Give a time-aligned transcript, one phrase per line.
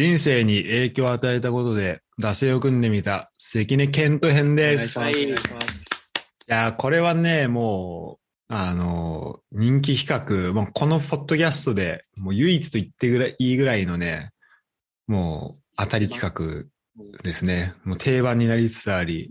[0.00, 4.98] 人生に影響を与えたことで、惰性を組んでみた、関根健人編です。
[4.98, 5.34] はいい
[6.46, 8.18] やー、これはね、も
[8.48, 14.30] う、あのー人気企画、もうこのポッドキャストで、もう唯一と言ってぐらいいいぐらいのね、
[15.06, 16.64] もう当たり企画
[17.22, 17.74] ですね。
[17.84, 19.30] もう定番になりつつあり、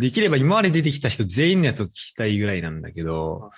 [0.00, 3.52] できれば今まで出てきた人全員のやつを聞きたいぐらいなんだけど、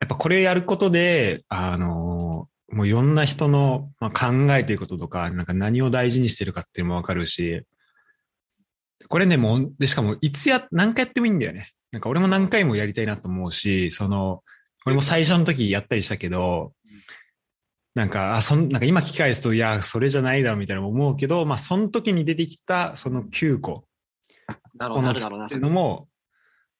[0.00, 7.62] やっぱこれやることで、あのーもういろんな人の、まあ、考えていることとか、なんか何を大事にしてるかっていうのもわかるし、
[9.08, 11.72] これね、もう、で、しかも、いつや、何回やってもいいんだよね。
[11.90, 14.42] なんか俺も何回もやりたいなと思うし、その、
[14.86, 16.72] 俺も最初の時やったりしたけど、
[17.94, 23.84] なんか、あ、そん、なんか今聞き返すと、いや、それじゃないだろうみたいな思うけど、まあ、その時に出てきた、その9個、
[24.74, 26.08] なるだろうなっていうのも、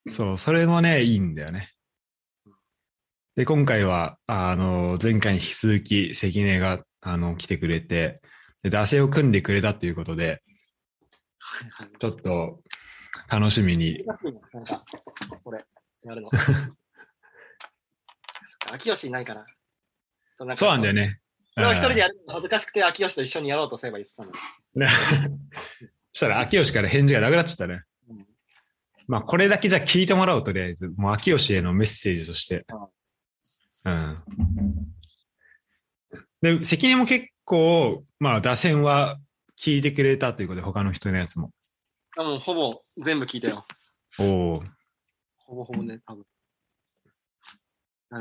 [0.09, 1.69] そう、それもね、いいんだよね。
[3.35, 8.21] で、今回は、あの、前回に引き続き、関根が、あの、来てくれて、
[8.61, 10.43] で、惰性を組んでくれたということで、
[11.97, 12.61] ちょっと、
[13.29, 14.03] 楽しみに。
[14.53, 14.83] なんか、
[15.45, 15.63] これ、
[16.03, 16.29] やるの。
[18.73, 19.45] 秋吉いないから。
[20.35, 20.93] そうなんかそうなんだよ。
[20.93, 21.21] ね。
[21.55, 24.31] 一人でうんやるの恥ずかしくて、秋吉と一緒にやろうとすれば言ってたの。
[24.75, 24.87] ね
[26.11, 27.83] そしたら、秋吉から返事がなくなっちゃったね。
[28.09, 28.27] うん
[29.07, 30.89] まあ、これだけじゃ聞いてもらおう、とりあえず。
[30.89, 32.65] もう、秋吉へのメッセージとして。
[32.69, 32.87] うん。
[36.41, 39.17] で、関根も結構、まあ、打線は
[39.59, 41.51] 聞いてくれたということで、他の人のやつも。
[42.17, 43.65] あもうほぼ全部聞いたよ。
[44.19, 44.63] おお。
[45.45, 46.25] ほぼほぼね、多分。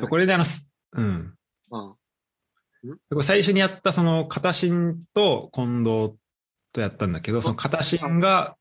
[0.01, 1.35] そこであの、すうん。
[1.71, 3.23] うん。
[3.23, 6.15] 最初にやったその、片新と近藤
[6.73, 8.57] とやったんだけど、その片新が、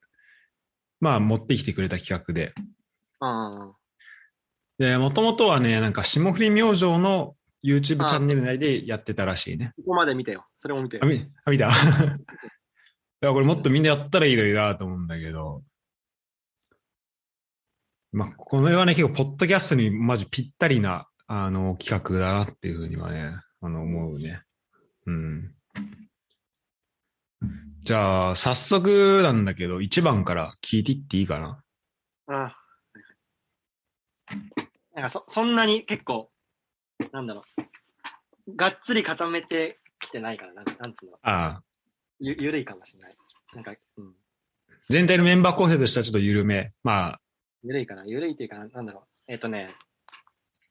[0.99, 2.53] まあ、持ってきてくれた企画で。
[3.21, 3.73] うん。
[4.79, 9.73] で、もともとはね、なんか、霜降り明星の YouTube チャンネル内でやってたらしいね。
[9.75, 10.47] ここまで見たよ。
[10.57, 11.07] それも見てよあ、。
[11.07, 11.67] み、 あ見た？
[11.67, 11.71] い
[13.19, 15.63] や、これもっとみんなやったらいいのになと思うんだけど。
[18.13, 24.41] まあ、この世はね、結構、ポッドキャストにマジぴったりな、あの、企画だなっていうふうにはね、あの、思うね。
[25.05, 25.53] うん。
[27.83, 31.63] じゃあ、早速なんだけど、1番から聞いていっていいかな？
[32.29, 32.53] うん。
[34.99, 36.29] なんかそ、そんなに結構、
[37.13, 37.43] なんだろ
[38.47, 38.55] う。
[38.57, 41.13] がっつり固めてきてないから、なんなんつうの。
[41.21, 41.63] ああ。
[42.19, 43.15] ゆ、ゆるいかもしれない。
[43.53, 44.13] なんか、うん。
[44.89, 46.73] 全体のメンバー構成としてはちょっと緩め。
[46.83, 47.21] まあ、
[47.63, 48.05] ゆるいかな。
[48.05, 49.03] ゆるいっていうかな、なんだろう。
[49.31, 49.73] えっ、とね、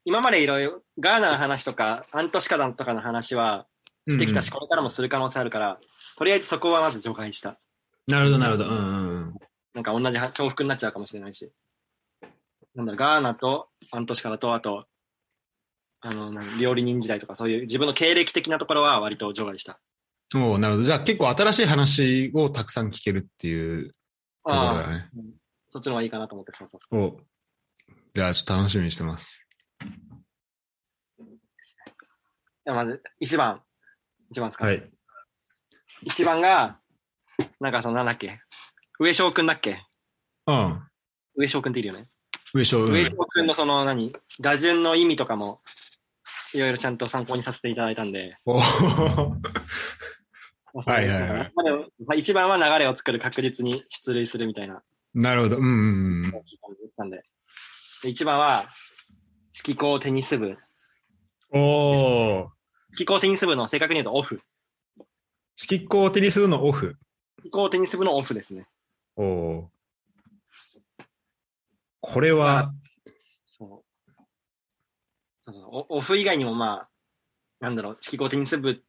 [0.05, 3.65] 今までいろいろ、ガーナの話とか、アントシカダンとかの話は
[4.07, 5.79] してきたし、うんこれからもする可能性あるから、
[6.17, 7.59] とりあえずそこはまず除外した。
[8.07, 8.69] なるほど、なるほど。
[8.69, 9.35] うんうんうん。
[9.73, 11.51] なんか同じは重複になっちゃうかもしれないし。
[12.79, 14.85] なんだろう、ガーナとアントシカダと、あと、
[16.01, 19.79] あの、料理人時代とか、そういう自分の経歴的なところは割と除外した。
[20.33, 20.85] おうなるほど。
[20.85, 23.93] じゃあ結構新しい話をたくさん聞けるっていうと
[24.43, 25.09] ころだね。
[25.15, 25.33] うん
[25.71, 26.99] そっちの方がいいかなと思って、そうそうそう。
[26.99, 27.21] お
[28.15, 29.47] じゃあちょっと楽しみにしてます。
[32.65, 33.61] ではまず、1番。
[34.33, 34.65] 1番ですか？
[34.65, 34.83] はい。
[36.05, 36.79] 1番が、
[37.59, 38.39] なんかその、なんだっけ？
[38.99, 39.85] 上昇くんだっけ？
[40.47, 40.81] うん。
[41.37, 42.09] 上昇くんっているよね。
[42.53, 42.93] 上昇、うん。
[42.93, 44.13] 上昇くんのその、何？
[44.39, 45.61] 打順の意味とかも、
[46.53, 48.37] いろいろちゃんと参考にさせていただいたんで。
[48.45, 48.59] お
[50.85, 51.51] はいはいはい
[52.05, 54.83] まあ、一番は流れを作る確実に出塁するみたいな
[55.15, 55.57] なるほど。
[55.57, 55.69] うんうん
[56.25, 56.31] うん。
[56.31, 56.43] 言って
[56.95, 57.23] たんで。
[58.03, 58.69] で一番は、
[59.65, 60.57] 指揮校テニス部。
[61.51, 62.47] おー。
[62.91, 64.41] 指揮校テニス部の正確に言うとオフ。
[65.61, 66.95] 指揮校テニス部のオフ。
[67.37, 68.67] 指揮校テニス部のオフですね。
[69.15, 69.65] おー。
[72.11, 72.73] これは、
[73.45, 74.13] そう。
[75.41, 76.89] そうそうオオフ以外にもまあ、
[77.59, 78.83] なんだろう、指揮校テニス部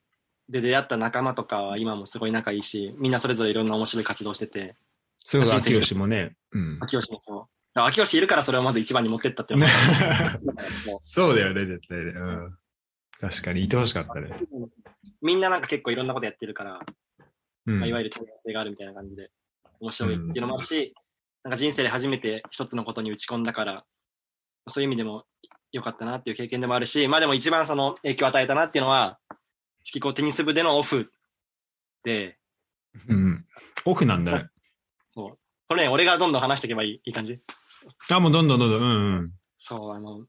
[0.48, 4.76] で出会った仲間とかは今もすごい仲いいし、みんなそれぞれいろんな面白い活動してて、
[5.18, 6.36] そういうこと、秋吉もね。
[6.52, 6.78] うん。
[6.80, 7.80] 秋吉もそう。
[7.80, 9.72] 秋吉いるからそれをまず一番に持ってったっていうのが
[10.86, 12.04] もうそうだよね、絶対ね。
[12.16, 12.56] うん。
[13.20, 14.30] 確かに、いてほしかったね。
[15.20, 16.80] みんななんか結構いろんなことやってるから、
[17.66, 17.80] うん。
[17.80, 19.30] まあ、いわゆる多様性があるみたいな感じで、
[19.78, 20.94] 面白いっていうのもあるし、
[21.44, 23.84] なんか人生で初めて一つのことに打ち込んだから、
[24.68, 25.24] そういう意味でも
[25.72, 29.18] 良かったなっていう経験でもあるし、まあでも一番その影響を与えたなっていうのは、
[29.86, 31.10] 指揮校テニス部でのオフ
[32.04, 32.38] で、
[33.08, 33.46] うん。
[33.84, 34.48] オフなんだね。
[35.14, 35.38] そう。
[35.68, 37.40] これね、俺がどんどん話していけばいいいい感じ？
[38.10, 38.82] あ、もうどんどんどんどん。
[38.82, 39.32] うんうん。
[39.56, 40.26] そう、あの、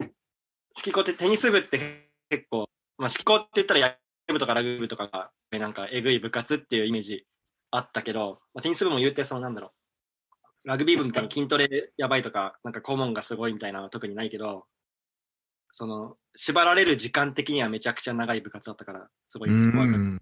[0.00, 3.94] 指揮校ってテニス部って結構、まあ指揮校って言ったら野
[4.26, 7.24] 球部とかラグビー部とかが、なんかえぐい部活っていうイメージ
[7.70, 9.70] あったけど、まあ、テニス部も言うてそのなんだろう、
[10.64, 14.64] ラグビー部みたいに筋トレやばいとか、なんか顧問がすごいみたいなのは特にないけど、
[15.70, 19.86] その、縛られる時間的にはめちゃくちゃ長い部活だったから、すごい、うすごい。
[19.86, 20.20] ん。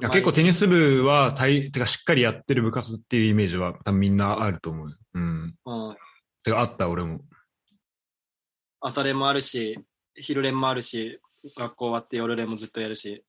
[0.00, 4.88] いや結構テニス部は大、てかしっかりやってる部活っていうイメージは多分みんなあると思う。
[5.14, 5.56] うん。
[5.66, 5.96] うん、
[6.44, 7.20] てかあった、俺も。
[8.80, 9.78] 朝練もあるし、
[10.14, 11.20] 昼練もあるし、
[11.56, 13.24] 学校終わって夜練もずっとやるし、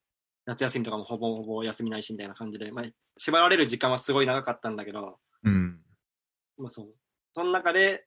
[0.46, 2.86] 夏休みとかもほぼほぼ休みないしみたいな感じで、まあ、
[3.18, 5.80] 縛られる時間はすごい長かったんだけど、うん。
[6.60, 6.88] まあ、そう
[7.34, 8.06] その中で、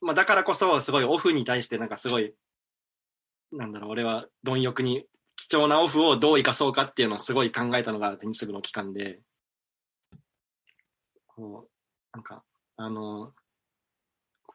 [0.00, 2.34] まあ、だからこそすごいオフに対してなんかすごい
[3.52, 5.04] なんだろう俺は貪欲に
[5.36, 9.20] 貴重なオフをどう生かそうかっていうのをすごい考えたのがテニス部の期間で
[11.26, 12.42] こうなんか
[12.76, 13.32] あの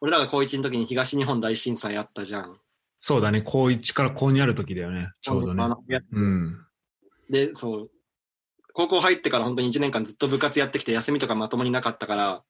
[0.00, 2.56] 俺らが高1の時に東日本大震災あったじゃん
[3.00, 3.40] そうだね。
[3.40, 5.08] 高1から高2ある時だよね。
[5.22, 5.64] ちょうどね
[6.12, 6.66] うん。
[7.30, 7.90] でそう
[8.74, 12.42] 高校入ってから本当に1年間ずっと部活やってきて休みとかまともになかったから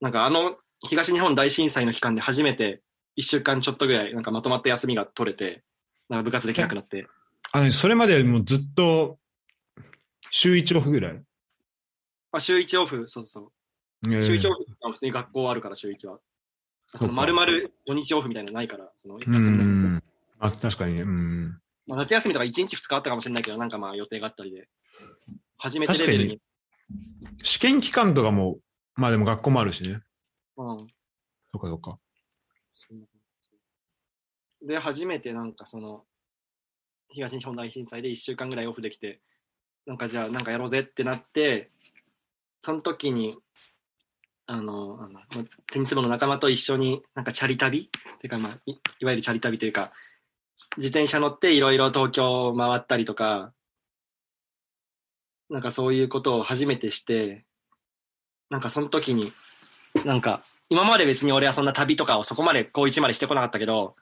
[0.00, 0.56] なんかあの
[0.86, 2.82] 東日本大震災の期間で初めて
[3.18, 5.62] 1週間ちょっとぐらいなんかまとまった休みが取れて
[6.08, 7.06] なんか部活できなくなって。
[7.52, 9.18] あのね、それまでもうずっと、
[10.30, 11.22] 週1オフぐらい？
[12.32, 13.04] あ週1オフ。
[13.06, 14.18] そうそうえ。
[14.20, 16.18] ー週1オフあ普通に学校あるから週1は。
[16.96, 17.46] その丸々
[17.86, 20.00] 土日オフみたいなのないからその休うみ。
[20.40, 21.02] あ、確かにね。
[21.02, 21.58] うん。
[21.86, 24.68] まあ、夏休みとか1日2日あったかもしれないけどなんかまあ予定があったりで。
[25.56, 26.40] 初めてレベルに。
[27.42, 28.58] 試験期間とかも、
[28.96, 30.00] まあでも学校もあるしね。
[30.56, 30.86] うんそ
[31.54, 31.98] うかそうか。
[34.62, 36.04] で、初めてなんかその、
[37.10, 39.20] 東日本大震災で1週間ぐらいオフできて、
[39.86, 41.70] なんかじゃあなんかやろうぜってなって、
[42.60, 43.36] その時に、
[44.46, 45.22] あの、あのま
[45.70, 47.90] テニス部の仲間と一緒になんかチャリ旅？
[48.16, 49.92] っていうかまあい、いわゆるチャリ旅というか、
[50.76, 53.52] 自転車乗っていろいろ東京を回ったりとか、
[55.50, 57.44] なんかそういうことを初めてして、
[58.50, 59.32] なんかその時に、
[60.04, 63.96] なんか今まで別に俺はそんな旅とかをそこまで高1までしてこなかったけど、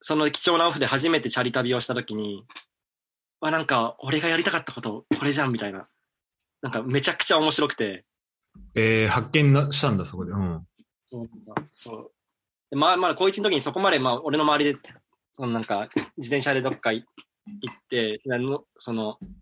[0.00, 2.44] その貴重なオフで初めてチャリ旅をした時に、
[3.40, 5.88] あ、なんか俺がやりたかったことこれじゃんみたいな。
[6.60, 8.04] なんかめちゃくちゃ面白くて、
[8.74, 10.32] えー、発見なしたんだ、そこで。
[10.32, 10.66] うん。
[11.06, 11.28] そう
[11.74, 12.10] そう
[12.70, 14.78] でまあ、まだ高1の時にそこまで、まあ、俺の周りで、
[15.34, 17.04] そのなんか、自転車でどっかい
[17.60, 18.20] 行って、
[18.78, 19.41] その、自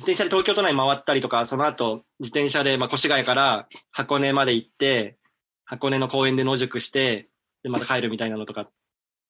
[0.00, 5.18] 転車で東京都内回ったりとか、その後、自転車で、まあ、越谷から箱根まで行って、
[5.64, 7.28] 箱根の公園で野宿して、
[7.62, 8.66] で、また帰るみたいなのとか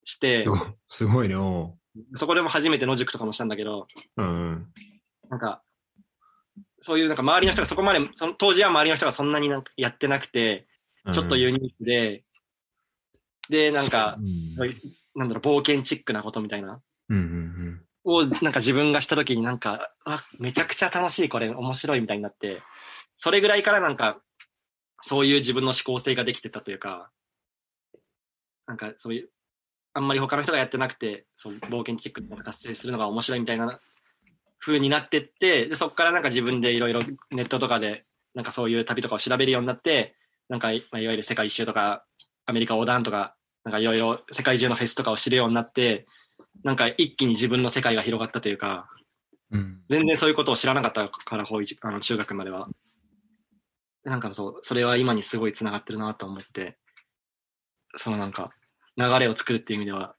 [0.04, 0.46] して
[0.88, 1.36] す、ごいね。
[1.36, 1.76] お
[2.16, 3.86] そこでも初めて野宿とかもしたんだけど、
[4.16, 4.66] ううん。
[5.28, 5.62] なんか、
[6.80, 10.66] そういうなんか周りの人がそこまで、その当時は周りの人がそんなになんかやってなくて、
[11.12, 12.24] ちょっとユニークで、
[13.48, 14.54] で、なんかう、ん。
[15.14, 17.49] なんだろう、冒険チックなことみたいな、うんうん
[18.04, 22.62] をなんか自分がした時になんか、あ、めちゃくちゃ楽しい、これ面白いみたいになって、
[23.16, 24.20] それぐらいからなんか、
[25.02, 27.10] そういう自分の思考性ができてたというか、
[28.66, 29.30] なんかそういう、
[29.92, 33.80] あんまり他の人がやってなくて、そう冒険チックな達成するのが面白いみたいな
[34.58, 37.00] 風になってって、でそこからなんか自分でいろいろ
[37.30, 38.04] ネットとかで、
[38.34, 40.14] なんかそういう旅とかを調べるようになって、
[40.48, 42.04] なんか,、まあ、いわゆる世界一周とか、
[42.46, 46.06] アメリカ横断とか、なんかいろいろ世界中のフェスとかを知るようになって、
[46.62, 48.88] なんか一気に自分の世界が広がったというか、
[49.50, 49.60] うん。
[49.60, 49.80] うん。
[49.88, 52.68] 全然そういうことを知らなかったから、あの中学までは。
[54.04, 56.78] なんかそう、それは今にすごい繋がってるなと思って、
[57.96, 58.52] そのなんか、
[58.96, 60.16] 流れを作るっていう意味では、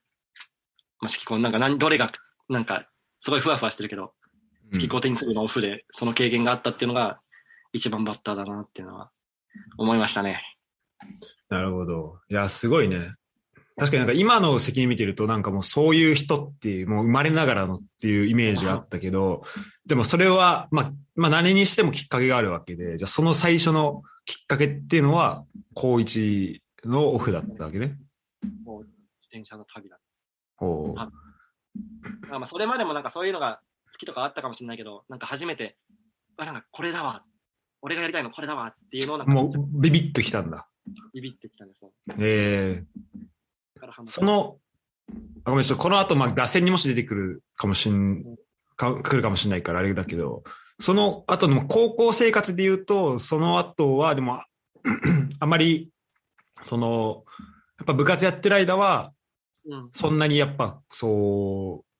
[0.99, 2.11] まあ、式コンなんか何、どれが、
[2.49, 2.87] なんか、
[3.19, 4.13] すごいふわふわしてるけど、
[4.73, 7.19] 式コンテニス部のオフでその経験があったっていうのが、
[7.73, 9.11] 一番バッターだなっていうのは、
[9.77, 10.41] 思いましたね。
[11.50, 12.19] なるほど。
[12.29, 13.15] いや、すごいね。
[13.81, 19.41] 確かになんか今の責任見てるとなんかもうそういう人っていう、もう生まれながらのっていうイメージがあったけど、
[19.88, 27.97] でもそれは、まあ、まあ何にしてもきっかけがあるわけで、じゃあその最初のきっかけっていうのは、高一のオフだったわけね。
[28.63, 28.93] そう、自
[29.31, 29.97] 転車の旅だ
[30.57, 31.09] ほうあ
[32.29, 33.61] あまあそれまでもなんかそういうのが
[33.93, 35.75] 好きとかあったかもしれないけど、なんか初めて、
[36.38, 37.23] あ、なんかこれだわ。
[37.81, 40.67] 俺がやりたいのこれだわっていうのをなんかもうビビッときたんだ。
[41.13, 41.91] ビビってきたんですよ。
[42.19, 43.30] ええだからハマった
[44.05, 44.57] その、
[45.43, 48.23] あごめん、ちょっとこの後、まあ、打線にもし出てくるかもしん、
[48.75, 50.43] か、来るかもしれないからあれだけど、
[50.79, 54.43] その後の高校生活で言うと、その後は、でも、
[55.39, 55.91] あまり、
[56.63, 57.23] その、
[57.77, 59.13] やっぱ部活やってる間は、
[59.65, 61.91] うん、そんなにやっぱ、そう、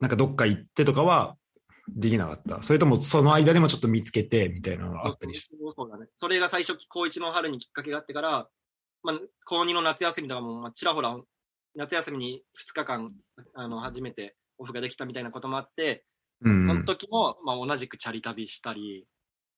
[0.00, 1.36] なんかどっか行ってとかは
[1.88, 2.62] できなかった。
[2.62, 5.56] それともその間でもちょっと見つけてみたいなのがあったりして。
[5.76, 6.06] そうだね。
[6.14, 8.48] それが最初、高1の春にきっかけがあってから、
[9.02, 11.16] まあ、高2の夏休みとかも、まあ、ちらほら、
[11.74, 13.12] 夏休みに2日間、
[13.54, 16.04] あの、初めてオフができたみたいなこともあって、
[16.42, 16.66] うん。
[16.66, 19.06] その時も、まあ、同じくチャリ旅したり、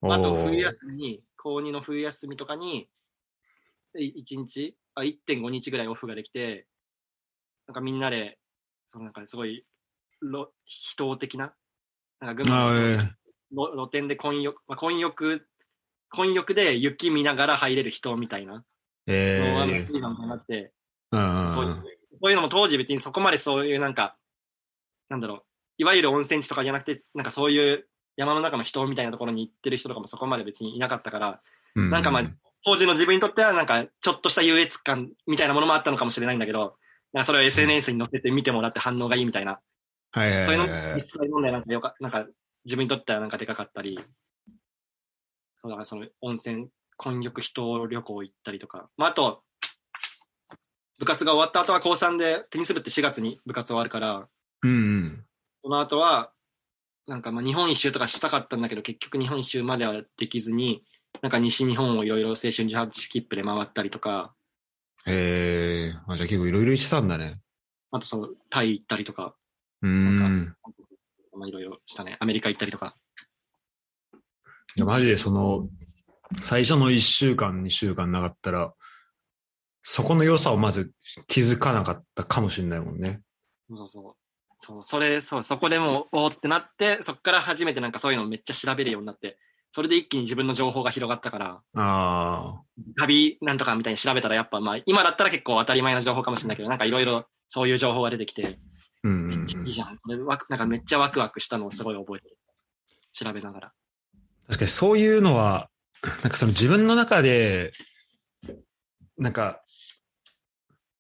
[0.03, 2.89] あと冬休みに、高2の冬休みとかに、
[3.95, 6.67] 1日、あ、1.5日ぐらいオフができて、
[7.67, 8.39] なんかみんなで、
[8.87, 9.65] そのなんかすごい、
[10.21, 11.55] ろ人的な、
[12.21, 12.73] なんか群馬
[13.53, 15.49] の露店で混浴、まあ、混浴、
[16.11, 18.65] 混浴で雪見ながら入れる人みたいな
[19.07, 20.73] えのが、えいいなとなって、
[21.11, 21.75] うんうんそういう
[22.23, 24.17] そういうのも当時別にそこまでそういうなんか、
[25.09, 25.43] なんだろう、
[25.79, 31.41] いわゆる温泉地とかじゃなくて、なんかそういう山の中の人みたいなところに行ってる人とかもそこまで別にいなかったから、
[31.75, 31.91] うん。
[31.91, 32.31] なんかまあ
[32.65, 36.77] 当時の自分にとってはなんかちょっとした優越感みたいなものもあったのかもしれないんだけど、
[37.13, 39.61] なんかそれを SNS に載せて見てもらって反応がいいみたいな、
[40.13, 42.27] はいはいそういうの実際問題なんかよか、なんか
[42.65, 43.99] 自分にとってはなんかでかかったり、
[45.59, 49.43] そうだからその温泉、混浴人旅行行ったりとか、まああと、
[50.99, 54.29] 部活が終わった後は高3でテニス部って4月に部活終わるから、
[54.63, 55.25] うんうん。
[55.63, 56.33] その後は、
[57.07, 60.85] なんかまあ日本一周とかしたかったんだけど、結局日本一周まではできずに、
[61.21, 64.35] なんか西日本をいろいろ青春18切符で回ったりとか、
[65.07, 67.41] ええあ、じゃあ結構いろいろしてたんだね。
[67.91, 69.35] あとそのタイ行ったりとか、
[69.83, 70.57] うんん。
[71.37, 72.17] まあいろいろしたね。
[72.21, 72.95] アメリカ行ったりとか。
[74.77, 75.69] いや、マジでその、
[76.41, 78.73] 最初の1週間、2週間なかったら、
[79.83, 80.93] そこの良さをまず
[81.27, 83.21] 気づかなかったかもしれないもんね。
[83.69, 84.15] そうそうそう。
[84.65, 89.39] そう、それ、そう、そこでもう、おーってなって、そこから初めてなんかそういうのをめっちゃ調べるようになって、
[89.73, 92.61] それで一気に自分の情報が広がったから、あ
[93.01, 98.49] 旅なんとかみたいに調べたらやっぱまあ、今だったら結構当たり前の情報かもしれないけど、なんかいろいろそういう情報が出てきて、あ。
[99.05, 99.99] うんうんめっちゃいいじゃん。
[100.07, 102.37] なんかめっちゃワクワクしたのをすごい覚えてる。
[103.13, 103.73] 調べながら。
[104.47, 105.69] 確かにそういうのは、
[106.23, 107.73] なんかその自分の中で、
[109.19, 109.63] なんか、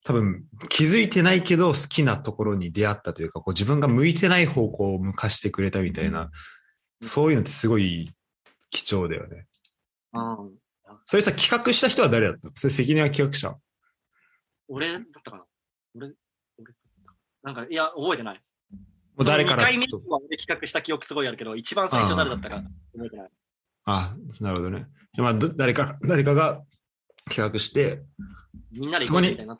[0.05, 6.31] 多分気づいてないけど好きなところに出会ったというか、こう自分が向いてない方向を向かしてくれたみたいな、
[7.01, 8.11] そういうのってすごい
[8.71, 9.47] 貴重だよね。
[10.13, 10.53] うん。
[11.05, 12.53] それさ、企画した人は誰だったの？
[12.57, 13.57] それ責任は企画者
[14.69, 15.45] 俺だったかな？
[15.95, 16.13] 俺、
[16.59, 16.73] 俺、
[17.43, 18.43] なんか、いや、覚えてない。
[18.75, 18.81] も
[19.19, 22.57] う誰から？2回目は俺企画した記憶すごいあるけど、一番最初誰だったか
[22.93, 23.31] 覚えてない。
[23.85, 24.87] あ、なるほどね。
[25.15, 26.62] でまあ、ど誰か、誰かが
[27.29, 28.03] 企画して、
[28.73, 29.57] みんなで行こうみたいにな。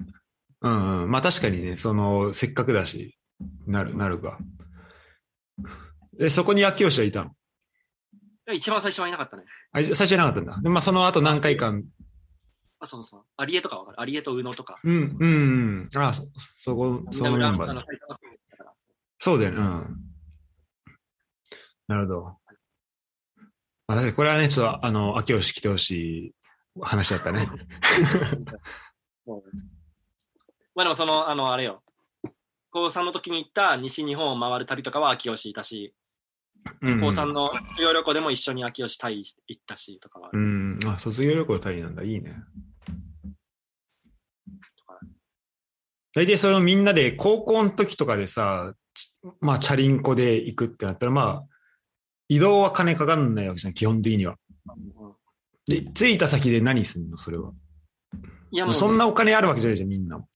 [0.62, 1.11] うんうん。
[1.11, 3.19] まあ確かにね、その、せっかくだし、
[3.67, 4.38] なる、なるか。
[6.21, 7.33] え、そこに秋吉はいたの？
[8.52, 9.45] 一番最初はいなかったね。
[9.73, 10.61] あ、最初いなかったんだ。
[10.62, 11.75] で、まあその後何回か、
[12.81, 13.25] あ、そうそう。
[13.37, 14.00] アリエとかわかる？
[14.00, 14.79] アリエと宇野とか。
[14.83, 16.02] うん、うん、うん。
[16.02, 16.26] あ、そ、
[16.59, 17.83] そこ、そのメンバー
[19.19, 19.97] そうだよね、うん。
[21.87, 22.37] なるほど。
[23.87, 25.91] まあ、確かにこれはね、ちょっと、あの、秋吉来てほし
[26.27, 26.35] い
[26.81, 27.49] 話だったね。
[30.75, 31.83] まあでもその、あの、あれよ。
[32.71, 35.95] 高3の時に行った西日本を回る旅とかは秋吉いたし、
[36.81, 40.43] うん、高3の卒業旅行でも一緒に秋吉タイ行ったしとかはあうる。
[40.43, 40.79] ん。
[40.87, 42.03] あ、卒業旅行タイなんだ。
[42.03, 42.35] いいね。
[46.15, 51.45] 大体そのみんなで高校の時とかでさ、ちまあチャリンコで行くってなったら、まあ、
[52.35, 54.37] 移動は金かかんないわけじゃん、基本的には。
[54.67, 55.12] うん
[55.65, 57.53] で、着いた先で何すんのそれは。
[58.51, 60.29] いやもう、そんなお金あるわけじゃないじゃん、みんなも。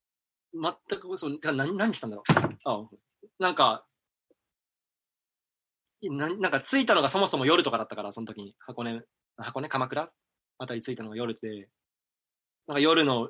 [0.53, 2.33] 全くそう、な何、何したんだろう。
[2.63, 2.87] あ
[3.37, 3.85] なんか、
[6.01, 8.55] ななんか着いたのがそもそも夜とかだったから、その時に。
[8.59, 9.01] 箱根、
[9.35, 10.11] 箱根、鎌倉？
[10.59, 11.69] あたり着いたのが夜で、
[12.67, 13.29] なんか夜の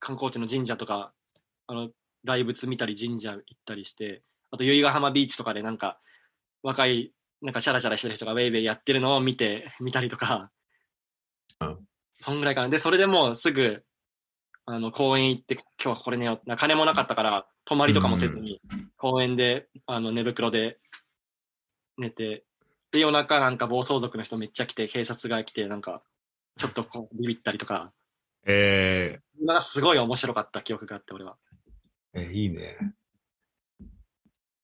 [0.00, 1.14] 観光地の神社とか、
[1.68, 1.88] あの、
[2.24, 5.98] 大仏見たり神社行ったりして、あと由比ヶ浜ビーチとかでなんか、
[6.62, 10.50] 若い、なんかシャラシャラしてる人がウェイウェイやってるのを見て、見たりとか、
[11.60, 11.78] うん
[12.16, 12.68] そんぐらいかな。
[12.68, 13.82] で、それでもうすぐ、
[14.66, 16.48] あの、公園行って、今日はこれ寝よう。
[16.48, 18.60] な金もなかったから、泊まりとかもせずに、
[18.96, 20.78] 公園で、あの、寝袋で
[21.98, 22.44] 寝て、
[22.92, 26.02] で、夜中なんか暴走族の人めっちゃ来て、警察が来て、なんか、
[26.56, 27.92] ちょっとこう、ビビったりとか、
[28.46, 31.36] えなんかすごい面白かった記憶があって、俺は。
[32.14, 32.78] ー、えいいね。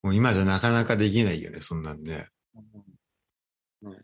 [0.02, 2.28] もう今じゃなかなかできないよね、そんなんね。
[3.82, 3.96] ね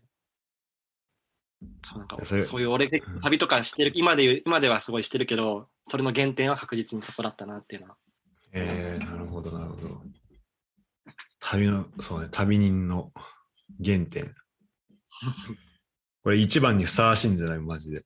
[1.83, 2.87] そうなんかそれそういう俺、
[3.23, 7.97] 旅とかしてる、今で今ではすごいしてるけど、それの原点は確実にそこだったなっていうのは。
[8.53, 10.01] えー、なるほど、なるほど。
[11.39, 13.11] 旅の、そうね、旅人の
[13.83, 14.35] 原点。
[16.23, 17.59] これ一番にふさわしいんじゃない？
[17.59, 18.05] マジで。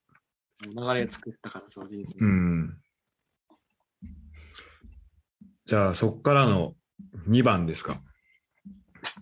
[0.64, 2.20] 流れ作ったから、そう、人生。
[2.20, 2.82] うん。
[5.66, 6.76] じゃあ、そっからの
[7.28, 7.98] 2番ですか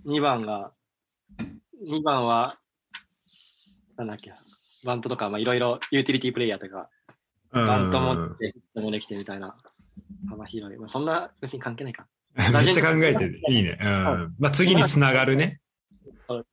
[0.05, 0.73] ？2番が、
[1.87, 2.57] 2番は、
[3.97, 4.37] なんだっけな、
[4.83, 6.89] バントとか、まあいろいろユーティリティプレイヤーとか、
[7.51, 9.57] うんバント持って、ヒットもできてみたいな、
[10.29, 10.77] 幅広い。
[10.77, 12.07] まあ、そんな別に関係ないか。
[12.35, 13.41] めっちゃ考えてる。
[13.49, 13.77] いいね。
[13.81, 14.35] うん。
[14.37, 15.61] まあ、次につながるね。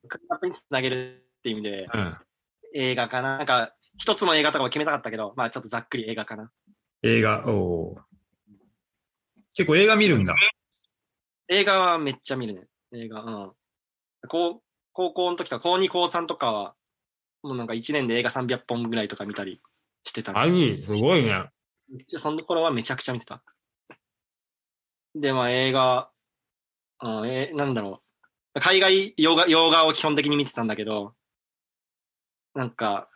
[0.09, 2.17] クラップにつなげるっていう意味で、うん。
[2.75, 3.37] 映画かな。
[3.37, 6.51] なんか、一つの映画とかも決めたかったけど、まあちょっとざっくり映画かな。
[7.03, 8.01] 映画、おー
[9.55, 10.35] 結構映画見るんだ。
[11.49, 12.67] 映画はめっちゃ見るね。
[12.93, 13.53] 映画、うん。
[14.29, 14.63] 高
[14.97, 16.75] 高校の時とか、高2、高3とかは、
[17.43, 19.61] もうなんか1年で映画300本ぐらいとか見たり
[20.05, 20.39] してた。
[20.41, 21.51] 兄、すごいね。
[22.09, 23.43] その頃はめちゃくちゃ見てた。
[25.15, 26.09] で、まあ映画、
[27.03, 28.01] うん、えなんだろ
[28.55, 28.61] う。
[28.61, 31.13] 海外洋画、洋画を基本的に見てたんだけど、
[32.55, 33.11] なんか、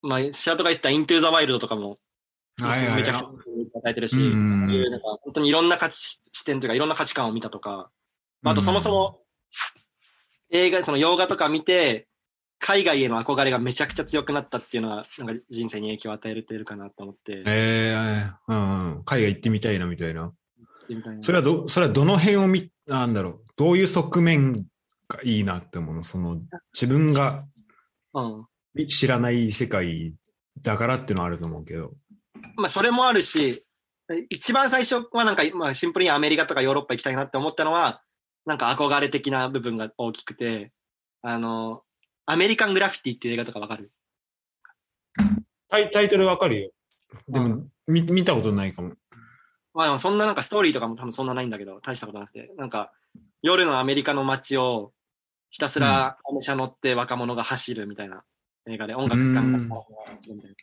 [0.00, 1.98] まあ、シャートが言ったイントゥーザワイルドとかも、
[2.58, 4.66] めちゃくちゃ与えてるし、な
[4.96, 7.90] んか本当にいろんな価値視点というか、いろんな価値観を見たとか、
[8.40, 9.20] まああとそもそも、
[10.50, 12.06] 映画、その洋画とか見て、
[12.58, 17.42] 海外への憧れがめちゃくちゃ強くなったっていうのは、なんか人生に影響を与えてるかなと思って。
[17.46, 19.04] ええうんうん。
[19.04, 20.32] 海外行ってみたいな、みたいな。
[21.22, 23.40] それはど、それはどの辺を見、なんだろう。
[23.56, 24.52] どういう側面
[25.08, 26.02] がいいなって思うの？
[26.02, 26.38] その、
[26.74, 27.42] 自分が
[28.12, 28.46] うん。
[28.88, 30.14] 知らない世界
[30.60, 31.92] だからっていうのはあると思うけど。
[32.56, 33.64] まあ、それもあるし、
[34.28, 38.02] 一番最初はなんか、まあ、シンプルにアメリカとかヨーロッパ行きたいなって思ったのは、
[38.46, 40.72] なんか憧れ的な部分が大きくて、
[41.22, 41.82] あの、
[42.26, 43.90] アメリカングラフィティっていう映画とかわかる？
[45.68, 46.70] タイタイトルわかるよ。
[47.28, 48.94] でうも、見、見たことないかも。
[49.74, 52.92] まあでもそんななんかストーリーとかも多分そんなないんだけど、大したことなくて、なんか
[53.42, 54.92] 夜のアメリカの街を
[55.50, 58.24] ひたすら電車乗って若者が走るみたいな
[58.68, 60.54] 映画で音楽ガンガンみたい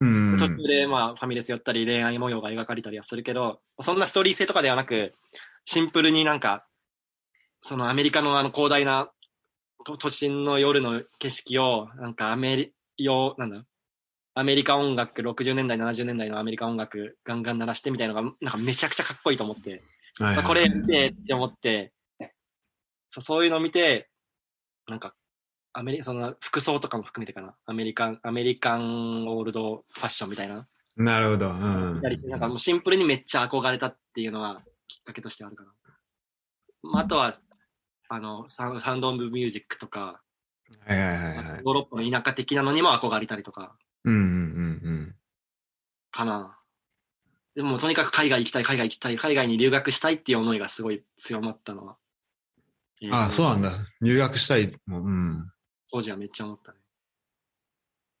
[0.00, 0.36] うん。
[0.36, 5.14] な途中でまあファミレス寄ったり恋愛模様が描かれたりはするけど、そんなストーリー性とかではなく、
[5.64, 6.66] シンプルになんか、
[7.62, 9.10] そのアメリカのあの広大な
[9.84, 13.64] 都都心の夜の景色を、なんかアメリ、よなんだ？
[14.34, 19.82] アメリカ音楽、60年代、70年代のアメリカ音楽ガンガン鳴らしてみたいなのが、なんかめちゃくちゃかっこいいと思って、
[20.18, 21.92] はいはいこれ見てって思って、
[23.08, 24.08] そうそういうのを見て、
[24.88, 25.14] なんか、
[25.74, 27.54] アメリその服装とかも含めてかな。
[27.66, 30.66] アメリカン、アメリカンオールドファッションみたいな。
[30.96, 31.50] なるほど。
[31.50, 35.72] うんなんかもうシンプルにめっちゃ憧れたっていうのはきっかけとしてあるかな。
[36.82, 37.32] まあ、あとは、
[38.14, 40.20] あの、サウサウンドオブミュージックとか、
[40.86, 41.46] はいはいはいはい。
[41.46, 44.24] ヨーロッパの田舎的なのにも憧れたりとか、うんうんう
[44.90, 45.14] ん
[46.10, 46.58] かな。
[47.56, 51.96] でも、とにかく海外行きたい、海外行きたい、海外に留学したいっていう思いがすごい強まったのは。
[53.00, 53.14] うん。
[53.14, 53.70] ああ、そうなんだ。
[53.70, 53.76] だ。
[54.02, 54.78] 入学したい。
[54.84, 55.50] もううん。
[55.90, 56.78] 当時はめっちゃ思ったね。
[56.78, 56.82] っ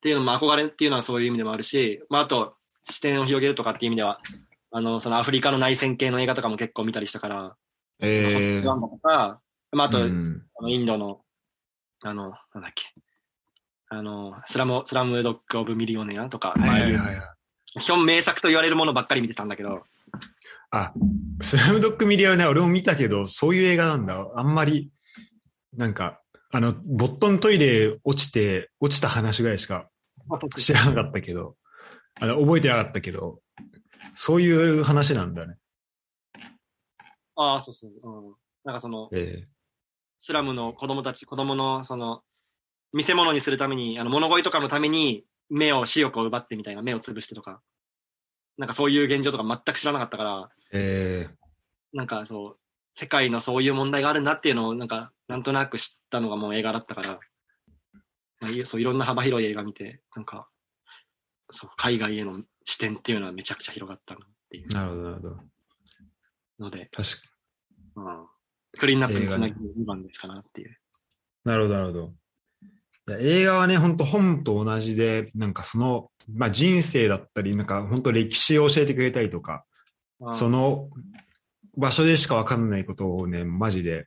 [0.00, 2.56] ていうのも憧れっていうのはそういう意味でもあるし、まあ、あと、
[2.88, 4.22] 視点を広げるとかっていう意味では、
[4.70, 7.56] あの、そのアフリカの内戦系の映画とかも結構見たりしたから、
[8.00, 9.41] ええホットランドとか、
[9.72, 11.20] まあ、あと、うんあのインドの、
[12.02, 12.92] あの、なんだっけ、
[13.88, 17.80] あの、スラム、スラムドッグ・オブ・ミリオネアとか、はいはいまあはいはい。
[17.80, 19.82] 基本名作と言われるものばっかり見てたんだけど、
[20.70, 20.92] あ、
[21.40, 24.26] スラムドッグミリオネア俺も見たけど、そういう映画なんだ。
[24.34, 24.90] あんまり、
[25.76, 29.88] なんか、あの、ボットントイレ落ちて、落ちた話ぐらいしか
[30.58, 31.56] 知らなかったけど、
[32.20, 33.40] あの、覚えてなかったけど、
[34.14, 35.56] そういう話なんだね。
[37.36, 38.34] ああ、そうそう、うん。
[38.64, 39.44] なんかその、え
[40.24, 42.22] スラムの子供たち、子供の、その、
[42.92, 47.60] 見せ物にするために、あの、物乞いとかのために、目を、視力を奪ってみたいな、目を潰してとか、
[48.56, 51.34] なんかそういう現状とか全く知らなかったから、ええ
[51.92, 52.58] なんかそう、
[52.94, 57.18] 世界のそういう問題があるなっていうのを、なんか、なんとなく知ったのがもう映画だったから、
[58.38, 60.48] まあ、いそういろんな幅広い映画見て、なんか、
[61.50, 64.68] そう、海外への視点っていうのはめちゃくちゃ広がったなっていう。
[64.68, 65.36] なるほど、なるほど。
[66.60, 67.16] ので、確か
[67.96, 68.26] うん、
[68.78, 70.76] クリーンナップにつなぎ2番ですかなっていう。
[71.44, 72.12] なるほど、なるほど。
[73.18, 79.64] 映画はね、本当本と同じで、なんかその、まあ人生だったり、なんか本当歴史を教えてくれたりとか、
[80.20, 80.88] うんその
[81.76, 84.06] 場所でしかわかんないことをね、マジで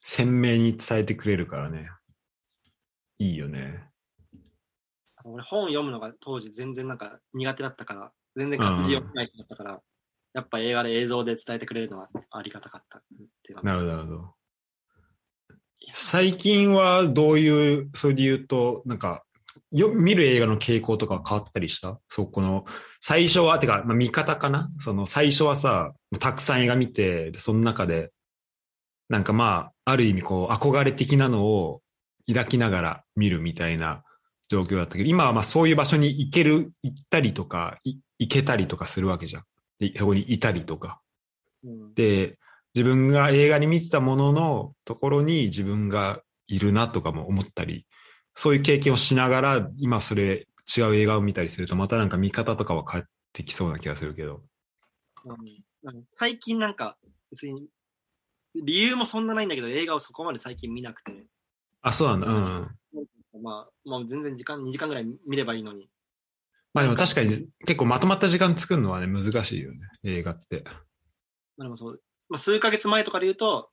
[0.00, 1.88] 鮮明に伝えてくれるからね。
[3.18, 3.84] いいよね。
[5.24, 9.80] 俺本読むのが当時全然なんか苦手だったから、全然活字読めない人だったから、
[10.34, 13.02] やっぱ映画で映像で伝えてくれるのはありがたかったっ
[13.42, 14.34] ていうのはなるほど、なるほど。
[15.92, 19.24] 最近はどういう、それで言うと、なんか、
[19.72, 22.00] よ、見る映画の傾向とか変わったりした？
[22.08, 22.64] そう、この、
[23.00, 24.70] 最初は、てか、まあ、見方かな？
[24.78, 28.10] その、最初はさ、たくさん映画見て、その中で、
[29.08, 31.82] なんかまあ、ある意味こう、憧れ的なのを
[32.26, 34.02] 抱きながら見るみたいな
[34.48, 39.42] 状況だったけど、今はまあそういう場所に行ける、行ったりとか、行けたりとかするわけじゃん。
[39.82, 41.00] で、そこにいたりとか。
[41.64, 42.38] うんで、
[42.74, 47.86] 自分が映画に見てたもののところに自分がいるなとかも思ったり、
[48.34, 54.42] そういう経験をしながら、今それ違う映画を見たりすると、またなんか見方とかは変わってきそうな気がするけど。
[56.12, 56.96] 最近なんか、
[57.30, 57.66] 別に、
[58.54, 61.26] 理由もそんなないんだけど、映画をそこまで最近見なくて、
[61.82, 62.26] あ、そうなんだ。
[62.28, 63.42] うん。
[63.42, 65.90] まあ、もう全然時間、2時間ぐらい見ればいいのに。
[66.74, 69.80] まあでも確かに結構まとまった時間作るのはね、難しいよね。
[70.04, 70.64] 映画って。
[70.64, 70.70] ま
[71.60, 73.70] あでもそう、まあ、数ヶ月前とかで言うと、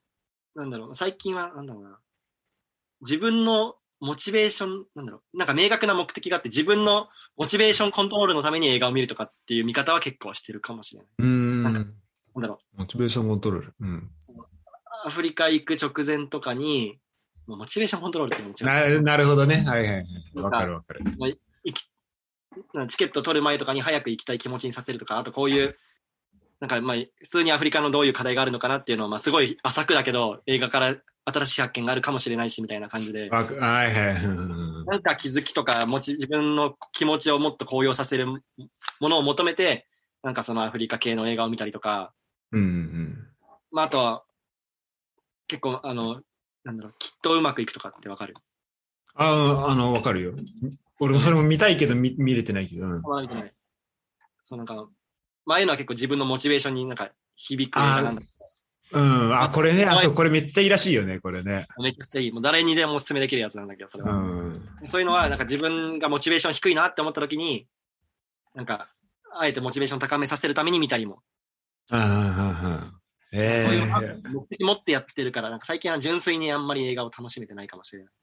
[0.56, 2.00] なんだろう、最近は、なんだろうな、
[3.02, 7.08] 自分のモチベーション、なんだろう、なんか明確な目的があって、自分の
[7.38, 11.08] モチベーションコントロールのために映画を見るとかっていう見方は結構してるかもしれない。
[11.20, 11.64] うーん。
[11.64, 13.74] なんかなんだろう、モチベーションコントロール。
[13.80, 14.10] うん。
[15.06, 17.00] アフリカ行く直前とかに、
[17.48, 19.02] モチベーションコントロールっても違う。
[19.02, 19.64] ななるほどね。
[19.66, 20.06] はいはいはい。
[20.36, 21.02] わかかるわかる。
[21.64, 21.90] 行き
[22.90, 25.78] チケット取る前とかに早く行きたい気持ちにさせるとか、あとこういう、
[26.60, 33.46] なんかまあ、普通にアフリカのどういう課題があるのかなっていうのは、まあすごい浅くだけど、映画から新しい発見があるかもしれないし、みたいな感じで、なん
[35.02, 38.40] か気づきとか、もち自分の気持ちをもっと高揚させるも
[39.02, 39.88] のを求めて、
[40.24, 42.14] なんかそのアフリカ系の映画を見たりとか、
[42.52, 43.28] うんうん。
[43.72, 44.24] まああとは、
[45.48, 46.22] 結構あの、
[46.66, 48.34] なんだろう、きっとうまくいくとかってわかる？
[49.16, 50.34] ああ、あの、わかるよ。
[51.00, 52.86] 俺もそれも見たいけど見見れてないけど。
[52.86, 53.54] うんあまり見てない。
[54.44, 54.86] そうなんか、まあ
[55.54, 58.22] ああいうのは結構自分のモチベーションになんか響く映画なんだ
[58.92, 59.40] うん。
[59.40, 61.66] あ、これね、あ、そう、これめっちゃいいらしいよね、これね。
[61.78, 62.32] めちゃくちゃいい。
[62.32, 64.14] もう誰にでもお勧めできるやつなんだけど、それうは。
[64.14, 64.62] ん。
[64.90, 67.68] そういうのは、なんか自分がモチベーション低いなって思った時に、
[68.56, 68.90] なんか、
[69.32, 71.22] あえてモチベーション高めさせるために見たりも。
[71.92, 78.14] ああ、えそういうのはえ目的持ってやってるから、なんか最近は純粋にあんまり映画を楽しめてないかもしれない。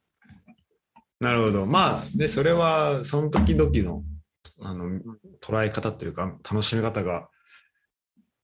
[1.20, 1.66] なるほど。
[1.66, 4.04] まあ、で、それは、その時々の、
[4.60, 5.00] あの、
[5.40, 7.28] 捉え方というか、楽しみ方が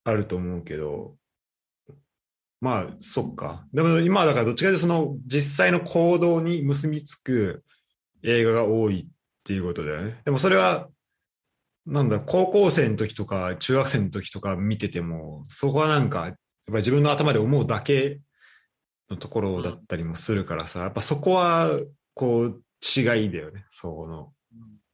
[0.04, 1.16] あると思うけど、
[2.60, 3.66] まあ、そっか。
[3.72, 7.64] でも今はだからどっちかというとその実際の行動に結びつく
[8.22, 9.06] 映画が多いっ
[9.42, 10.20] ていうことだよね。
[10.24, 10.88] でもそれは、
[11.84, 18.20] なんだ、高校生の時とか中学生の時とか見てても、そこはなんか、やっぱり自分の頭で思うだけ
[19.10, 21.68] のところだったりもするからさ、やっぱそこは、
[22.14, 24.32] こう、違いだよね、その。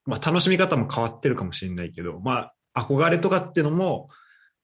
[0.05, 4.09] まあ楽しみ方も変わってるかもしれないけど、まあ憧れとかっていうのも、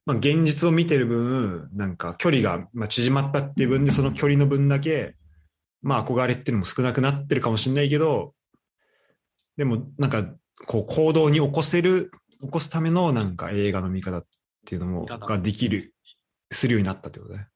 [0.06, 5.16] まあ現実を見てる分、なんか距離がまあ縮まったっていう分でその距離の分だけ、
[5.82, 8.34] まあ憧れっていうのも少なくなってるかもしれないけど、
[9.56, 10.24] でもなんか
[10.66, 14.26] こう行動に起こせる、起こすためのなんか映画の見方っ
[14.66, 15.94] ていうのも、ができる、
[16.50, 17.48] するようになったってことね。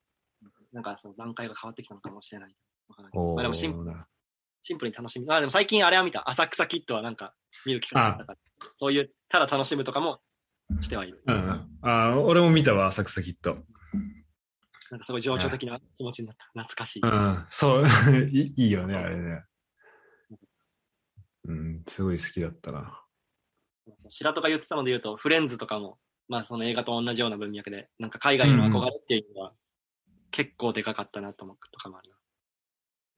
[0.73, 2.55] なんかその段階が変わってきたのかもしれない。
[2.89, 2.97] ま
[3.39, 4.07] あ、でもシンーな
[4.69, 5.27] シンプルに楽しみ。
[5.31, 6.29] あでも最近あれは見た。
[6.29, 7.33] 浅草キッドはなんか
[7.65, 8.39] 見る機会があったから。
[8.77, 10.21] そういう、ただ楽しむとかも
[10.83, 11.23] してはいる。
[11.27, 11.69] うんうん。
[11.81, 13.57] あー俺も見たわ、浅草キッド。
[14.91, 16.45] なんかすごい情緒的な気持ちになった。
[16.61, 17.03] 懐かしい。
[17.03, 17.85] うん、そう、
[18.31, 19.45] いいいよね、あれね。
[21.47, 23.03] うん、すごい好きだったな。
[24.09, 29.55] 白戸が言ってたので言うと、フレンズとかも、まあその映画と同じような文脈で、なんか海外の憧れっていうのは
[30.31, 32.18] 結構でかかったなと思うとかもあるな。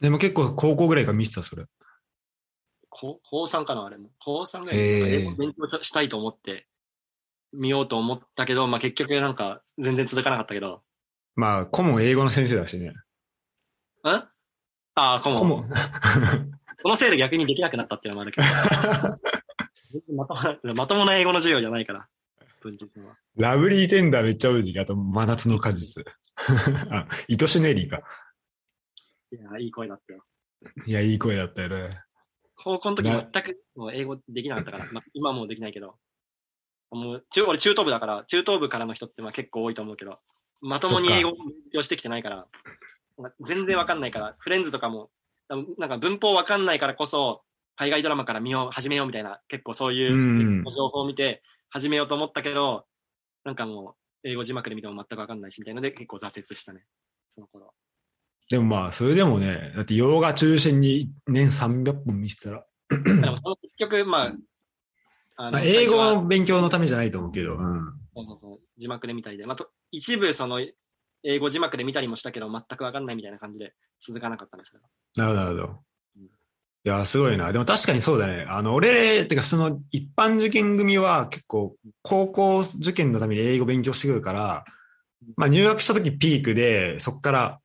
[0.00, 1.64] でも結構高校ぐらいから見てた、それ。
[2.88, 4.10] 高高3かな、あれも。
[4.18, 6.66] 高3ぐらい英語勉強したいと思って
[7.52, 10.82] 見ようと思ったけど、まあ結局なんか全然続かなかったけど。
[11.36, 12.88] まあ、顧問英語の先生だしね。
[12.88, 12.92] ん
[14.02, 14.28] あ
[14.94, 15.38] あ、顧問。
[15.38, 15.68] 顧問。
[16.82, 18.46] このせいで逆にできなくなったっていうのもあるけど。
[20.14, 22.08] まともなまともな英語の授業じゃないから、
[22.60, 23.16] 文実は。
[23.36, 26.04] ラブリーテンダーめっちゃ多いあと、真夏の果実。
[26.90, 28.02] あ、愛しネリーか。
[29.32, 30.24] いや、いい声だったよ。
[30.86, 31.98] いや、いい声だったよね。
[32.56, 35.96] 高校の時な全くそう英語できなかったから、まあ、今はもうできないけど、
[36.90, 40.18] もう中俺中等部だから、中等部からの人ってまあ結構多いと思うけど、
[40.60, 42.46] まともに英語を勉強してきてないから、
[43.22, 45.10] か全然わかんないから、フレンズとかも、
[45.78, 47.42] なんか文法わかんないからこそ、
[47.76, 52.86] 海外ドラマから見よう、始めようみたいな、結構そういううん情報を見て始めようと思ったけど、
[53.44, 56.84] なんかもう、英語字幕で見ても全くわかんないし、みたいなので結構挫折したね。
[57.28, 57.72] その頃。
[58.48, 64.32] でもまあ、それでもね、だって洋画中心に年300本見せたら、でもその結局、まあ、
[65.36, 67.84] あまあ、英語の勉強のためじゃないと思うけど、うん。
[68.14, 70.60] そうそうそう字幕で見たりで、まあ、と一部その
[71.22, 74.84] 英語字幕で見たりもしたけど、全くわかんないみたいな感じで続かなかったんですけど。
[75.16, 75.80] なるほど、なるほど
[76.16, 76.22] うん。
[76.24, 76.28] い
[76.84, 77.52] や、すごいな。
[77.52, 78.46] でも確かにそうだね。
[78.48, 84.64] あの、俺、てかその一般受験組は結構高校受験のために英語勉強してくるから、
[85.36, 87.59] まあ入学した時ピークで、そこから、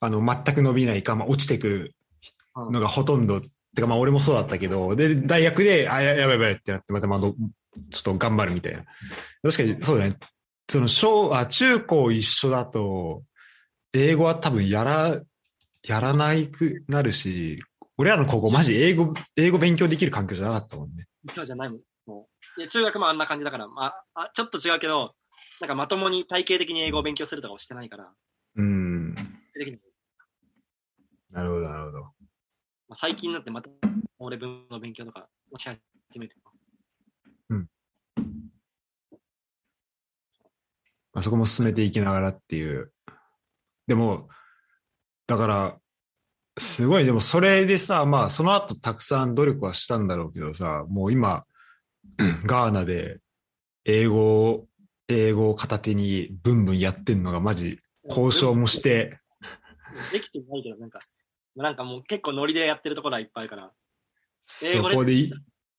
[0.00, 1.92] あの、全く伸びないか、まあ落ちてく
[2.54, 3.48] のがほとんど、て
[3.80, 7.34] かまあ俺もそうだったけど、で、大学で、あ、ややばいやばいってなって、またまあど
[7.90, 8.84] ちょっと頑張るみたいな。
[9.42, 10.16] 確かにそうだね。
[10.68, 13.22] その小、あ、中高一緒だと、
[13.92, 15.20] 英語は多分やら、
[15.86, 17.62] やらないくなるし、
[17.96, 21.06] 俺らの高校マジ英語、英語勉強できる環境じゃなかったもんね。
[21.24, 21.80] 今日じゃないもん。
[22.06, 25.14] もういや中学もあんな感じだから、まあ、あちょっと違うけど、
[25.60, 28.12] なんかまともに体系的に英語を勉強するとかをしてないから、
[28.56, 29.14] うん。
[31.38, 32.00] なるほど、なるほど。
[32.00, 32.08] ま
[32.90, 33.70] あ、最近になってまた
[34.18, 36.40] 俺文の勉強とか落ち始めてる。
[41.12, 42.92] まあ、そこも進めていきながらっていう。
[43.86, 44.28] でも、
[45.26, 45.78] だから、
[46.58, 51.44] すごい、でもそれでさ、まあその後たくさん努力はしたんだろうけどさ、もう今、
[52.46, 53.18] ガーナで
[53.84, 54.66] 英語を、
[55.08, 59.18] 英語を片手にブンブンやってんのがマジ交渉もして、
[60.12, 61.00] できてないけど、なんか、
[61.62, 63.72] なんかもう結構ノリでやってるところはいっぱいあるから、
[64.62, 65.30] 英そこでい、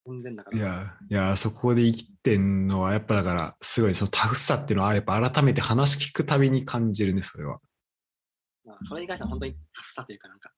[0.05, 0.57] 全然だから。
[0.57, 7.59] いや、いや、そこで生きてんのはやっぱだから、すごいそのタフさっていうのはやっぱ改めて話聞くたびに感じるね、それは。
[8.65, 10.51] まあ、それに関しては本当にタフさというか、なんか、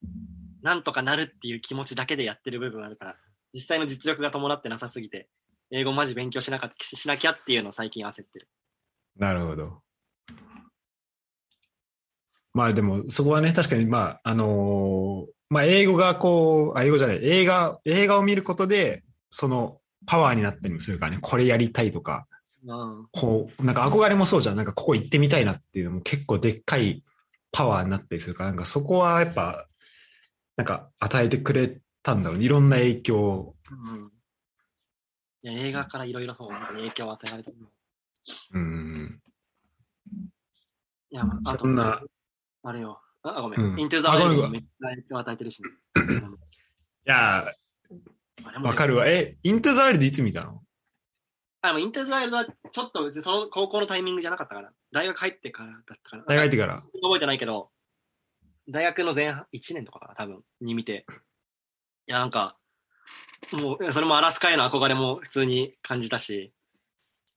[0.63, 3.15] なんとかなるっていう気持ちだけでやってる部分あるから、
[3.53, 5.29] 実際の実力が伴ってなさすぎて、
[5.71, 8.49] 英語マジ勉強しなかったしなきゃっていうのを最近焦ってる。
[9.15, 9.81] なるほど。
[12.53, 22.25] まあでも、そこはね、確かに、まあ、あのーまあ、英語がこう、あ、英語じゃない、映画、映画を見ることで、その、パワーになったりもするからね、これやりたいとか、
[22.65, 23.07] うん。
[23.11, 27.03] こう、なんか憧れもそうじゃん、なんかここ行ってみたいなっていうのも結構でっかい
[27.51, 29.67] パワーになったりするから、なんかそこはやっぱ、
[30.57, 33.55] なんか与えてくれたんだろうね、いろんな影響を。
[33.71, 34.11] うん
[35.43, 37.57] いや映画からいろいろそう、影響を与えられてる。
[38.53, 39.21] うん。
[41.09, 41.99] いや、まあ、そんな、
[42.63, 43.01] あれよ。
[43.23, 43.61] あ、あごめん。
[43.61, 45.69] うんイントゥザワイルドめっちゃ影響を与えてるし、ね。
[45.69, 47.45] いや
[48.63, 49.07] わかるわ。
[49.07, 50.63] え、イントゥザワイルドいつ見たの？
[51.61, 54.71] あ、でもイントゥザワイルドはちょっと別にその高校のタイミングじゃなかったから。
[54.91, 56.23] 大学入ってからだったかな。
[56.27, 56.83] 大学入ってから？
[57.01, 57.69] 覚えてないけど、
[58.69, 61.05] 大学の前半、1年とかかな、多分、に見て。
[62.07, 62.57] いや、なんか、
[63.51, 66.53] もう、それもアラスカへの憧れも普通に感じたし、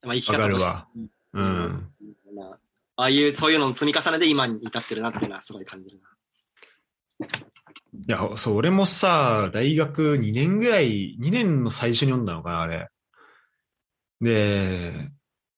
[0.03, 0.69] まあ、生き方として。
[0.69, 0.89] わか
[1.33, 1.93] うん。
[2.97, 7.27] まあ、ああいう、そういうのの積み重ねで今に至ってるなっていうのはすごい感じるな。
[7.27, 12.89] いや、そう、俺もさ、大学2年ぐらい、2年の最初に読んだのかな、あれ。
[14.21, 14.93] で、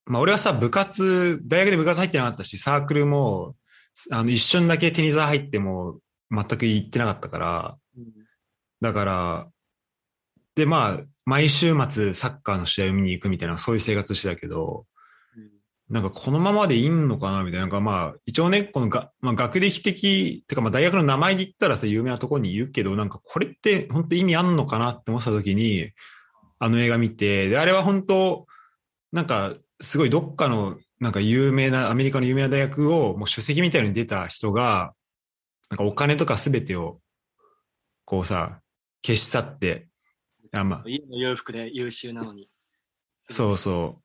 [0.05, 3.57] まあ俺はさ、部活、大学で部活入ってなかったし、サークルも、
[4.11, 7.79] あの、一瞬だけテニス部入っても全く行ってなかったから、
[8.81, 9.47] だから、
[10.55, 14.87] で、まあ、毎週末サッカーの試合を見に行くみたいな、そういう生活してたけど、
[15.89, 17.45] なんかこのままでいいのかな？
[17.45, 17.61] みたいな。
[17.61, 25.91] なんかまあ、一応ね、このが、まあ、学歴的、てかまあ大学の名前で言ったらさ、有名なところにいるけど、なんかこれって本当意味あんのかなって思ってた時に、
[26.59, 28.47] あの映画見て、で、あれは本当
[29.13, 34.95] なんか、すごいどっかの、なんか有名な、アメリカの有名な大学を、もう首席みたいに出た人が、
[35.71, 37.01] なんかお金とかすべてを、
[38.05, 38.61] こうさ、
[39.05, 39.89] 消し去って、
[40.53, 42.49] あまあ、家の洋服で優秀なのに。
[43.29, 44.03] そうそう。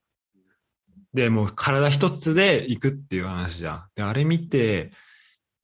[1.13, 3.83] で、もう体一つで行くっていう話じゃん。
[3.95, 4.91] で、あれ見て、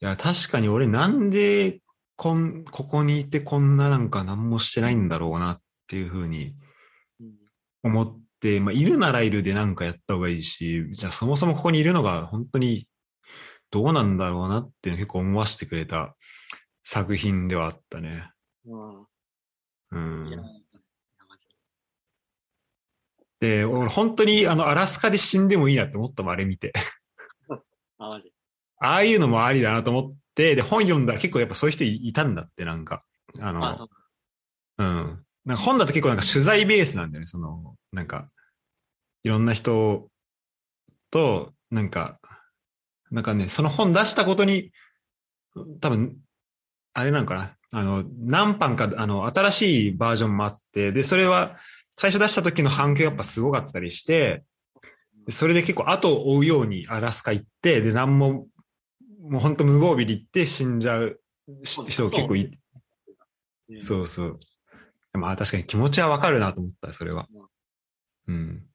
[0.01, 1.81] いや、確かに俺なんで、
[2.17, 6.55] こん、ここにいてこんななんか何もしてないんだろうなっていうふうに
[7.19, 7.35] うん
[7.83, 12.87] 思って、まあ、いるならいるでなんかやった方がいいし、じゃあそもそもここにいるのが本当に
[13.69, 16.15] どうなんだろうなっていうのを結構思わせてくれた
[16.83, 18.31] 作品ではあったね。
[19.91, 20.31] うん。
[23.39, 26.73] で、俺本当にあの、アラスカで死んでもいいなって思ったもん、あれ見て。
[27.99, 28.31] あ、マジ。
[28.79, 33.03] ああいうのもありだなと思って、で、本読んだら結構やっぱそういう人いいたんだって、なんか。
[33.39, 33.89] あの、あ、そう。
[34.77, 35.25] うん。
[35.45, 38.27] なんか本だと結構なんか取材ベースなんだよね、その、なんか、
[39.23, 40.09] いろんな人
[41.09, 42.19] と、なんか、
[43.11, 44.71] なんかね、その本出したことに、
[45.81, 46.17] 多分、
[46.93, 47.53] あれなのかな。
[47.71, 51.55] あの、何版か、あの、新しいバージョンもあって、で、それは、
[51.97, 54.43] 最初出した時の反響やっぱすごかったりして、
[55.25, 58.47] でそれで結構後を追うようにアラスカ行って、で、何も、
[59.21, 61.19] もう本当無防備で行って死んじゃう
[61.63, 62.45] し人が結構い、
[63.69, 64.39] うんそうそう。
[65.13, 67.27] まあ確かに気持ちはわかるなと思った、それは。
[68.27, 68.65] うん。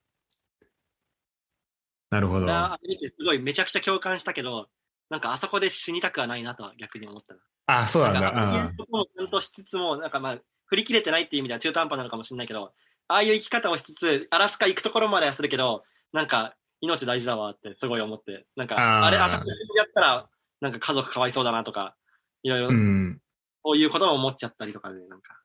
[2.11, 2.46] なるほど。
[2.46, 4.68] すごいめちゃくちゃ共感したけど、
[5.08, 7.40] なんかあそこで死にたくはないなとは逆に思ったな。
[7.66, 12.74] あ、そうなんなんかちゃんとしつつも、なんかまあ、振り切れてないっていう意味では中途半端なのかもしれないけど、
[13.08, 20.28] ああいう生き方をしつつ、アラスカ行くところまではするけど、なんか命大事だわってすごい思って、なんか、あれ、あそこでやったら、
[20.60, 21.94] なんか家族かわいそうだなとか、
[22.42, 23.18] いろいろう、ん。
[23.62, 25.40] こういうことも思っちゃったりとかで、なんか、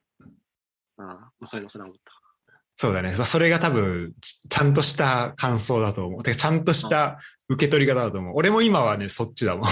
[0.97, 2.11] ああ、まあそういうのそれは思った。
[2.75, 3.13] そうだね。
[3.15, 6.23] まあそれが多分、ちちゃんとした感想だと思う。
[6.23, 8.33] てかちゃんとした受け取り方だと思う。
[8.35, 9.65] 俺も今はね、そっちだもん。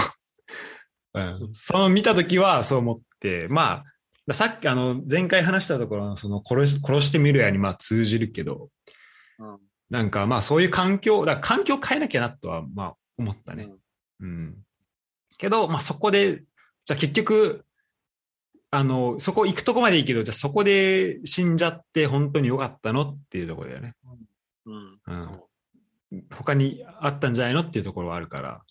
[1.14, 1.48] うん。
[1.52, 3.84] その見たときはそう思って、まあ、
[4.34, 8.70] さっきあの、前回話したところの、その殺し、殺してみるやにまあ通じるけど、
[9.38, 9.58] うん
[9.88, 13.68] なんかまあそういう環境、だ環境変えなきゃなとはまあ思ったね。
[14.20, 14.56] うん。
[15.38, 17.64] けど、まあそこで、じゃあ結局、
[18.70, 23.94] あの、そこ行くとこまでいいけど、じゃあそこで死んじゃって本当に良かったのっていうところだよね。
[24.66, 26.24] うん、うんそう。
[26.34, 28.62] 他にあったんじゃないのっていうところはあるから、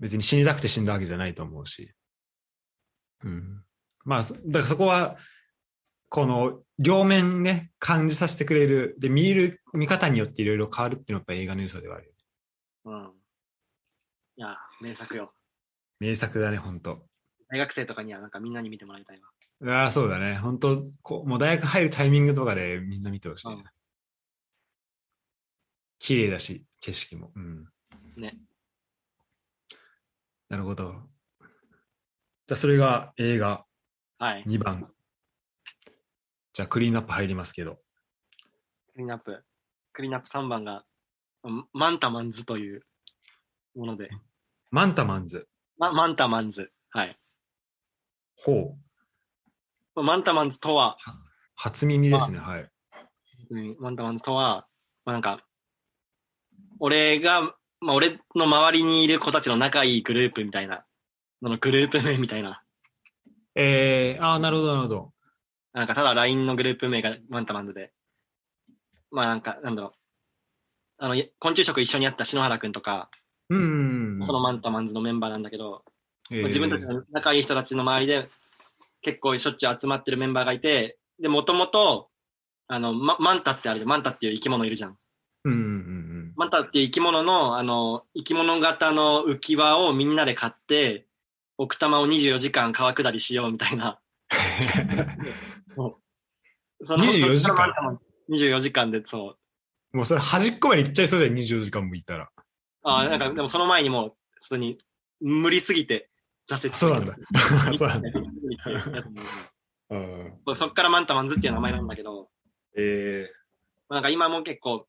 [0.00, 1.92] 別に死にたくて死んだわけじゃないと思うし。
[3.22, 3.62] うん。
[4.06, 5.16] まあ、だからそこは、
[6.08, 8.94] この両面ね、感じさせてくれる。
[8.98, 12.14] で、見る、見方によっていろいろ変わるっていうのはやっぱ映画の良さではある。
[12.84, 13.12] うん。
[14.36, 15.32] いや、名作よ。
[15.98, 17.04] 名作だね、本当
[17.48, 19.20] 大学生とかにはなんかみんなに見てもらいたい
[19.60, 19.74] わ。
[19.82, 20.36] ああ、そうだね。
[20.36, 23.64] 本当こう、もう大学入るタイミングとかでみんな見てほしい、ねうん
[25.98, 27.32] 綺麗だし、景色も。
[27.34, 27.68] うん。
[28.16, 28.38] ね。
[30.48, 31.02] なるほど。
[31.40, 33.65] じゃあ、それが映画
[34.18, 34.44] はい。
[34.46, 34.90] 2番。
[36.54, 37.76] じゃあ、クリーンアップ入りますけど。
[38.92, 39.44] クリーンアップ。
[39.92, 40.84] クリーンアップ3番が、
[41.44, 42.82] うんマンタマンズという
[43.74, 44.08] もので。
[44.70, 45.46] マンタマンズ。
[45.78, 46.72] ま、マンタマンズ。
[46.90, 47.18] はい。
[48.36, 48.74] ほ
[49.96, 50.02] う。
[50.02, 50.96] マンタマンズとは、
[51.54, 52.70] 初耳ですね、はい。
[53.50, 54.66] うん、マンタマンズとは、
[55.04, 55.46] まあ、なんか、
[56.78, 60.84] 俺が、まあ、俺の周りにいる子たちの仲いいグループみたいな、
[61.42, 62.62] そのグループ名みたいな、
[63.56, 65.12] えー、ああ、なるほど、なるほど。
[65.72, 67.92] なんかただ LINE のグループ名がマンタマンズで、
[69.10, 69.92] まあなんか、なんだろう、
[70.98, 73.10] あの、昆虫食一緒にやった篠原くんとか、
[73.48, 74.26] うん。
[74.26, 75.84] そのマンタマンズのメンバーなんだけど、
[76.30, 78.28] えー自分たちの仲いい人たちの周りで
[79.00, 82.08] 結構しょっちゅう集まってるメンバーがいて、で、もともと、
[82.68, 83.88] あの、ま、マンタってあるじゃん。
[83.88, 84.98] マンタっていう生き物いるじゃん。
[85.44, 91.06] うんうんうんマンタっていう生き物の、あの、生き物型の浮き輪をみんなで買って、
[91.58, 94.00] 奥多摩を24時間川下りしようみたいな。
[96.84, 97.48] その24時間？
[97.48, 99.36] そのマンタマン24時間で、そ
[99.92, 99.96] う。
[99.96, 102.28] もうそれ端っこまで行っちゃいそうだよ、24時間もいたら。
[102.82, 104.78] ああ、なんか、でもその前にもう、普通に
[105.20, 106.10] 無理すぎて
[106.50, 107.16] 挫折そうなんだ。
[107.76, 108.10] そうなんだ。
[108.10, 108.20] だ。
[109.90, 110.56] うん。
[110.56, 112.28] そっからマンタマンズっていう名前なんだけど、
[112.76, 113.26] え
[113.88, 114.86] まあなんか今も結構、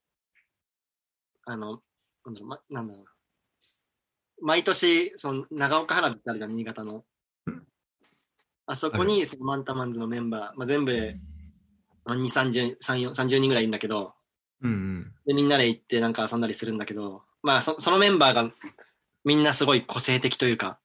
[1.45, 1.81] あの、
[2.25, 3.11] なんだろう、ま、なんだろうな。
[4.41, 7.03] 毎年、その、長岡花火ってあるじゃん、新潟の
[7.45, 7.67] うん。
[8.65, 11.17] あそこに、そのマンタマンズのメンバー、まあ、全部で、
[12.05, 15.13] まあ、2、30、30 30人ぐらいいるんだけど、ー、うんうん。
[15.25, 18.51] で、みんなで行ってなんか遊んだりするんだけど、まあ、そそのメンバーが、
[19.23, 20.79] みんなすごい個性的というか、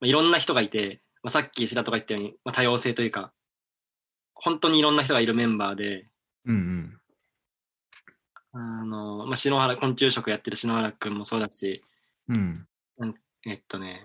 [0.00, 3.32] まあ、いろんな人がいて、まあ、さっき白とか言ったように、まあ、多様性というか、
[4.34, 6.08] 本当にいろんな人がいるメンバーで、
[6.44, 7.00] うんうん。
[8.52, 11.82] あの、まあ、篠原、昆虫食やってる篠原くんもそうだし、
[12.28, 12.67] うん。
[13.46, 14.04] えっとね、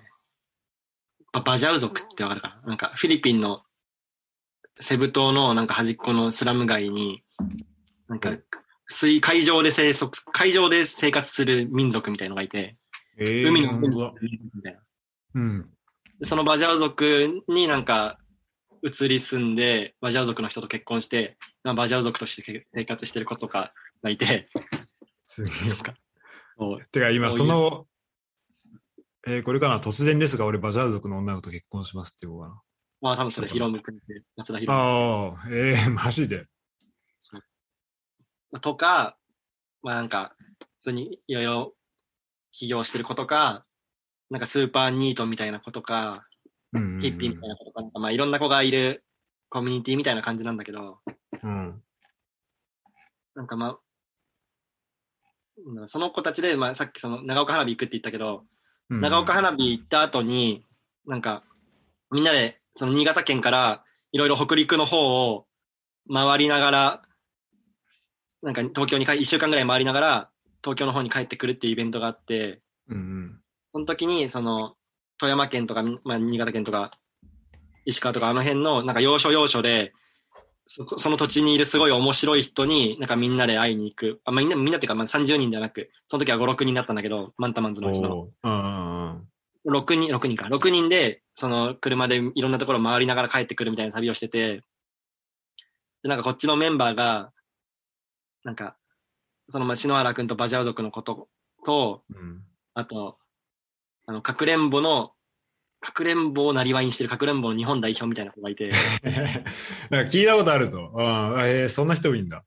[1.32, 2.68] ババジャウ族ってわかるかな？
[2.70, 3.64] なんかフィリピンの
[4.80, 7.24] セブ島のなんか端っこのスラム街に、
[8.08, 8.32] なんか
[8.90, 12.78] 水、海上で生息、海上で生活する民族みたいのがいて、
[13.18, 14.14] えー、海の上に本当だ
[14.56, 14.80] みたいな。
[15.36, 15.70] うん。
[16.20, 18.20] でそのバジャウ族になんか
[18.84, 24.50] 移り住んで、バジャウ族の人と結婚して、まあバジャウ族として生活してる子とかがいて、
[25.26, 25.54] すげえ。
[26.58, 27.88] そうてか今、その、
[29.26, 32.62] えーこれかな、突然ですが、俺、バジャー族の女の子と結婚しますっていう子かな。
[33.02, 36.48] まあ多分それヒロム君って、松田ヒロムああ、ええ マジで。
[38.62, 39.18] とか、
[39.82, 41.76] まあなんか、普通にいろいろ
[42.52, 43.66] 起業してる子とか、
[44.30, 46.28] なんかスーパーニートみたいな子とか、
[46.74, 49.06] ヒッピーみたいな子とか、まあいろんな子がいる
[49.50, 51.00] コミュニティみたいな感じなんだけど、
[51.42, 51.84] うん。
[53.36, 53.80] なんかまあ、
[55.66, 58.46] うんその子たちで、まあさっきその長岡花火行くって言ったけど、
[58.94, 60.66] うん長岡花火行った後に、
[61.06, 61.44] なんか、
[62.12, 65.46] みんなで、その新潟県からいろいろ北陸の方を
[66.12, 67.02] 回りながら、
[68.42, 70.30] なんか東京に帰、一週間ぐらい回りながら、
[70.64, 73.40] 東京の方に帰ってくるっていうイベントがあって、うんうん。
[73.72, 74.76] その時に、その、
[75.18, 76.92] 富山県とか、まあ、新潟県とか、
[77.86, 79.94] 石川とかあの辺の、なんか要所要所で、
[80.66, 84.22] そその土地にいるすごい面白い人に、なんかみんなで会いに行く。
[84.24, 88.18] あ、まあ、みんな、みんなっていうか、まあ、30人ではなく、その時は5、6人だったんだけど、マンタマンズのうちの。
[88.18, 89.28] おーうんうん
[89.66, 89.74] うん。
[89.74, 90.48] 6人、6人か。
[90.48, 94.64] 6人で、その車でいろんなところ回りながら帰ってくるみたいな旅をしてて、
[96.04, 97.32] で、なんかこっちのメンバーが、
[98.44, 98.76] なんか、
[99.50, 101.28] その、まあ、篠原くんとバジャウ族のこと
[101.66, 102.44] と、うん。
[102.74, 103.18] あと、
[104.06, 105.14] あの、かくれんぼの、
[105.84, 108.72] かくれんぼをなりわいにしてるかくれんぼの日本代表みたいな子がいて、
[109.92, 110.92] なんか聞いたことあるぞ。
[110.94, 111.04] うん。
[111.46, 112.46] えー、そんな人もいいんだ。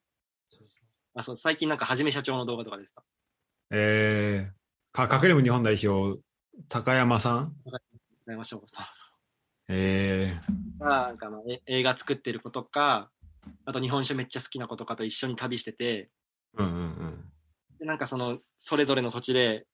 [1.15, 3.03] あそう最近なんかはじめ社長の動画とかでさ、
[3.71, 6.21] えー、か、隠れむ日本代表、
[6.69, 7.55] 高山さん？
[8.27, 8.63] やりましょう。
[8.67, 9.05] そうそ
[9.69, 10.39] え
[10.81, 10.85] う。
[10.85, 13.11] なんかまあえ映画作ってる子とか、
[13.67, 17.25] あと日本酒めっちゃ好きな子とかと一緒に旅してて、ー、うんうんうん。
[17.79, 19.67] で、なんかその、それぞれの土地で、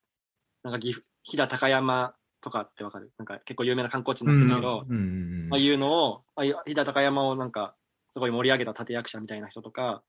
[0.64, 3.12] なんか岐阜、飛騨高山とかってわかる。
[3.16, 4.96] なんか結構有名な観光地になんだけど、うん。
[4.96, 7.74] うんうんああいうのを、ああ飛騨高山をなんか、
[8.10, 10.02] すごい盛り上げた立役者みたいな人とか、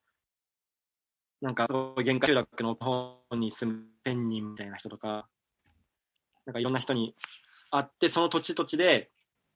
[1.42, 5.28] なんか、すごい限界集落の方に住む千人みたいな人とか、
[6.46, 7.14] なんかいろんな人に
[7.72, 9.12] 会って、その土地土地で、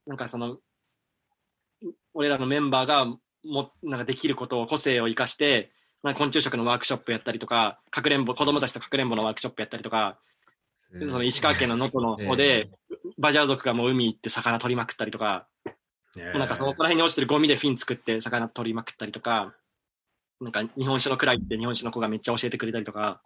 [0.06, 0.58] なんかその、
[2.14, 3.06] 俺らのメンバーが
[3.46, 5.72] もなんかできることを個性を生かして、
[6.04, 10.20] なんか昆虫食のワークショップやったりとか、かくれんぼ、子供たちとかくれんぼのワークショップやったりとか、
[10.92, 12.70] その石川県の能登の方で、
[13.18, 15.48] バジャー族がもう海行って魚取りまくったりとか、
[16.18, 16.34] え。
[16.38, 19.56] なんかそのこら辺に落ちてるゴミでフィン作って魚取りまくったりとか、
[20.40, 23.22] なんか日本酒のくらいって日本酒の子がめっちゃ教えてくれたりとか、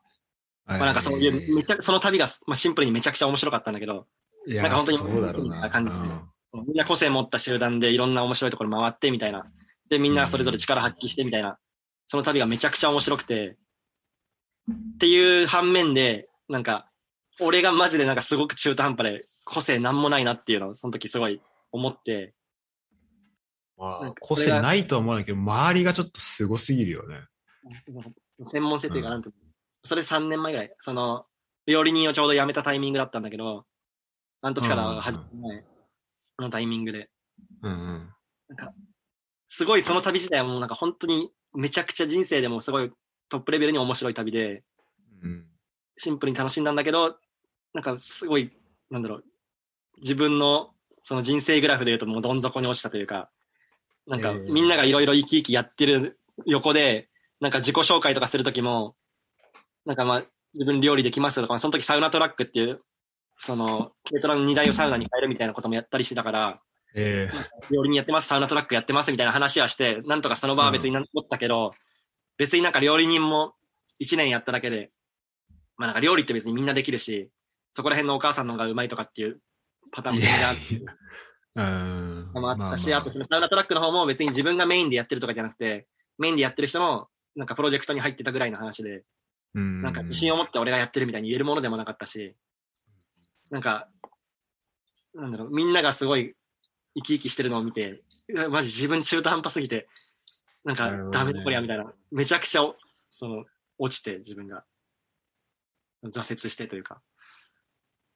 [0.65, 4.07] まあなんかそういう、めちゃ、その旅が、まあ、シンプルにめちゃくちゃ面白かったんだけど、
[4.47, 5.69] なんか本当にそうだろうな。
[5.69, 5.95] 感じう
[6.61, 6.65] ん。
[6.67, 9.45] みんな個性持った集団でいろんな面白いところ回ってみたいな。
[9.89, 11.57] で、みんなそれぞれ力発揮してみたいな。
[12.07, 13.57] その旅がめちゃくちゃ面白くて、
[14.69, 16.90] っていう反面で、なんか、
[17.41, 22.33] 俺がマジでなんかすごく中途半端で個性なんもないなっていうのをその時すごい思って、
[23.77, 27.17] まあ個性ないとは思うんだけど、周りがちょっとすごすぎるよね。
[28.43, 29.11] 専門性というか、う。
[29.11, 29.41] んなんていうの
[29.83, 31.25] それ3年前ぐらい、その、
[31.65, 33.65] 料理人をちょうど辞めたタイミングだったんだけど、
[34.41, 35.63] 半年から始める前
[36.39, 37.09] のタイミングで、
[37.63, 38.09] うんうん。
[38.49, 38.73] なんか、
[39.47, 42.91] すごいその旅自体はもうなんか本当にめちゃくちゃ人生でもすごい
[43.29, 44.63] トップレベルに面白い旅で、
[45.23, 45.45] うん。
[45.97, 47.17] シンプルに楽しんだんだけど、
[47.73, 48.51] なんかすごい、
[48.89, 49.23] なんだろう、
[50.01, 50.71] 自分の
[51.03, 53.29] その人生グラフで言うともうどん底に落ちたというか、
[54.07, 54.51] なんかえー。
[54.51, 57.09] みんながいろいろ生き生きやってる横で、
[57.39, 58.95] なんか自己紹介とかするときも、
[59.85, 62.81] なんかまあ自分料理できますとか、その時サウナトラックっていう、
[63.37, 66.59] その軽トラの荷台をサウナに変えるみたいなこともやったりしてたから、
[66.93, 67.29] え
[67.71, 71.73] 料理人やってます、サウナトラックやってますみたいな話はして、なんとかその場は別になったけど、
[72.37, 73.53] 別になんか料理人も
[74.01, 74.91] 1年やっただけで、
[75.77, 77.29] まあなんか料理って別にみんなできるし、
[77.73, 79.39] そこら辺のお母さんの方がうまいとかっていう
[79.91, 81.01] パターンもあっ
[81.53, 82.41] うん。
[82.41, 83.01] もあったし、まあ。
[83.01, 89.03] とそのサウナトラックの方も別に自分がメインでやってるとかじゃなくて、メインでやってる人のなんかプロジェクトに入ってたぐらいの話で、
[89.53, 89.81] うん。
[89.81, 92.35] なんか自信を持って俺がやってるみたいに言えるものでもなかったし、
[93.49, 93.89] なんか、
[95.13, 96.35] なんだろう、みんながすごい
[96.95, 98.01] 生き生きしてるのを見て、
[98.49, 99.87] マジ自分中途半端すぎて、
[100.63, 102.75] なんかダメだこりゃみたいな、めちゃくちゃお
[103.09, 103.43] その
[103.77, 104.63] 落ちて自分が。
[106.03, 106.99] 挫折してというか、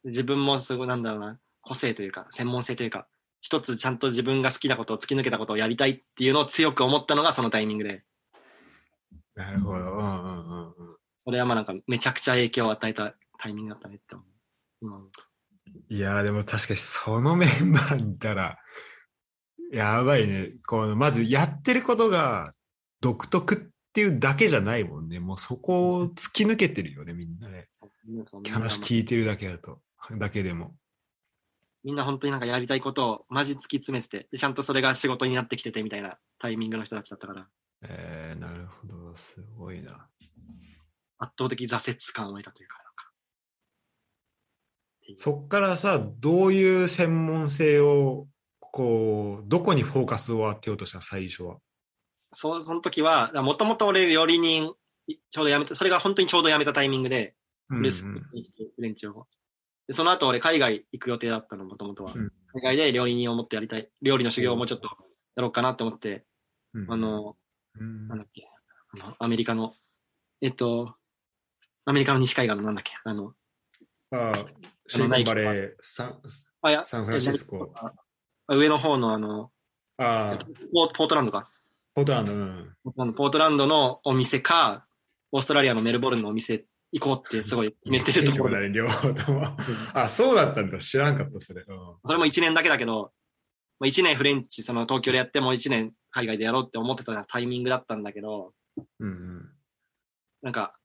[0.06, 3.08] 自分もすごいなんだろうな、個性というか、専門性というか、
[3.42, 8.04] 一つちゃんと自分が好きなことを突き抜けたことをやりたいっていうのを強く思ったのがそのタイミングで、
[9.36, 9.78] なるほど。
[9.78, 10.96] うんうんうんうん。
[11.18, 15.08] それはまあなんかめちゃくちゃ影響を与えたタイミングだったねって思う。
[15.08, 15.22] うと
[15.90, 18.58] いやーでも確かにそのメンバーにいたら、
[19.72, 20.54] やばいね。
[20.66, 22.52] この、まずやってることが
[23.02, 23.58] 独特っ
[23.94, 25.20] ていうだけじゃないもんね。
[25.20, 27.68] もうそこを突き抜けてるよね、みんなね。
[28.52, 29.82] 話聞いてるだけだと。
[30.12, 30.76] だけでも。
[31.84, 37.48] みんな本当になんかやりたいことをマジ突き詰めてて、でちゃんとそれが仕事になってきててみたいなタイミングの人たちだったから、
[37.84, 39.16] えー、なるほど。
[39.16, 40.08] すごいな。
[41.18, 43.12] 圧倒的挫折感を得たというか、なんか。
[45.18, 48.28] そっからさ、どういう専門性を、
[48.60, 51.58] こう、どこにフォーカスを当てようとした最初は？
[52.34, 54.74] そその時は、もともと俺料理人、
[55.08, 57.36] いちょうど辞めた、それが本当にちょうど辞めたタイミングで、
[57.70, 59.28] フレンチを。
[59.88, 62.14] で、その後俺海外行く予定だったの、もともとは。
[62.14, 63.90] うん海外で料理人をもっとやりたい。
[64.02, 64.88] 料理の修行をもうちょっと
[65.36, 66.26] やろうかなって思って、
[66.74, 67.36] うんあ、の、
[67.78, 68.48] うんなんだっけ、
[68.94, 69.74] あの、アメリカの、
[70.42, 70.96] えっと、
[71.84, 73.34] アメリカの西海岸のなんだっけ、あの、
[74.12, 74.46] ああ
[74.88, 76.22] シリコンバレー、サン
[76.62, 77.74] あ、いや、サンフランシスコ。
[77.76, 77.92] あ
[78.48, 79.52] 上の方のあの、
[79.98, 81.50] ああ、ポポートランドか。
[81.94, 82.76] ポートランド、うん。
[83.14, 84.86] ポートランドのお店か、
[85.34, 86.66] オーストラリアのメルボルンのお店
[86.96, 89.44] 行こうってすごい決めてるところだね、両方とも。
[89.94, 90.78] あ、そうだったんだ。
[90.78, 91.62] 知らんかった、それ。
[91.68, 93.12] うんそれも1年だけだけど、
[93.80, 98.54] まあ、1年フレンチ、その東京でやっても1年海外でやろうって思ってたタイミングだったんだけど、
[99.00, 99.50] うん
[100.42, 100.78] なんか、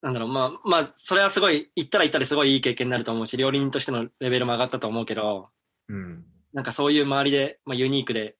[0.00, 5.48] なんだろう、まあ、まあ、それはすごい、行ったら行ったですごいいい経験になると思うし、料理人としてのレベルも上がったと思うけど、
[5.88, 5.96] うん。
[5.96, 6.24] うん。
[6.52, 8.36] なんかそういう周りで、まあ、ユニークで、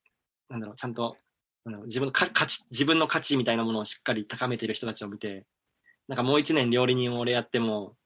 [0.50, 1.16] なんだろう、ちゃんと、
[1.64, 5.46] なんだろう自分のか価値、自分の価値みたいなものをしっかり高めている人たちを見て、
[6.08, 7.96] なんかもう一年料理人を俺やっても、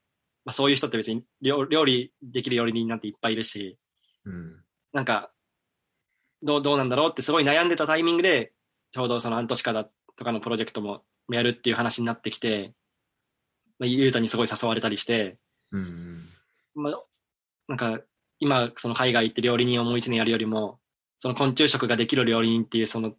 [0.44, 3.78] まあ、そういう人って別に料料理できる料理人なんていっぱいいるし、
[4.24, 4.62] うん。
[4.92, 5.30] なんか、
[6.42, 8.53] どう、どうなんだろうってすごい悩んでたタイミングで、
[8.92, 9.84] ちょうどその半年間だ
[10.16, 12.72] とかのプロジェクトもやるっていう話になってきて、
[13.78, 15.38] まあ、ゆうたにすごい誘われたりして、
[15.72, 16.20] うん。
[16.74, 17.03] まあ、
[17.68, 18.01] なんか、
[18.40, 20.78] 今、その海外行って料理人をもう一年やるよりも、
[21.18, 23.14] その昆虫食ができる料理人っていうその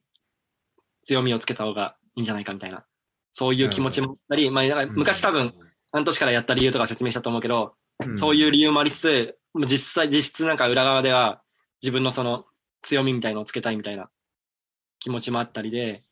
[1.04, 2.86] 強みをつけた方がいいんじゃないかみたいな、
[3.34, 5.54] そういう気持ちもあったり、まあ、なんか昔多分、
[5.92, 7.74] 半年からやった理由とか説明したと思うけど、
[8.06, 11.42] うん、そういう理由もありつつ、実際、実質なんか裏側では
[11.82, 12.46] 自分のその
[12.82, 14.10] 強みみたいのをつけたいみたいな
[15.00, 16.04] 気持ちもあったりで、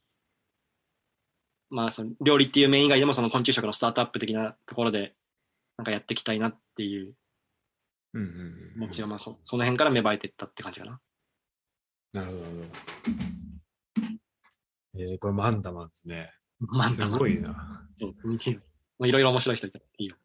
[1.70, 5.14] まあその料理っていう面以外でもその昆虫食のスタートアップ的なところで
[5.78, 7.14] なんかやっていきたいなっていう
[8.14, 11.00] うんうんうん気持ちがまあそその辺から芽生えていったって感じかな。
[12.14, 12.44] なるほど。
[15.00, 16.32] えー、これマンタマンですね。
[16.60, 17.88] すマンタマンごいな。
[18.00, 18.64] そう見てる
[19.00, 20.16] もういろいろ面白い人いたいいよ。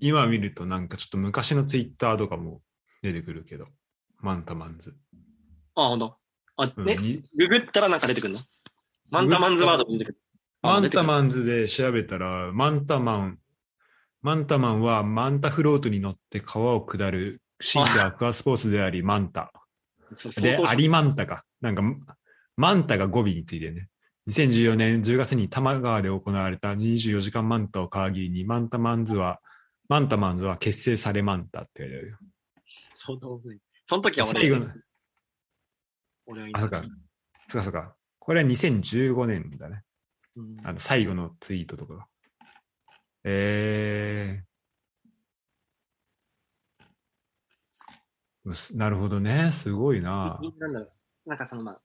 [0.00, 2.62] 今見るとなんかちょっと昔のツイッターとかも
[3.02, 3.66] 出てくるけど、
[4.18, 4.94] マンタマンズ。
[5.74, 6.16] あ、ほんと。
[6.56, 8.40] あ、ね、うんにググったらなんか出てくるの？
[9.10, 10.18] マンタマンズワードも出てくる。
[10.62, 11.06] あマンタン。
[11.06, 13.38] マンズで調べたら、マンタマン、
[14.22, 19.52] マンタマンはマンタフロートに乗って川を下る新規アクアスポーツであり、マンタ。
[20.14, 21.44] そうで、アリマンタか。
[21.60, 21.82] なんか、
[22.56, 23.88] マンタが語尾についてね。
[24.30, 29.40] 2014年10月に多摩川で行われた24時間マンタを皮切りに、マンタマンズは、
[29.88, 32.18] マンタマンズは結成されマンタって言われてるよ。
[32.94, 34.74] 相当むずいその時は俺、最後の、あ、
[36.26, 36.82] 俺はいなそうか。
[36.82, 36.92] そう
[37.54, 37.96] かそうか。
[38.20, 39.82] これは2015年だね。
[40.36, 42.06] うんあの、最後のツイートとかが。
[43.24, 48.76] えーす。
[48.76, 49.50] なるほどね。
[49.52, 50.40] すごいな。
[50.58, 51.28] なんだろう。
[51.28, 51.80] なんかそのまあ、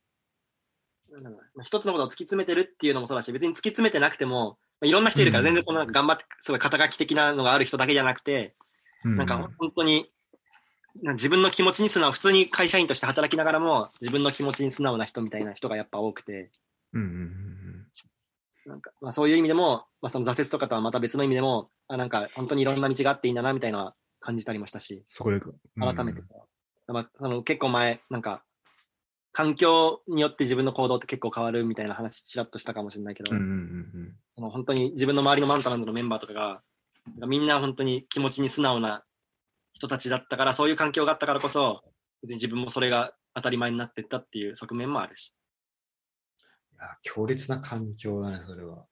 [1.16, 5.46] なんだろうなまあ、一つのことを突き詰めてるっていうのもそうだし、別に突き詰めてなくても、まあいろんな人いるから、うん。
[5.46, 8.56] 全然そのなんか頑張って、すごい肩書き的なのがある人だけじゃなくて、
[9.04, 9.18] うん。
[9.18, 10.12] なんか本当に、
[10.96, 16.52] 自分の気持ちに素直、普通に会社員として働きながらも、自分の気持ちに素直な人みたいな人がやっぱ多くて、
[16.94, 17.56] うんうんうん
[18.66, 25.96] なんか、まあそういう意味でも、まあその挫折とかとはまた別の意味でも、あなんか本当にいろんな道があっていいんだなみたいな感じたりもしたし、そこで、うん。
[25.96, 26.22] 改めて。
[26.88, 28.44] まあ、その結構前、なんか、
[29.36, 36.62] 環境によって自分の行動って結構変わるみたいな話、ちらっとしたかもしれないけど、うんうんうんその本当に自分の周りのマンタランドのメンバーとかが、
[37.28, 39.04] みんな本当に気持ちに素直な
[39.74, 41.82] 人たちだったから、そういう環境があったからこそ、
[42.22, 45.36] 別に自分もそれが当たり前になってったっていう側面もあるし。
[46.72, 48.86] いや強烈な環境だね、それは。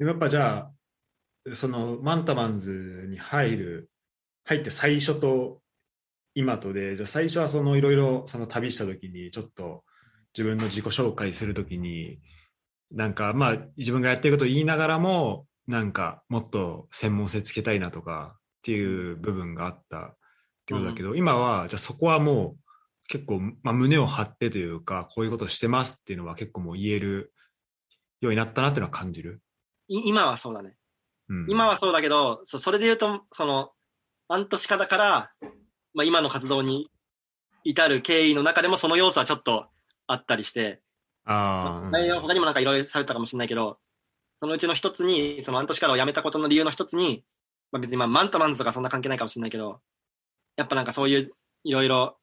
[0.00, 0.68] でもやっぱじゃ
[1.48, 3.90] あ、そのマンタマンズに入る、
[4.44, 5.62] 入って最初と
[6.36, 9.84] 今とで、じゃあ最初はそのいろいろその旅した時に、ちょっと
[10.36, 12.20] 自分の自己紹介するときに、
[12.92, 20.10] なんかまあ自分がやってることを言いながらも、なんかもっと専門性つけたいなとかっていう部分があったっ
[20.66, 27.32] てことだけど、今はじゃあそこはもう結構、まあ、胸を張ってというか、こういうことしてますっていうのは結構もう言える
[28.20, 29.40] ようになったなっていうのは感じる？
[29.88, 30.76] い今はそうだね。
[31.28, 33.70] うん、今はそうだけど、そそれで言うと、その、
[34.28, 35.30] 半年かだから、
[35.96, 36.90] まあ今の活動に
[37.64, 39.66] 至る経緯の中でもその要素はちょっと
[40.06, 40.82] あったりして、
[41.24, 43.78] ああ、内容他にもなんかいろいろされたかもしれないけど、
[44.38, 47.24] そのうちの一つに、その半年からを辞めたことの理由の一つに、
[47.72, 49.80] まあ別にまあマンタマンズとかそんな関係ないかもしれないけど、
[50.56, 51.32] やっぱなんかそういう
[51.64, 52.18] いろいろ、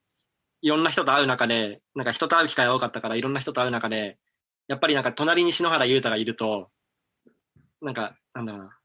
[0.61, 4.19] いろんな人と会う中で、なんか人と会う機会が多かったからいろんな人と会う中で、
[4.67, 6.69] やっぱりなんか隣に篠原優太がいると、
[7.81, 8.77] なんか、なんだろうな。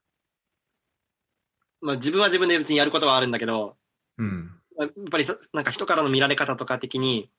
[1.81, 3.77] まあ自分は自分で別にやることはあるんだけど、
[4.17, 4.58] うん。
[4.79, 7.29] やっぱりそなんか人からの見られ方とか的に、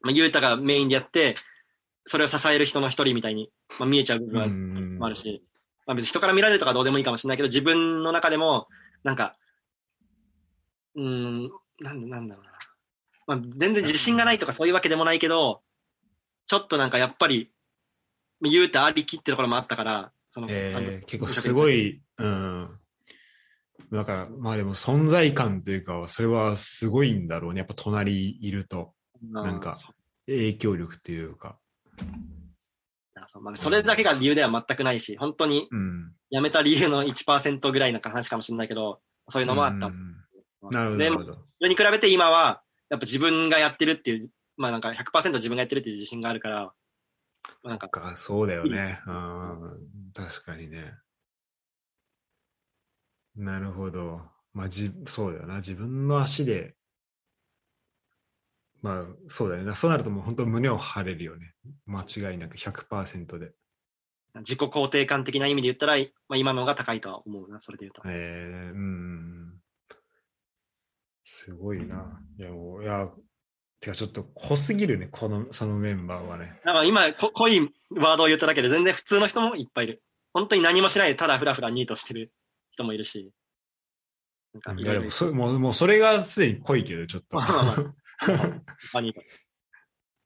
[0.00, 1.36] まあ、ゆうたがメインでやって、
[2.06, 5.42] それを支える人の一人みたいに、まあ、見えちゃう部分もあるし、
[5.86, 8.68] まあ、別に人から見られるとかどうでもいいかもしれないけど、自分の中でも、
[9.04, 9.36] なんか、
[10.94, 11.50] うーん、
[11.80, 12.50] なんなんだろうな。
[13.26, 15.62] まあ、全然自信がないとかそういうわけでもないけど、
[16.46, 17.50] ちょっとなんかやっぱり、
[18.42, 22.79] ゆうたありきってところもあったから、その、えー、結構すごい、うん。
[23.92, 27.58] だから、まあでも存在感というか、それはすごいんだろうね。
[27.58, 29.76] やっぱ隣いると、なんか
[30.26, 31.56] 影響力というか。
[33.26, 36.12] そうまあ、それだけが理由では全くないし、本当にうん。
[36.32, 39.86] 辞めた理由の1%ぐらいの話かもしれないけど、そういうのもあった。
[39.86, 40.16] うん
[40.70, 41.34] なるほど。
[41.34, 46.72] それに比べて今は、やっぱ自分がやってるっていう、まあなんか100%自分がやってるっていう自信があるから、
[47.64, 49.00] なんか、そそうだよね。
[49.06, 49.80] うん、
[50.12, 50.92] 確かにね。
[53.36, 54.22] なるほど。
[54.52, 55.56] まあ、じ、そうだよな。
[55.56, 56.74] 自分の足で、
[58.82, 59.74] まあ、そうだよね。
[59.74, 61.52] そうなるともう本当胸を張れるよね。
[61.86, 63.52] 間違いなく100%で。
[64.36, 65.96] 自己肯定感的な意味で言ったら、
[66.28, 68.02] まあ今の方が高いとは思うな、それで言うと。
[68.06, 69.60] えー、うん。
[71.24, 72.20] すごいな。
[72.38, 73.08] いや、もう、いや、
[73.80, 76.60] てかちょっと濃すぎるね、この、そのメンバーはね。
[76.64, 77.60] なんか今、こ濃い
[77.90, 80.02] ワードを言っただけで全然普通の人もいっぱいいる。
[80.32, 82.32] 本当に何もしないでただフラフラニートしてる
[82.80, 83.32] 人もいるし。
[84.52, 87.36] なんかいもそもう、もうそれがすでに濃いけど、ちょっと。
[87.36, 87.76] まあまあ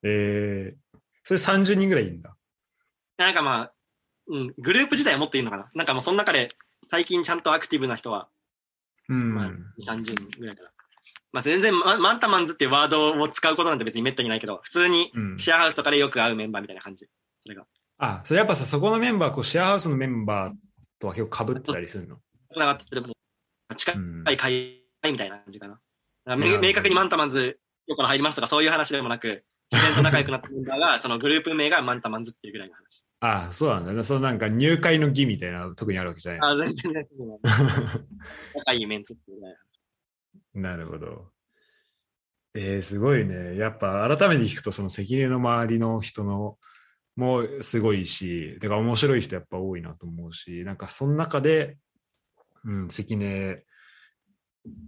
[0.07, 2.37] えー、それ30人ぐらいいるんだ。
[3.17, 3.73] なんかまあ、
[4.27, 5.71] うん、グループ自体はもっといいのかな。
[5.75, 6.51] なんかもうその中で
[6.87, 8.29] 最近ちゃんとアクティブな人は、
[9.09, 9.35] うん。
[9.35, 10.71] まあ、2、30人ぐらいかな。
[11.33, 17.07] まあ全然マ、マンタマンズっていうワードを使うことなんて別にめったにないけど、普通にうん、シェアハウスとかでよく会うメンバーみたいな感じ。
[17.43, 17.67] それが。
[17.99, 20.55] あ、それやっぱさ、そこのメンバー、こうシェアハウスのメンバー
[20.99, 22.19] とは結構被ってたりするの？
[22.55, 23.05] つながってる
[23.77, 24.25] 近うん。
[24.31, 25.75] い会みたいな感じかな。
[25.75, 25.83] だか
[26.27, 33.05] らめなるほど明確にマンタマンズ今日から入りますとかそういう話でもなく、自然と仲良くなったメンバーが、そのグループ名がマンタマンズっていうぐらいの話。
[33.21, 34.05] ああ、そうなんだね。
[34.05, 36.41] そのなんか入会の儀みたいな特にあるわけじゃない。
[36.43, 37.39] あ、全然全然。
[38.55, 40.77] 仲いいメンツっていうぐらいの話。
[40.77, 41.31] なるほど。
[42.55, 43.57] えー、すごいね。
[43.57, 46.57] やっぱ改めて聞くと、その関根の周りの人の
[47.17, 51.79] もすごいし、てか面白い人やっぱ多いなと思うし、なんかその中で、
[52.65, 53.63] うん、関根、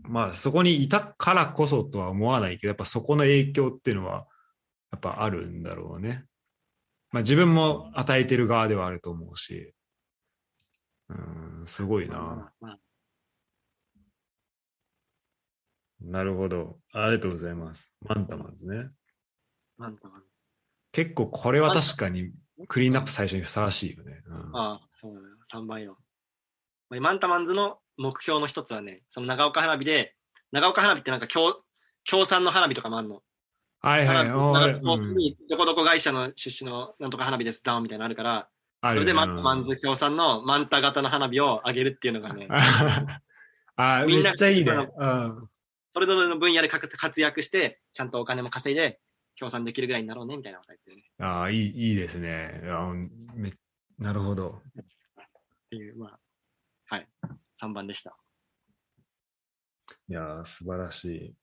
[0.02, 4.26] まあそこにいたからこそとは思わないけど、やっぱそこの影響っていうのは、
[4.92, 6.24] やっぱあるんだろうね。
[7.12, 9.74] まあ自分も与えてる側ではあると思うし、
[11.08, 11.14] う
[11.62, 12.52] ん、すごいな。
[12.60, 12.78] まあ
[16.00, 16.78] なるほど。
[16.92, 17.90] ありがとうございます。
[18.02, 18.90] マンタマンズね。
[19.78, 20.26] マンタマンズ。
[20.92, 22.32] 結構これは確かに
[22.68, 24.22] クリーンアップ最初にふさわしいよね。
[24.26, 25.26] うん、ああ、そうだね。
[25.52, 25.98] 3番よ。
[26.90, 30.14] まあマンタマンズの目標の一つはね、その長岡花火で、
[30.52, 31.62] 長岡花火ってなんか協
[32.04, 33.22] 協賛の花火とかもあんの。
[33.80, 34.28] はいはい。
[34.28, 38.48] どこどこ会社の出身のなんとか花火です、ダウンみたいなのあるから、
[38.82, 42.46] それでマンタマンズ協賛のマンタ型の花火を上げるっていうのがね、
[43.76, 44.72] あー みんなめっちゃいいね。
[44.72, 45.48] うん
[45.92, 49.00] それぞれの分野で活活躍して、ちゃんとお金も稼いで、
[49.34, 51.04] 協賛できるぐらいになろうね、みたいなこと言ってるね。
[51.18, 52.60] あーいいいいですね。
[52.64, 52.92] あ
[53.34, 53.50] め
[53.98, 54.60] なるほど。
[54.60, 54.72] っ
[55.70, 56.18] ていう、まあ、
[56.86, 57.08] はい。
[57.62, 58.16] 3番でした。
[60.08, 61.34] いやー素晴らしい。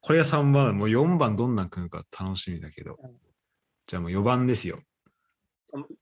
[0.00, 3.16] これが3番、もう4番どんなん来るか楽しみだけどうん。
[3.86, 4.82] じゃあもう4番ですよ。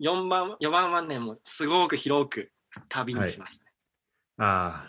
[0.01, 2.53] 4番、4番はね、もうすごく広く
[2.89, 3.71] 旅にしましたね。
[4.39, 4.89] あ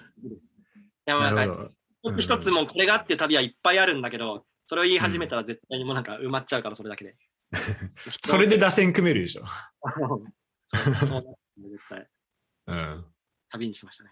[1.08, 1.72] いあ、や、もうなんか。
[2.04, 7.16] 一つ一つもうこれがあって旅はいっぱいあるんだけど、それを言い始めたら絶対にもうなんか埋まっちゃうから、それだけで。
[8.26, 9.44] それで打線組めるでしょ。
[10.74, 12.10] そうそう絶対。
[12.68, 13.11] うん。
[13.52, 14.12] 旅にしましたね。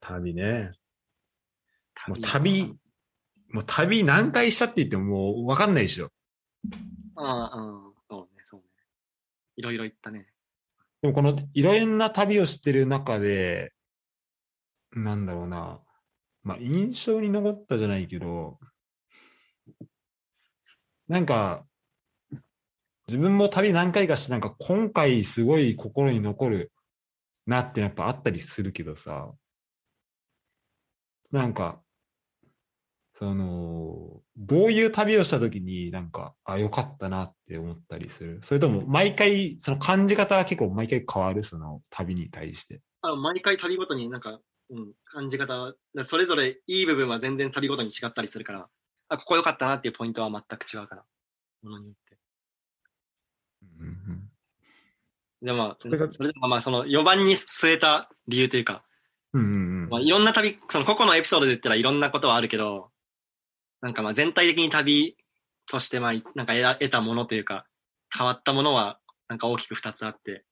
[0.00, 0.72] 旅ね。
[2.08, 2.74] もう旅、
[3.50, 6.10] もう旅何回したって言ってももう分かんないでしょ。
[7.16, 8.66] ああ、うん、そうね、そうね。
[9.56, 10.26] いろいろ行ったね。
[11.00, 13.72] でもこのいろんな旅をしてる中で、
[14.92, 15.80] なんだろうな。
[16.42, 18.58] まあ印象に残ったじゃないけど、
[21.06, 21.64] なんか、
[23.06, 26.72] 自分も旅何回かして、なんか今回すごい心に残る
[27.46, 29.32] なってやっぱあったりするけどさ、
[31.30, 31.80] なんか、
[33.16, 38.40] その、どういう旅をした時になんか、あ、よかったなって思ったりする？
[38.42, 42.80] それとも毎回、その感じ方は結構毎回変わる、その旅に対して。
[43.02, 44.40] あの毎回旅ごとになんか、
[44.70, 48.68] うん、感じ方、だそれぞれいい部分は全然旅ごとに違ったりするから、
[49.08, 51.04] あ、ここ良かったなっていうポイントは全く違うから、
[51.62, 52.18] ものによって。
[53.80, 54.30] うんうん
[55.44, 55.88] でもまあ、そ
[56.22, 58.82] れでもまあ、その4番に据えた理由というか、
[59.34, 59.88] うんうんうん。
[59.90, 62.88] まあ、いろんな旅、その個々のエピソードで言ったらいろんなことはあるけど、
[63.82, 65.18] なんかまあ全体的に旅
[65.70, 67.66] としてまあ、なんか得たものというか、
[68.16, 70.44] 変わったものはなんか大きく2つあって、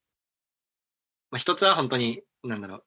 [1.30, 2.84] まあ一つは本当に、なんだろう、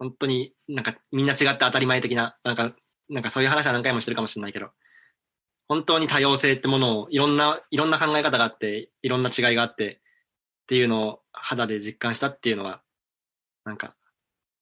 [0.00, 2.74] 本当になんかみんな違って当たり前的な、なんか、
[3.08, 4.70] なんかそういう話は何回もしてるかもしれないけど、
[5.68, 10.00] 本当に多様性ってものをいろんな、いろんな考え方があって、いろんな違いがあって、
[10.64, 12.82] っていうのを肌で実感したっていうのは、
[13.64, 13.94] なんか、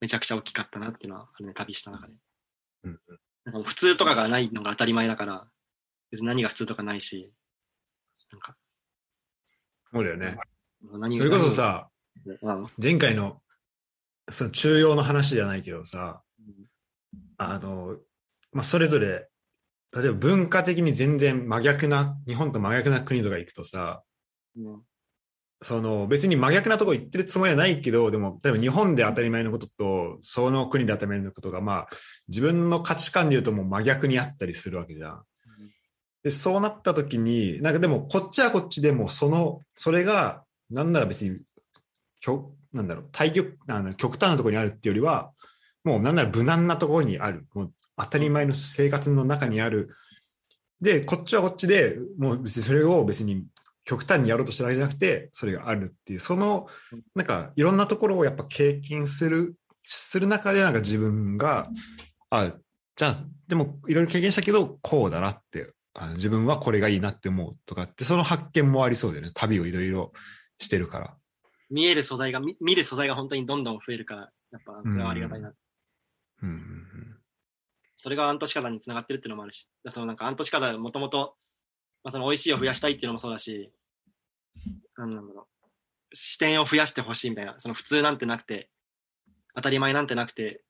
[0.00, 2.14] めちゃくちゃ大きかったなっていうのは、あるね、旅した中で。
[2.84, 2.98] うん
[3.44, 5.48] なんか普通とかがないのが当たり前だから、
[6.12, 7.32] 別に何が普通とかないし、
[8.30, 8.56] なんか、
[9.92, 10.36] そうだよね。
[10.92, 11.88] 何それこそ、さ、
[12.40, 13.42] 何前回の、
[14.30, 16.68] その中庸の話じゃないけどさ、うん。
[17.36, 17.96] あの、
[18.52, 19.28] まあ、それぞれ、
[19.92, 24.04] 例えば文化的に全然真逆な、日本と真逆な国とか行くとさ、
[24.56, 24.82] うん
[25.62, 31.88] その別に真逆なとこ行ってるつもりはないけど、でも、例えば日本で当たり前のことと、その国で当たり前のことが、まあ、
[32.28, 35.22] 自分の価値観で言うともう真逆にあったりするわけじゃん。
[36.24, 41.40] で、そうなった時に、なんかでも、こっちはこっちでも、その、それが、なんなら別に、
[42.20, 45.32] きょなんだろう、対極、あの極端なところにあるっていうよりは、
[45.84, 47.46] もうなんなら無難なところにある。
[47.54, 49.90] もう当たり前の生活の中にある。
[50.80, 53.44] で、こっちはこっちで、もう別にそれを別に
[53.84, 56.68] 極端にやろうとしてるわけじゃなくて、それがあるっていう、その、
[57.14, 61.68] なんかいろんなところをやっぱ経験する、する中でなんか自分が、
[62.30, 62.52] あ、
[62.96, 63.14] じゃあ、
[63.48, 69.30] でもいろいろ経験したけど、こうだなって、あの自分はこれがいいなって思うとかって、その発見もありそうだよね。
[69.34, 70.12] 旅をいろいろ
[70.58, 71.16] してるから。
[71.70, 75.52] 見える素材が、見見る素材が本当にどんどん増えるから、やっぱそれはありがたいな。
[76.42, 77.16] うんうんうん。
[77.96, 81.36] それがアントシカダにつながってるっていうのもあるし、そのなんかアントシカダもともと、
[82.04, 83.72] まあ、その美味しいを増やしたいっていうのもそうだし、
[84.96, 85.46] なんだろ
[86.12, 88.68] う、視点を増やしてほしいみたいな、その普通なんてなくて、
[89.54, 90.62] 当たり前なんてなくて、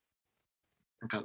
[1.00, 1.24] なんか、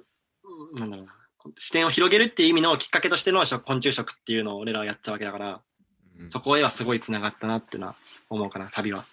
[0.74, 1.14] うんなんだろうな、
[1.58, 5.62] 視点を広げるっていう意味のきっかけとしての食昆虫食っていうのを俺らはやったわけだから、
[6.30, 7.95] そこへはすごい繋がったなっていうのは
[8.30, 9.05] 思うかな、旅は。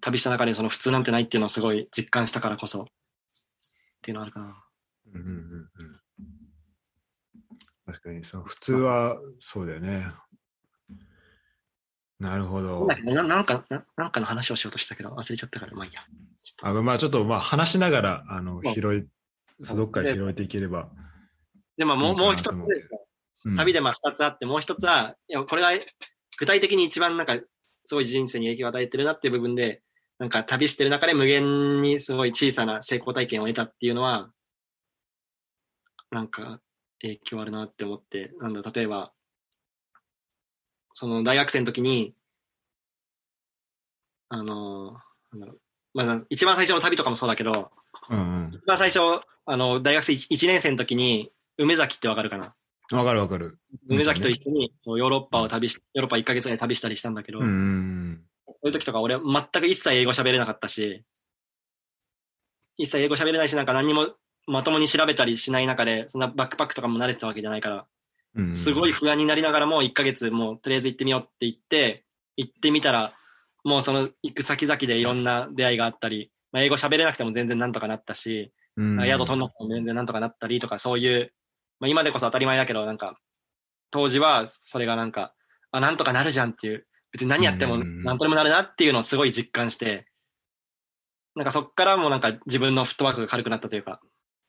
[0.00, 2.82] 旅した中でその普通なんてないっていうのをすごい実感したからこそ。
[2.82, 2.86] っ
[4.02, 4.64] ていうのはあるかな。
[5.14, 5.69] うんうんうんうん
[7.90, 10.06] 確かに、その普通はそうだよね。
[12.20, 12.86] なるほど。
[12.86, 16.02] ななんかな、なんかの話をしようとしたけど忘れちゃったから、まあいいや。
[16.62, 19.08] あまあちょっとまあ話しながら、あの、まあ拾い、
[19.74, 20.88] どっかで拾えていければ。
[21.76, 22.56] で、まあもう、もう一つ
[23.56, 25.70] 旅でまあ二つあって、もう一つは、いや、これは
[26.38, 27.36] 具体的に一番なんか、
[27.84, 29.82] すごい人生に影響を与えてるなっていう部分で、
[30.18, 34.30] なんか旅してる中で無限にすごい小さな成功体験を得たっていうのは、
[36.10, 36.60] なんか
[37.02, 39.12] 影響あるなって思って、なんだ、例えば、
[40.94, 42.14] その大学生の時に、
[44.28, 44.92] あの、
[45.32, 45.58] なんだろう、
[45.94, 47.70] まあ一番最初の旅とかもそうだけど、
[48.10, 49.00] うん一番最初、
[49.46, 52.54] あの、大学生1年生の時に、梅崎ってわかるかな？
[52.92, 52.98] うん。
[52.98, 53.58] わかるわかる。
[53.88, 61.04] 梅崎と一緒にヨーロッパを旅し、ヨーロッパ1ヶ月ぐらい旅したりしたんだけど、うんうんそういう時とか俺全く一切英語喋れなかったし、
[62.76, 64.08] 一切英語喋れないし、なんか何にも
[64.46, 67.86] まともに調べたりしない中で、そんなバックパックとかも慣れてたわけじゃないから、
[68.34, 68.56] うん。
[68.56, 72.04] すごい不安になりながらも1ヶ月もうとりあえず行ってみようって言って、
[72.36, 73.12] 行ってみたら、
[73.64, 81.32] もうその行く先々でいろんな出会いがあったり、まあ、英語喋れなくても全然なんとかなったし、うん、宿取んなくても全然なんとかなったりとか、そういう、
[81.78, 83.14] まあ、今でこそ当たり前だけど、なんか、
[83.90, 85.34] 当時はそれがなんか、
[85.72, 90.06] あ、なんとかなるじゃんっていう、別に何やってもうんなんとでもなるなっていうのをすごい実感して、
[91.34, 94.00] なんかそっからもなんか自分のフットワークが軽くなったというか、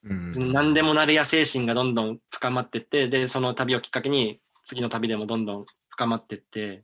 [0.04, 6.84] うん、何でもなるや精神がどんどん深まってって、で、その旅をきっかけに、次の旅でもどんどん深まってって、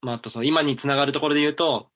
[0.00, 1.88] まあ、あとその今につながるところで言うと、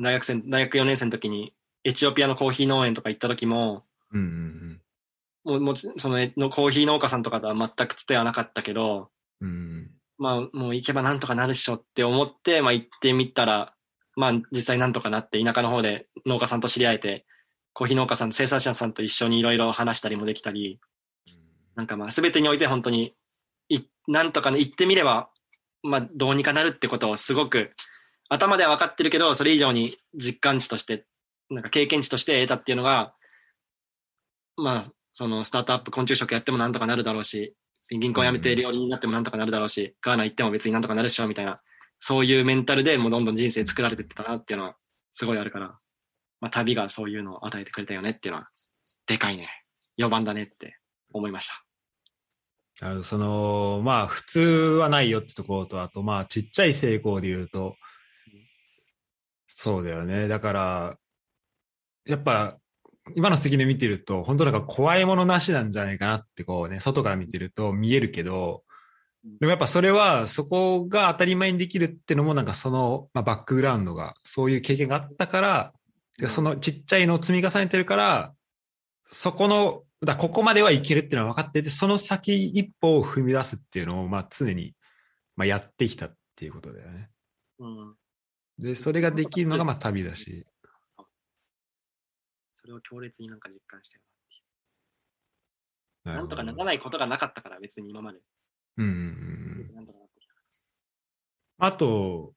[0.00, 4.80] 大学生、大学4年生の時に、エチオピアのコーヒー農園とか行った時も、うんうん
[5.44, 9.48] もう、もちそのえのコーヒー農家さんとかとは全くつてはなかったけど、うん。
[9.48, 9.90] うん。
[10.18, 13.74] まあ、もう行けばなんとかなるっしょって思って、まあ行ってみたら、
[14.14, 17.26] まあ実際なんとかなって、田舎の方で農家さんと知り合えて、
[17.74, 20.80] コーヒー農家さんと生産者さんと一緒にいろいろ話したりもできたり、
[21.74, 23.14] なんかまあ全てにおいて本当に、
[23.68, 25.30] い、なんとかね、行ってみれば、
[25.82, 27.72] まあどうにかなるってことをすごく、
[28.28, 31.04] 頭では分かってるけど、それ以上に実感値として、
[31.50, 33.14] なんか経験値として得たっていうのが、
[34.56, 37.54] まあ、そのスタートアップ昆虫食やってもなんとかなるだろうし、
[37.90, 41.60] 銀行辞めて料理人になってもなんとかなるだろうし、ガーナ行っても別になんとかなるっしょみたいな、
[41.98, 44.76] そういうメンタルでもうどんどん人生作られてってたなっていうのは
[45.12, 45.76] すごいあるから、
[46.42, 48.48] まあ旅がそういうのを与えてくれたよねっていうのは、
[49.06, 49.46] でかいね。
[49.98, 50.76] 4番だねって
[51.12, 51.64] 思いました。
[52.80, 54.40] なるほどその、まあ、普通
[54.80, 57.76] はないよってところと、あと、まあ、ちっちゃい成功で言うと、
[59.46, 60.26] そうだよね。
[60.26, 60.96] だから、
[62.06, 62.56] やっぱ、
[63.14, 68.64] 今の責任見てると、本当なんか怖いものなしなんじゃないかなって、こうね、外から見てると見えるけど、
[69.38, 75.72] でもやっぱそれは、そこが当たり前にできるってのも、なんかその、まあ、バックグラウンドが、そういう経験があったから、
[76.18, 78.34] でそのちっちゃいのを積み重ねてるから、
[79.06, 84.74] そこの、だここまではいけるっていうのは分かってて、その先一歩を踏み出すっていうのを、まあ常に、
[85.36, 87.10] まあやってきたっていうことだよね。
[87.58, 87.94] うん。
[88.58, 90.46] で、それができるのがまあ旅だし。
[92.52, 94.04] それを強烈になんか実感してる
[96.04, 96.18] なな。
[96.18, 98.20] なんとかならないことがなかったから、別に今まで。
[98.78, 99.74] うんうんうん。
[99.74, 100.34] なんとかなってきた。
[101.58, 102.34] あと、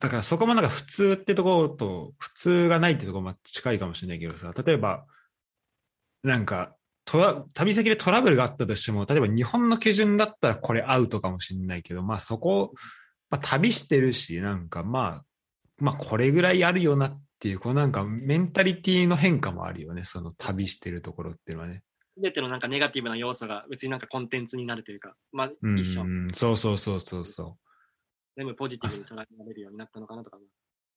[0.00, 5.04] だからそこもなんか普通ってところと、普通がないってところも近いかもしれないけどさ、例えば、
[6.22, 6.74] なんか、
[7.04, 12.72] トラ旅先でトラブルがあったとしても、例えば日本の基準だったらこれアウトかもしれないけど、まあそこ、
[13.30, 15.24] まあ旅してるし、なんかまあ、
[15.78, 21.82] まあこれぐらいあるよなっていう、こうなんかメンタリティの変化もあるよね、その旅してるところっていうのはね。
[22.14, 26.04] すべてのなんかネガティブな要素が別になんかコンテンツになるというか、まあうん、一緒。
[26.32, 27.56] そうそうそうそうそ
[28.36, 30.38] 全部ポジティブに捉えられるようになったのかなとか。
[30.38, 30.40] う。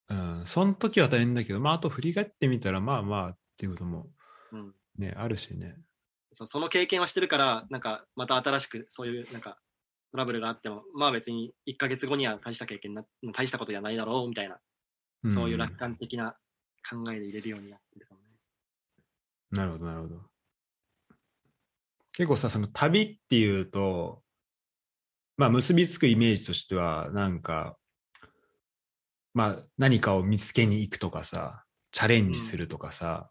[0.10, 4.08] うん、その時は大変だけど、まああと振り返ってみたら、まあまあっていうことも
[4.52, 4.74] うん。
[4.98, 5.78] ね、あるしね。
[6.34, 9.58] そうその経験をしてるから、なんかまた新しくそういうなんか
[10.12, 13.04] トラブルがあっても、まあ別に1ヶ月後には大した経験な、
[13.34, 14.60] 大したことじゃないだろうみたいな、
[15.28, 16.36] んそういう楽観的な
[16.90, 18.28] 考えで入れるようになってるかもね。
[19.52, 20.22] なるほど、なるほど。
[22.14, 24.23] 結構さ、その旅っていうと、
[25.38, 27.76] まあ結びつくイメージとしては、なんか、
[29.34, 33.30] まあ何かを見つけに行くとかさ、チャレンジするとかさ、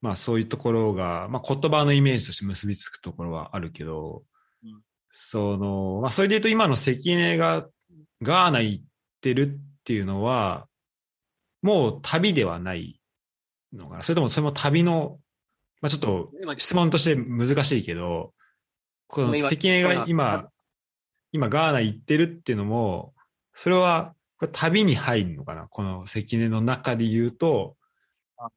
[0.00, 4.22] まあそういうところが、まあ言葉のイメージとして結びつくところはあるけど、
[4.64, 4.80] うん
[5.14, 7.66] その、まあそれで言うと今の関根が
[8.22, 8.84] ガーナ行っ
[9.20, 10.66] てるっていうのは、
[11.60, 12.98] もう旅ではない
[13.74, 14.02] のかな。
[14.02, 15.18] それともそれも旅の
[15.82, 18.32] まあちょっと今質問として難しいけど、
[19.08, 20.48] この今関根が今、
[21.32, 23.14] 今ガーナ行ってるっていうのも、
[23.54, 24.14] それは
[24.52, 25.66] 旅に入るのかな？
[25.68, 27.76] この関根の中で言うと
[28.36, 28.48] あ、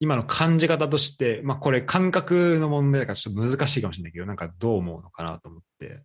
[0.00, 6.00] 今の感じ方として、まあこれ感覚の問題だからちょっと難しいかもしれないけど、なんかどう思うのかなと思って。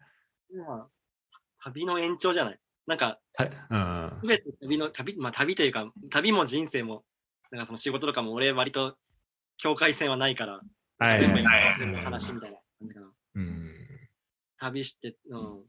[0.67, 0.87] まあ
[1.63, 2.59] 旅の延長じゃない？
[2.85, 7.03] なんか、たうんすべて旅の、旅、まあ旅というか、旅も人生も、
[7.51, 8.95] なんかその仕事とかも俺割と
[9.57, 10.61] 境界線はないから、
[10.99, 13.07] はい全部話みたいな感じかな。
[13.35, 13.73] うん。
[14.57, 15.63] 旅して、うん。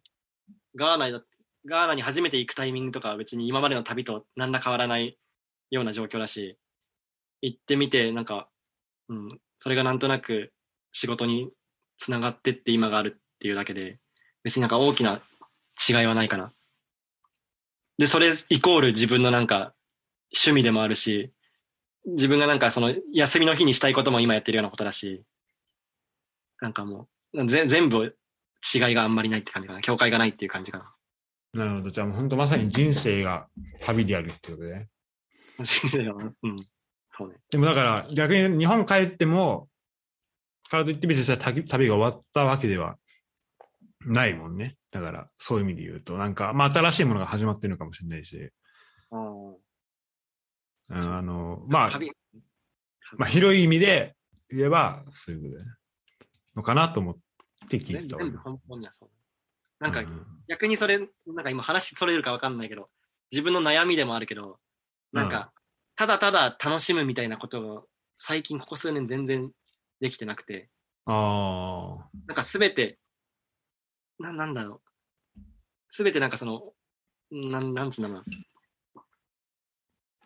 [0.79, 1.21] ガーナだ、
[1.67, 5.19] ガーナに初めて行くタイミングとかは別に今までの旅と何ら変わらない
[5.71, 6.57] ような状況だし、
[7.43, 8.49] 行ってみて、なんか、
[9.09, 10.53] うん、それがなんとなく
[10.93, 11.51] 仕事に
[11.99, 13.99] つながってって今があるっていうだけで、
[14.45, 15.21] 別になんか大きな
[15.89, 16.53] 違いはないかな。
[17.99, 19.75] で、それイコール自分のなんか
[20.33, 21.33] 趣味でもあるし、
[22.07, 25.25] 自分がなんかその休みの日にしたいことも今やってるようなことだし、
[26.61, 28.17] なんかもう、ぜ全部
[28.75, 29.81] 違いがあんまりないって感じかな。
[29.81, 30.95] 境界がないっていう感じかな。
[31.55, 31.91] なるほど。
[31.91, 33.47] じゃあもう本当まさに人生が
[33.81, 34.89] 旅であるってことでね。
[36.43, 36.67] うん。
[37.11, 37.37] そうね。
[37.51, 39.69] でもだから逆に日本帰っても、
[40.71, 42.99] からといって別に旅旅が終わったわけでは
[44.05, 44.77] ないもんね。
[44.91, 48.51] だからそういう意味で言うと、なんか、まあ新しいものが始まってるのかもしれないし、
[49.11, 49.17] あ
[51.23, 52.13] の、まあ、旅、
[53.17, 54.15] まあ広い意味で
[54.51, 55.73] 言えばそういうことだよね。
[56.57, 57.21] のかなと思って
[57.77, 59.11] 聞いてたわ全部根本にはそう。
[59.81, 61.09] なんかうん逆にそれ、なん
[61.45, 62.89] か今話それるかわかんないけど、
[63.31, 64.59] 自分の悩みでもあるけど、
[65.13, 65.53] なんか、
[65.95, 69.51] ただただ楽しむみたいなことを最近ここ数年全然
[70.01, 70.71] できてなくて、
[71.05, 72.09] ああ。
[72.27, 72.99] なんかすべて、
[74.19, 74.81] な、なんだろ
[75.37, 75.41] う。
[75.91, 76.73] すべてなんかその、
[77.31, 79.03] なん、なんつうんだろうな。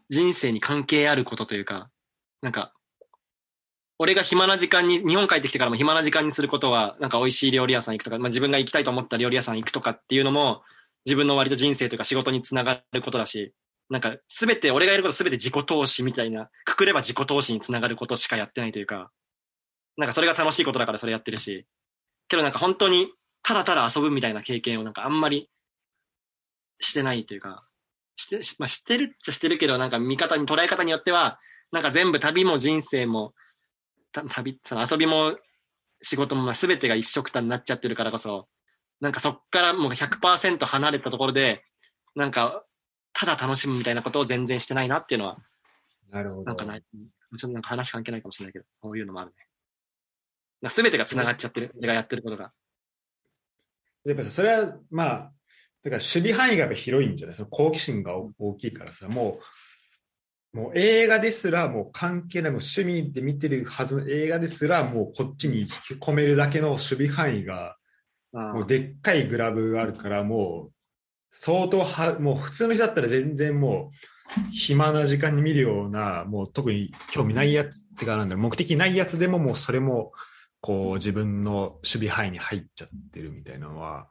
[0.08, 1.90] 人生に関係あることというか、
[2.42, 2.74] なんか、
[4.02, 10.62] 俺が暇な時間に、日本帰ってきてからも暇な時間にすることは、なんか美味しい料理屋さん行くとか、まあ自分が行きたいと思った料理屋さん行くとかっていうのも、
[11.04, 13.54] 自分の割と人生というか仕事につながることだし、
[13.90, 19.12] なんかすべて、俺がやることすべて自己投資みたいな、くくれば自己投資につながることしかやってないというか、
[19.96, 21.64] なんかそれが楽しいことだからそれやってるし、
[22.26, 23.06] けどなんか本当に
[23.44, 25.48] ただただ遊ぶみたいな経験をなんかあんまり
[26.80, 27.64] してないというか、
[28.16, 31.38] して、まあ、してるっちゃしてるけど、なんか見方に、捉え方によっては、
[31.70, 33.32] なんか全部旅も人生も、
[34.12, 35.36] 旅、その遊びも
[36.02, 38.48] 仕事もまあ全てが一緒くたになっちゃってるからこそ、
[39.00, 41.64] なんかそっからもう100%離れたところで、
[42.14, 42.64] なんか、
[43.14, 45.38] ただ楽しむみたいなことを全然してないなっていうのは、
[46.10, 46.44] なるほど。
[46.44, 49.36] なんかない、ちょっとなんか話関係ないかもしれないけど、そういうのもあるね。
[50.60, 52.52] なんか全てが繋がっちゃってる、俺がやってることが。
[54.04, 55.32] やっぱさそれは、まあ、
[55.82, 57.36] だから守備範囲が広いんじゃない？
[57.36, 59.44] その好奇心が大きいからさ、もう、
[60.52, 67.76] もう映画ですらもう関係ない、もう趣味で見てるはずの映画ですらもうこっちに引き込めるだけの守備範囲が、
[68.32, 70.72] もうでっかいグラブがあるから、もう
[71.30, 80.12] 相当は、もう普通の人だったら全然もう暇な時間に見るような、もう特に興味ないやつってかなんだ目的ないやつでももうそれも、
[80.60, 84.08] こう自分の守備範囲に入っちゃってるみたいなのは、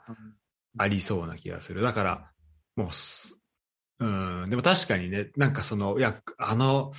[0.77, 1.81] ありそうな気がする。
[1.81, 2.31] だから、
[2.75, 3.40] もうす、
[4.01, 4.05] う
[4.47, 6.91] ん、でも確かにね、なんかその、いや、あの、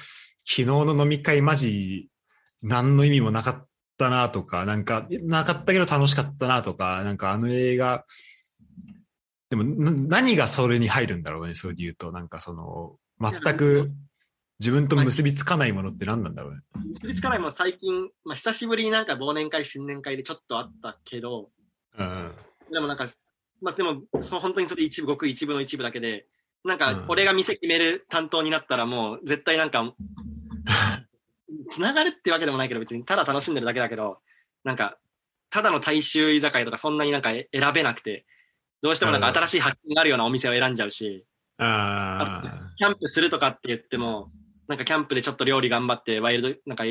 [0.44, 2.08] 昨日の飲み会マジ、
[2.62, 8.04] 何の意味もなかったなとか、なんか、なかったけど楽しかったなとか、なんかあの映画、
[9.50, 9.90] でもな
[10.20, 13.90] 何がそれに入るんだろうね、それで言うと、なんかその、全く
[14.60, 16.60] 自分と結びつかないものって何なんだろうね。
[16.94, 21.50] 結びつかないもん最近、まあ久しぶりになんか忘年会、新年会でちょっとあったけど、
[21.98, 22.32] うん。
[22.70, 23.08] でもなんか、
[23.60, 26.26] まあでも、その本当にそれ一部、ごく一部の一部だけで、
[26.64, 29.92] なんかうん、俺が店決める担当になったらもう、絶対なんか、
[31.72, 34.18] つながるってわけでもないけど、別にただ楽しんでるだけだけど、
[34.64, 34.98] なんか、
[35.50, 38.24] ただの大衆居酒屋とかそんなになんか選べなくて、
[38.80, 41.26] どうしてもなんか新しい発見があるようなお店を選んじゃうし、
[41.58, 44.30] あキャンプするとかって言っても、
[44.68, 46.84] なんかキャンプでちょっと料理頑張って、ワイルド、なんか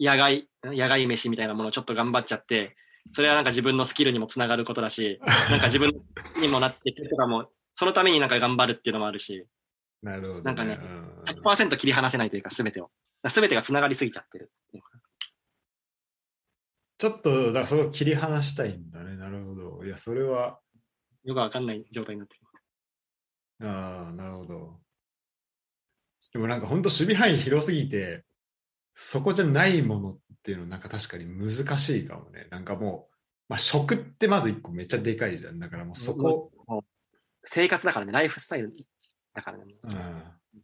[0.00, 2.76] 野外、野外飯みたいなものをちょっと頑張っちゃって、
[3.12, 5.20] それはなんか自分のスキルにもつながることだし、
[5.50, 5.92] なんか自分
[6.40, 9.46] にもなってとかも、そのためになんか頑張るっていうのもあるし、
[10.04, 10.42] あ、なるほど、ね。
[10.42, 12.90] なんかねうん100%切り離せないというか、すべてを。
[13.28, 14.50] すべてがつながりすぎちゃってる。
[16.98, 19.16] ちょっと、だからそれを切り離したいんだね。
[19.16, 19.84] なるほど。
[19.84, 20.58] いや、それは、
[21.24, 23.68] よくわかんない状態になってる。
[23.68, 24.80] ああ、なるほど。
[26.32, 28.24] でもなんか本当守備範囲広すぎて、
[28.94, 32.46] そこじゃないものっていうのなんか確かに難しいかもね。
[32.50, 33.12] なんかもう、
[33.48, 35.58] まあ食ってまず一個めっちゃでかいじゃん。
[35.58, 36.50] だからもうそこ、
[37.46, 38.74] 生活だからね、ライフスタイル
[39.34, 39.64] だからね。
[39.82, 40.58] うん、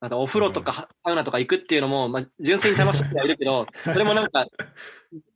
[0.00, 4.46] あとお風呂とかサウナとか行くっていうのも、まあ、純粋に楽しんではいるけど、 それもなんか、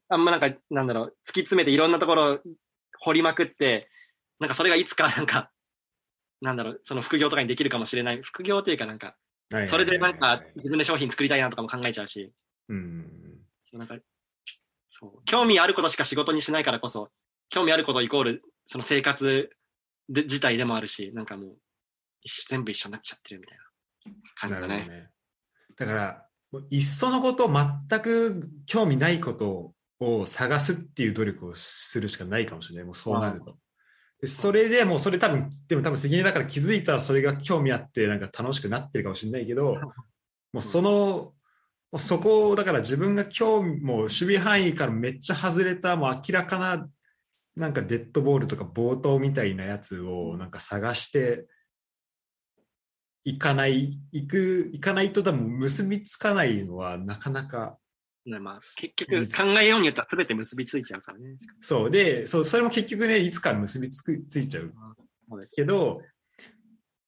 [0.09, 2.41] あんまなんか、なんだろう、突き詰めていろんなところを
[3.01, 3.91] 掘りまくって、
[4.41, 5.51] なんかそれがいつかなんか、
[6.41, 8.23] なんだろう、その副業とかにできるかもしれない。
[8.23, 9.17] 副業っていうかなんか、
[9.51, 12.31] はいそれでなんか自分で商品作りたいなとかも考えちゃうし、
[12.69, 13.41] うん。
[13.65, 13.97] そうなんか、
[14.91, 17.11] そう、興味あることしか仕事にしないからこそ、
[17.49, 19.51] 興味あることイコール、その生活
[20.09, 21.57] で自体でもあるし、なんかもう、
[22.49, 23.65] 全部一緒になっちゃってるみたいな
[24.37, 24.89] 感じだね。
[24.89, 25.11] ね。
[25.77, 32.85] だから、もういっそのこと、全く興味ないことを探すっていう努力をするしかないかもしれない。
[32.85, 33.57] もうそうなると。
[34.21, 39.77] でそれでもうそれ多分、でも多分責任だから気づいたらそれが興味あってなんか楽しくなってるかもしれないけど、
[40.53, 41.35] もうその、も
[41.93, 46.89] うそこをだから自分が興味、もう守備範囲からめっちゃ外れた、もう明らかな
[47.59, 51.49] なんかデッドボールとか暴投みたいなやつをなんか探して、
[53.25, 57.77] 行かない、行く、行かないと多分結びつかないのはなかなか、
[58.25, 61.37] ねまあ、結局考えようによっては全て結びついちゃうからね。
[61.61, 61.91] そう。
[61.91, 64.73] で、そう、それも結局ね、いつか結びつくついちゃう
[65.55, 66.01] けど、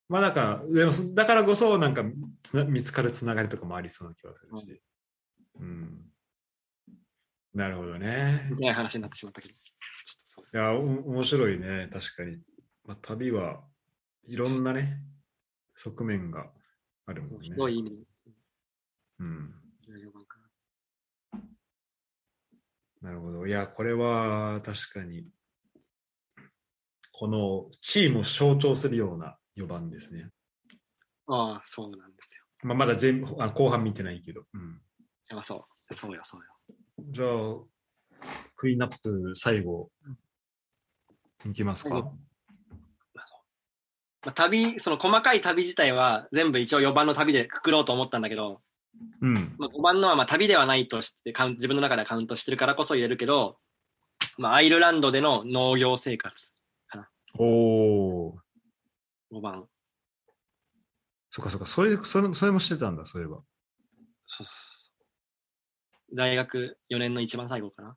[0.08, 2.04] まあなんか、でもそだからこそなんか
[2.42, 4.82] つな見つかるつながりとかもありそうな気がするし。
[5.60, 6.10] うん。
[7.54, 8.48] なるほどね。
[8.58, 9.54] いな話になってしまったけど。
[10.52, 12.38] いや、お面白いね、確かに。
[12.84, 13.62] まあ、旅は
[14.26, 15.02] いろんなね、
[15.76, 16.50] 側面が
[17.06, 17.48] あるもんね。
[17.48, 17.96] ひどい意味で
[19.20, 19.54] うん。
[19.88, 20.40] 14番か
[23.02, 23.46] なるほど。
[23.46, 25.26] いや、これは確かに、
[27.12, 30.28] このチームを象徴するような4番ですね。
[31.26, 31.34] な。
[31.34, 32.44] ああ、そうなんですよ。
[32.62, 34.42] まあ、まだ全部あ後半見てないけど。
[34.52, 34.64] うん、い
[35.28, 35.94] やまあそう。
[35.94, 36.46] そうよ、そうよ。
[37.10, 39.90] じゃあ、クリーンアップ最後、
[41.46, 42.12] いきますか？
[44.22, 48.60] まあ、旅、その細かい旅自体は全部一応4番の旅でくくろうと思ったんだけど、
[49.22, 49.54] うん。
[49.56, 53.58] まあ、5番のはまあ旅ではないとしてカウン自分の中ではカウントしてるからこそ入れるけど、
[54.36, 56.52] まあ、アイルランドでの農業生活、
[57.38, 58.34] おー。
[59.32, 59.66] 5番。
[61.30, 63.36] そっかそっか、それ、それそれもしてたんだ、そういえば。
[64.26, 64.52] そうそうそ
[66.12, 67.96] う大学4年の一番最後かな。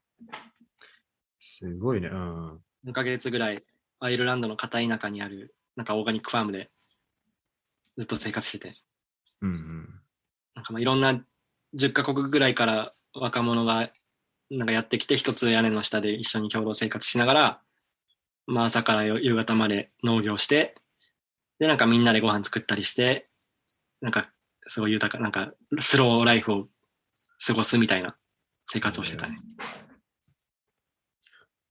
[1.39, 2.08] すごいね。
[2.08, 2.64] うん。
[2.86, 3.64] 2ヶ月ぐらい
[4.00, 6.70] アイルランドの片田舎にあるなんかオーガニックファームで
[7.98, 8.74] ずっと生活してて、
[9.42, 9.90] うんうん。
[10.56, 11.24] なんかまあいろんな
[11.76, 13.90] 10カ国ぐらいから若者が
[14.50, 17.62] なんかやってきて一つ屋根の下で一緒に共同生活しながら、
[18.46, 20.76] まあ朝から夕方まで農業して、
[21.60, 23.30] でなんかみんなでご飯作ったりして、
[24.02, 24.30] なんか
[24.68, 26.68] すごい豊か、なんかスローライフを
[27.46, 28.16] 過ごすみたいな
[28.68, 29.36] 生活をしてたね。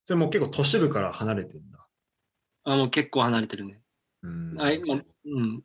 [0.04, 1.86] それもう結構都市部から離れてんだ。
[2.64, 3.80] あ、もう結構離れてるね。
[4.22, 4.56] うん。
[4.60, 5.62] あもううん。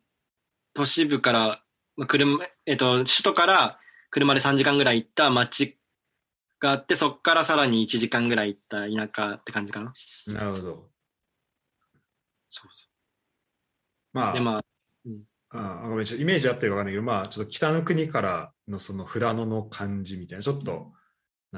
[0.73, 1.63] 都市部から、
[1.95, 3.79] まあ、車、えっと、首都から
[4.11, 5.79] 車で3時間ぐらい行った町
[6.59, 9.93] があって、そこからさらに1時間ぐらい行った田舎って感じかな。
[10.27, 10.89] なるほど。
[12.47, 12.69] そう
[14.13, 14.61] まあ、で、まあ、
[15.49, 20.91] ああごめん、ちょっとイメージあってるかわかんないけど、まあ、ちょっと北の国からのその富良野の感じみたいな、ちょっと、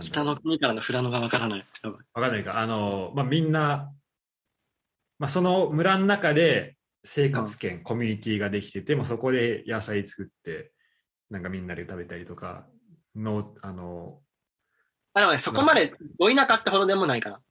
[0.03, 1.65] 北の国からの富良野がわからない。
[2.13, 3.91] わかんないか、あの、まあ、みんな、
[5.17, 10.71] まあ、その村の中で生活圏、コミュニティができてて、まあ、そこで野菜作って、
[11.29, 12.67] なんかみんなで食べたりとか、
[13.15, 14.19] の、あの、
[15.13, 17.41] あ、でもね、そこまで、ど田舎ってほどでもないかな。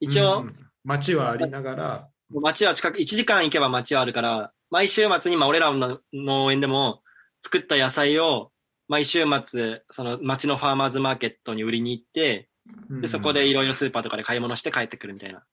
[0.00, 0.56] 一応、うん
[0.86, 7.02] 街はありながら、町は近く、1時間行けば町はあるから、毎週末に、まあ、俺らの農園でも、
[7.42, 8.52] 作った野菜を、
[8.88, 12.48] 毎週末、その町のファーマーズマーケットに売りに行って、
[12.90, 15.44] で、そこでいろいろスーパーとかで買い物して帰ってくるみたいな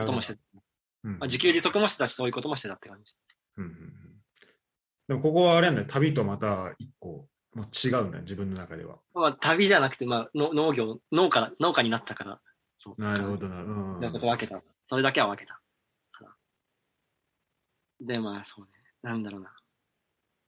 [0.00, 0.40] こともしてた。
[1.04, 3.14] うんまあ、自給自足もしてたし、そういうこともしてたって感じ。
[3.56, 3.92] うんうんうん
[5.08, 8.98] でもここはあれなんだよ、旅とまた一個、もう違うんだよ、自分の中では。
[9.14, 12.40] まあ、旅じゃなくて、まあ、の農業、農家、農家になったから、
[12.76, 13.02] そう。
[13.02, 13.62] なるほどな。
[13.62, 14.60] うんじゃあそこ分けた。
[14.86, 15.62] それだけは分けた。
[18.00, 18.70] で、まあそうね。
[19.02, 19.52] なんだろうな。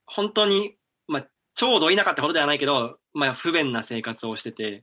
[0.07, 0.77] 本当に、
[1.09, 1.29] まあ、
[1.61, 4.83] 超ど田舎ってほどではないけど、まあ不便な生活をしてて、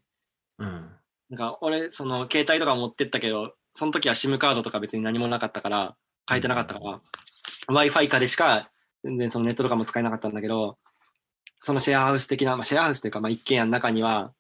[0.60, 0.92] うん。
[1.32, 5.96] なんか俺、その携帯とか持ってったけど、その時は SIM カードとか別に何もなかったから、
[6.30, 7.02] 変えてなかったから、
[7.70, 8.70] Wi-Fi かでしか、
[9.04, 10.78] 全然そのネットとかも使えなかったんだけど、
[11.62, 14.32] そのシェアハウス的な、まあ、シェアハウスというか、まあ一軒家の中には、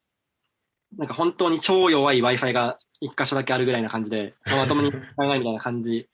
[0.95, 6.07] なんか本当に超弱い Wi-Fi が一箇所だけあるぐらいな感じで、まともに使えないみたいな感じ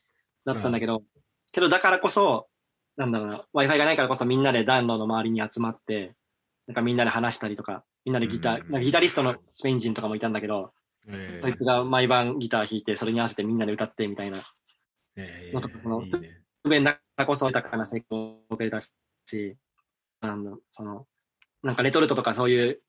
[0.45, 1.03] だったんだけど、
[1.51, 2.47] けどだからこそ、
[2.98, 6.14] なんだろうな、Wi-Fi がないからこそみんなで暖炉の周りに集まって、
[6.68, 8.72] なんかみんなで話したりとか、みんなでギター、うん。
[8.72, 10.74] なんかギタリストのスペイン人とかもいたんだけど、
[11.08, 14.44] えそいつが毎晩ギター弾いて、それに合わせてみんなで歌ってみたいな、
[15.16, 16.04] えのとかその。
[16.64, 19.58] 不便だからこそ豊かな生活を送れたし、
[20.22, 21.06] なんだその、
[21.62, 22.82] なんかレトルトとかそういう、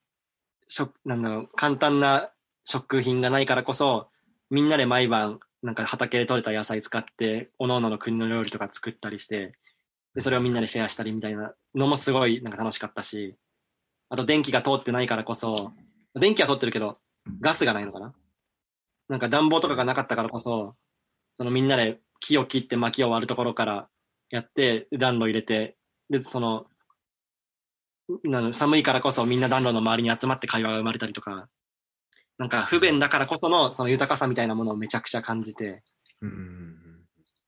[0.68, 2.30] 食、なんだろう、簡単な
[2.64, 4.08] 食品がないからこそ、
[4.50, 9.54] みんなで毎晩、なんか畑で採れた野菜使って、おのおのの国の料理とか作ったりして、
[10.14, 13.36] で、それをみんなでシェアしたりみたいなのもすごいなんか楽しかったし、
[14.08, 15.72] あと電気が通ってないからこそ、
[16.14, 16.98] 電気は通ってるけど、
[17.40, 18.14] ガスがないのかな。
[19.08, 20.76] なんか暖房とかがなかったからこそ、
[21.36, 23.88] そのみんなで木を切って薪を割るところから
[24.30, 25.76] やって、暖炉入れて、
[26.10, 26.66] で、その、
[28.22, 31.48] なの寒いからこそみんな暖炉の周りに集まって会話が生まれたりとか、
[32.36, 35.82] なんか不便だからこそのその豊かさみたいなものをめちゃくちゃ感じて、
[36.20, 36.30] うん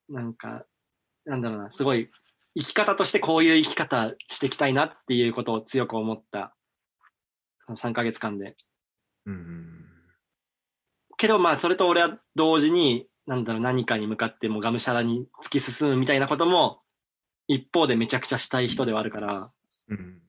[0.09, 0.15] うん。
[0.15, 0.65] なんか、
[1.25, 2.11] なんだろうな、すごい
[2.59, 6.55] 生き方としてこういう生き方していきたいなっていうことを強く思った、
[7.67, 8.57] その3ヶ月間で。
[9.27, 9.87] うんうん
[11.19, 16.83] けどまあそれと俺は同時に、なんだろう、何かに向かってもうがむしゃらに突き進むみたいなことも、
[17.49, 19.51] 一方でめちゃくちゃしたい人ではあるから、
[19.89, 20.21] うん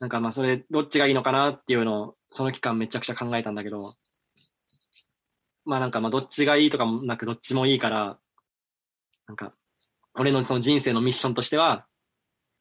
[0.00, 3.94] なんかまあそれどっちがいいのかなっていうのを、その期間めちゃくちゃ考えたんだけど、
[5.64, 8.18] まあなんかまあどっちがいいとかもなくどっちもいいから、
[9.26, 9.54] なんか、
[10.18, 11.86] 俺のその人生のミッションとしては、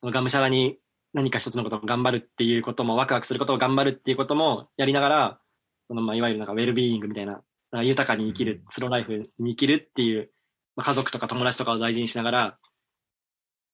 [0.02, 0.78] そのがむしゃらに
[1.14, 5.40] 何か一つのことを頑張るっていうことも、ワクワクすることを頑張るっていうこともやりながら、
[5.88, 7.42] そのまあいわゆるなんかウェルビーイングみたいな、
[7.84, 10.32] 豊かに生きる、スローライフに生きるっていう、
[10.76, 12.58] まあ、家族とか友達とかを大事にしながら、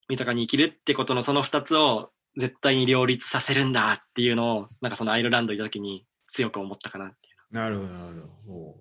[0.10, 7.56] 豊かに生きるってことのその二つを絶対に両立させるんだっていうのを、なんかそのアイルランド行った時に強く思ったかなっていう。
[7.56, 8.76] なるほど、なるほ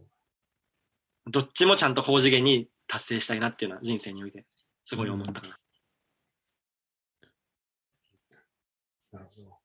[1.27, 1.31] ど。
[1.31, 4.45] どっちもちゃんと高次元に達成したいなっていうのは人生において
[4.85, 5.59] すごい思ったかな。
[9.13, 9.59] なるほど。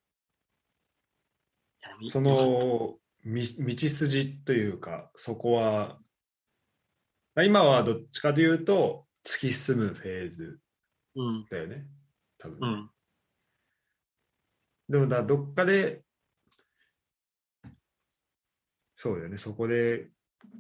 [2.09, 5.99] その、み道筋というか、そこは、
[7.36, 10.59] まあ今はどっちかというと、突き進むフェーズ
[11.15, 11.88] うん、だよね。
[12.38, 12.89] 多分ね、うん、
[14.89, 16.03] でもだ、どっかで、
[18.95, 20.09] そうだよね、そこで、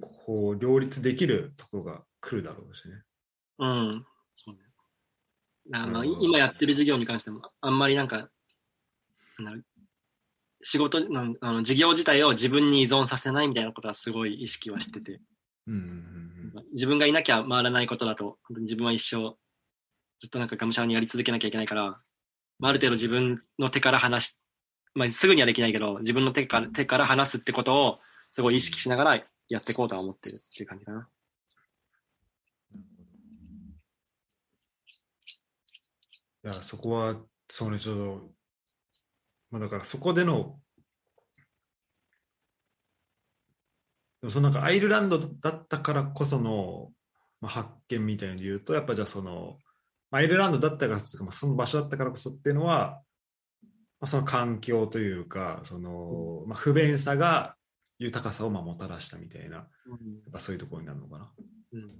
[0.01, 2.95] こう、両立できるところが来るだろうしね。
[3.59, 4.05] うん。
[5.71, 8.29] そうねだからまあうん今やってる事業に関しても、あんまりなんか、
[9.39, 9.53] な
[10.63, 15.21] 仕事なんあの、事業自体を自分に依存させないみたいなことはすごい意識はしてて、
[15.67, 16.27] うんうん
[16.73, 19.35] 自分がいなきゃ回らないことだと、自分は一生、
[20.19, 21.99] ずっとなんかがむしゃらにやり続けなきゃいけないから、
[22.59, 24.37] まあ、ある程度自分の手から離し、
[24.95, 27.99] まあ、すぐにはできないけど、自分の手から手から離すってことを、
[28.31, 31.07] すごい意識しながらやっていこうとは思ってるっていう感じかな。
[36.47, 37.17] いや、そこは、
[37.49, 38.31] そうね、ちょっと、
[39.51, 40.61] まあだからそこでの、
[44.21, 46.93] でもそのなんかアイルランドだったからこその、
[47.41, 49.57] まあ、発見みたいなので言うと、やっぱじゃあその、
[50.09, 53.03] アイルランドだったからまあ、その場所だったからこそっていうのは、
[53.99, 57.57] まあ、その環境というか、その、まあ、不便さが
[57.99, 59.67] 豊かさをまあもたらしたみたいな、やっ
[60.31, 61.33] ぱそういうところになるのかな。
[61.73, 61.91] うん。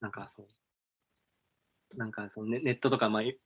[0.00, 0.46] なんかそう。
[1.96, 3.38] なんかそのネネットとか、まあ、いい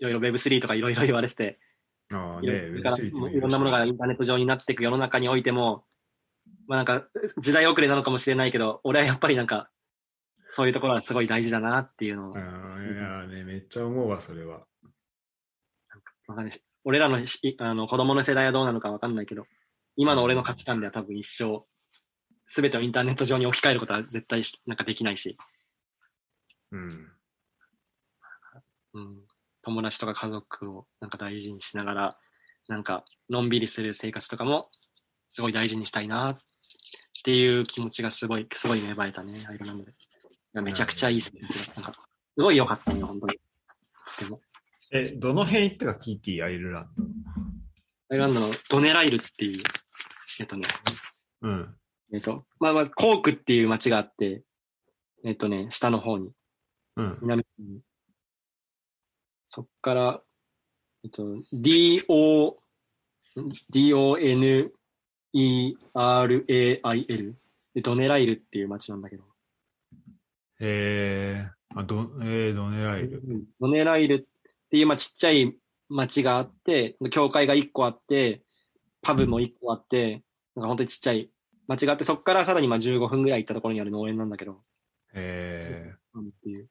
[0.00, 1.58] ろいろ Web3 とかいろいろ言われてて、
[2.12, 5.84] ああいろね、だから Web3 ってもういろんなものがインターネット上になっていく世の中においても、
[6.66, 7.06] まあなんか
[7.40, 9.70] 時代遅れなのかもしれないけど、俺はやっぱりなんか、
[10.48, 14.66] そういうところはすごい大事だなっていうのを、ああ、いやね、めっちゃ思うわ、それは。
[16.26, 19.46] わかんない俺らのしあの子供の世代はどうなのかわかんないけど、
[19.96, 21.64] 今の俺の価値観では多分一生、
[22.46, 25.36] すべてをインターネット上に置き換えることは絶対しなんかできないし、
[26.72, 27.13] うん。
[28.94, 29.16] うん、
[29.62, 32.18] 友達とか家族をなんか大事にしながら、
[32.68, 34.70] なんかのんびりする生活とかも
[35.32, 36.38] すごい大事にしたいなっ
[37.24, 39.90] ていう気持ちがすごい、すごい芽生えたね、アイルランドで。
[39.90, 39.94] い
[40.54, 42.00] やめちゃくちゃいい生活だなんか、
[42.36, 43.38] すごい良かったね、本当に。
[44.20, 44.40] でも、
[44.92, 46.42] え、どの辺行ったか聞いていい？
[46.42, 46.90] アイルラン
[48.10, 49.62] アイルランドのドネライルっていう、
[50.38, 50.68] えっとね、
[51.40, 51.48] ド。
[51.48, 51.74] うん。
[52.12, 54.44] えっと、まあまあ、コークっていう町があって、
[55.24, 56.30] えっとね、下の方に、
[56.96, 57.18] うん。
[57.22, 57.80] 南に。
[59.54, 60.20] そっから、
[61.04, 61.22] えっと、
[61.52, 62.56] D-O、
[63.70, 64.74] D-O-N-E-R-A-I-L
[67.72, 69.22] で、ドネライルっていう町なんだけど、
[70.58, 73.22] えー、あどえー、ドネライル。
[73.24, 73.44] うん。
[73.60, 74.24] ドネライルっ
[74.70, 75.56] ていう、まあ、ちっちゃい
[75.88, 78.42] 町があって、教会が1個あって、
[79.02, 80.24] パブも1個あって、
[80.56, 81.30] なんか本当にちっちゃい
[81.68, 84.64] 町があって、そこからさらにまあ15分ぐらい行ったところにある農園なんだけど、
[85.12, 86.68] えうんっていう。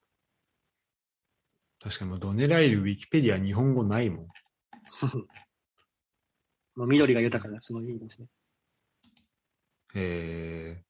[1.83, 4.27] ー、確かにもうドネライル、ウィキペディア日本語ないもん。
[6.75, 8.27] まあ、緑が豊かですごいいいですね。
[9.95, 10.83] え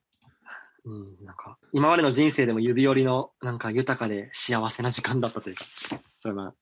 [0.86, 5.64] うん、なんか、今までの人生でも指折りの、なんか豊かで幸せな時間だったというか、
[6.20, 6.53] それは、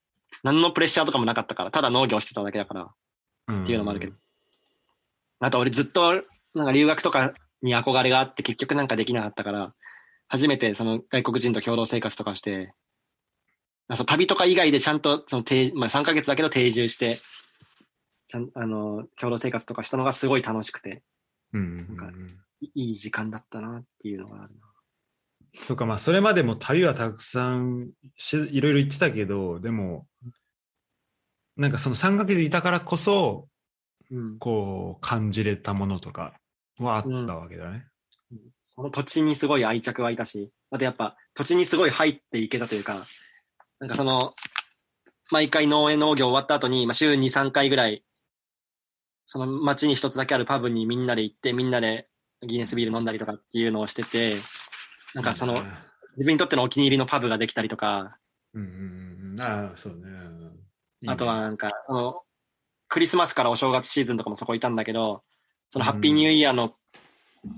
[0.43, 2.93] 何のプレッシャーとかもなかったから、ただ農業してただけだから、
[3.47, 4.13] うんっていうのもあるけど。
[5.39, 9.73] あと俺ずっと、なんか留学とかに憧れがあって結局なんかできなかったから、
[10.27, 12.73] 初めてその外国人と共同生活とかして、あ
[13.95, 17.17] そう旅とか以外でちゃんとその定、まあ3ヶ月だけど定住して、
[18.27, 21.03] ちゃん、あの、共同生活とかしたのがすごい楽しくて、
[21.53, 22.11] うんうんうんなんか
[22.61, 24.71] いいい時間だったなっていうのがあるな。
[25.53, 30.07] そうか、まあ、それまでも旅はたくさんしいろいろ行ってたけど、でも、
[31.57, 33.47] なんかその3ヶ月いたからこそ、
[34.09, 34.39] うん。
[34.39, 36.33] こう、感じれたものとか
[36.79, 37.87] はあったわけだね。
[38.61, 43.05] その土地にすごい愛着湧いたし、あとやっぱ土地にすごい入っていけたというか、
[43.81, 44.35] なんかその、
[45.31, 48.03] 毎回農園農業終わった後に、まあ、週2、3回ぐらい、
[49.25, 52.07] その町に一つだけあるパブにみんなで行って、みんなで
[52.47, 54.35] ギネスビール飲んだりとかっていうのをしてて、
[55.15, 55.55] なんかその、
[56.15, 58.17] 自分にとってのお気に入りのパブができたりとか、
[58.53, 59.41] うんうんうん。
[59.41, 60.01] ああ、そうね。
[60.03, 60.41] うん
[61.03, 62.21] いいねあとはなんか、その、
[62.87, 65.23] クリスマスからお正月シーズンとかもそこいたんだけど、
[65.69, 66.75] そのハッピーニューイヤーの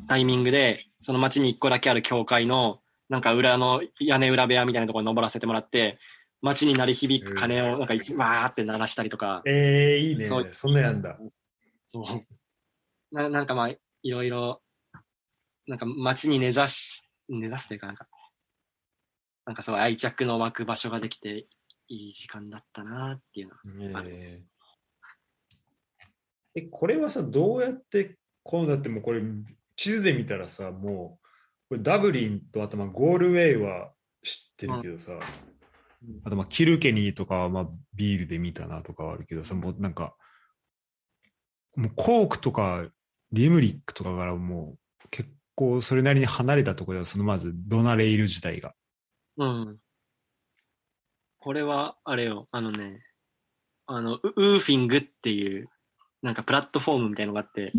[0.08, 2.80] タイミングで、その街に一個だけある教会の、
[3.14, 6.00] なんか裏の屋根裏部屋みたいなところに登らせてもらって、
[6.42, 10.26] 街に鳴り響く鐘をなんかわーって鳴らしたりとか、ええいいね。
[10.26, 11.16] そそんなやんだ。
[11.84, 13.16] そう。
[13.16, 13.78] ななんかまあ、い
[14.10, 14.64] ろいろ、
[15.68, 18.08] なんか街に根ざし、根ざすというかなんか、
[19.46, 21.46] なんかそう愛着の湧く場所ができて、
[21.88, 23.50] いい時間だったなっていう
[23.84, 24.04] のは。
[24.08, 24.42] え
[26.56, 29.22] えこれはさ、どうやって、こうだってもうこれ、
[29.76, 31.23] 地図で見たらさ、もう、
[31.74, 33.92] これダブリンとあとまあゴールウェイは
[34.24, 35.20] 知ってるけどさ、うん
[36.26, 40.16] あとまあキルケニーとかはまあビールで見たなとかはあるけどさ、もうなんか、
[41.78, 42.86] もうコークとか
[43.32, 44.76] リムリックとかからも
[45.06, 48.74] う結構それなりに離れたところでは、そのまずドナレイル自体が。
[49.38, 49.78] うん。
[51.40, 53.00] これは、あれよ、あのね、
[53.88, 55.70] あの、ウウーフィングっていう、
[56.24, 57.74] なんかプラットフォームみたいのがあって、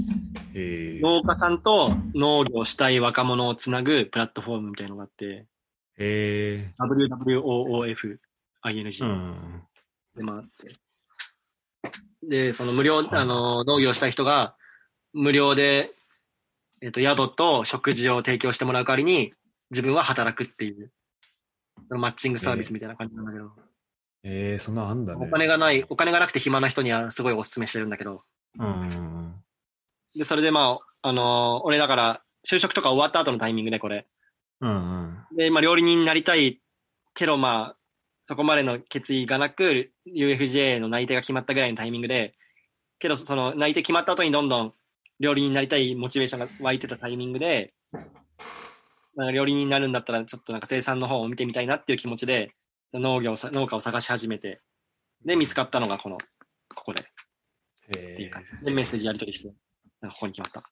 [0.55, 5.47] えー、農家さんと農業したい若者をつなぐプラットフォームみたいのがあって、
[5.97, 8.19] え WWOOF、ー、
[8.63, 9.63] ING うん。
[10.15, 10.85] でって。
[12.29, 14.55] で、その無料、あの、農業したい人が、
[15.13, 15.93] 無料で、
[16.83, 19.33] えっ、と、宿と食事を提供してもらう代わりに、
[19.71, 20.91] 自分は働くっていう、
[21.91, 23.64] マッチングサービスみたいな感じなんだけど、えー、
[24.59, 25.27] そんなあんだね。
[25.27, 28.23] お金がない、お金がなくて暇な人にはすごいお勧めしてるんだけど、
[28.59, 29.35] うん。
[30.17, 34.07] で、それでまあ、あのー俺だから、就職とか終わった後のタイミングでこれ。
[34.61, 35.37] うんうん。
[35.37, 36.61] で、まあ、料理人になりたい
[37.15, 37.77] けど、まあ、
[38.25, 42.35] そこまでの決意がなく、UFJ の内定が決まったぐらいのタイミングで、
[42.99, 44.75] けど、その内定決まった後にどんどん
[45.21, 47.75] 料理人になりたいモチベーションが湧いてたタイミングで、
[49.17, 52.55] なんか料理人になるんだったら、ちょっとなんか生産の方を見てみたいなっていう気持ちで、
[52.93, 54.61] 農業農家を探し始めて、
[55.25, 56.19] で、見つかったのがこの、
[56.75, 57.05] ここでっ
[57.91, 58.53] ていうえ感じ。
[58.65, 59.55] で、メッセージやり取りして、
[60.01, 60.71] なんかここに決まった。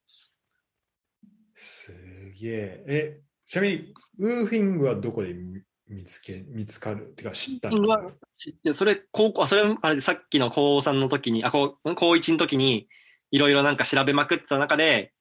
[1.57, 1.93] す
[2.41, 2.85] げえ。
[2.87, 12.89] え、ちなみに、ウーフィングはどこで見見つけ、見つかるってか知ったのウーフィングは知って、それ、高校、あ、それ、あれでさっきの高3の時に、あ、高、高1の時に、
[13.31, 15.13] いろいろなんか調べまくってた中で、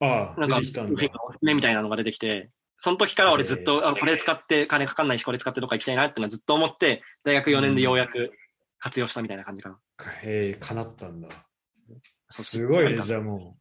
[0.00, 0.94] ああ、なんか、ウーフィン。
[0.94, 8.32] グのおすすめみたいなのが出てきて、その時から俺ずっと、あこれ使って金かかんないし、これ使ってどっか行きたいなってのはずっと思って、大学4年でようやく
[8.78, 9.78] 活用したみたいな感じかな。
[10.22, 11.28] へえ、かなったんだ。
[12.30, 13.56] すごいね、じゃあも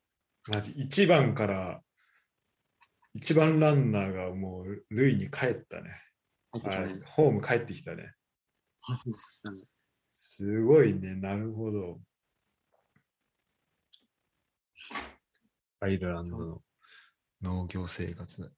[0.47, 1.81] う、マジ1番から、
[3.13, 5.89] 一番ランナーがもう、塁に帰ったね。
[6.53, 8.13] ねホーム帰ってきたね。
[10.13, 11.99] すごいね、なるほど。
[15.79, 16.61] アイルランドの
[17.41, 18.51] 農業生活。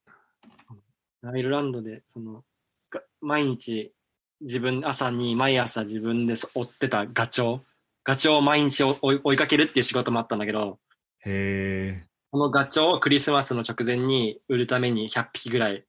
[1.24, 2.44] アイルランドで、その、
[2.90, 3.94] が毎日、
[4.42, 7.62] 自分、朝に毎朝自分で追ってたガチョウ。
[8.06, 10.80] ガチョウを毎日追い追いかけるっていう仕事もあったんだけど、
[11.26, 15.86] へえ、このガチョウをクリスマスの直前に売るために100匹ぐらい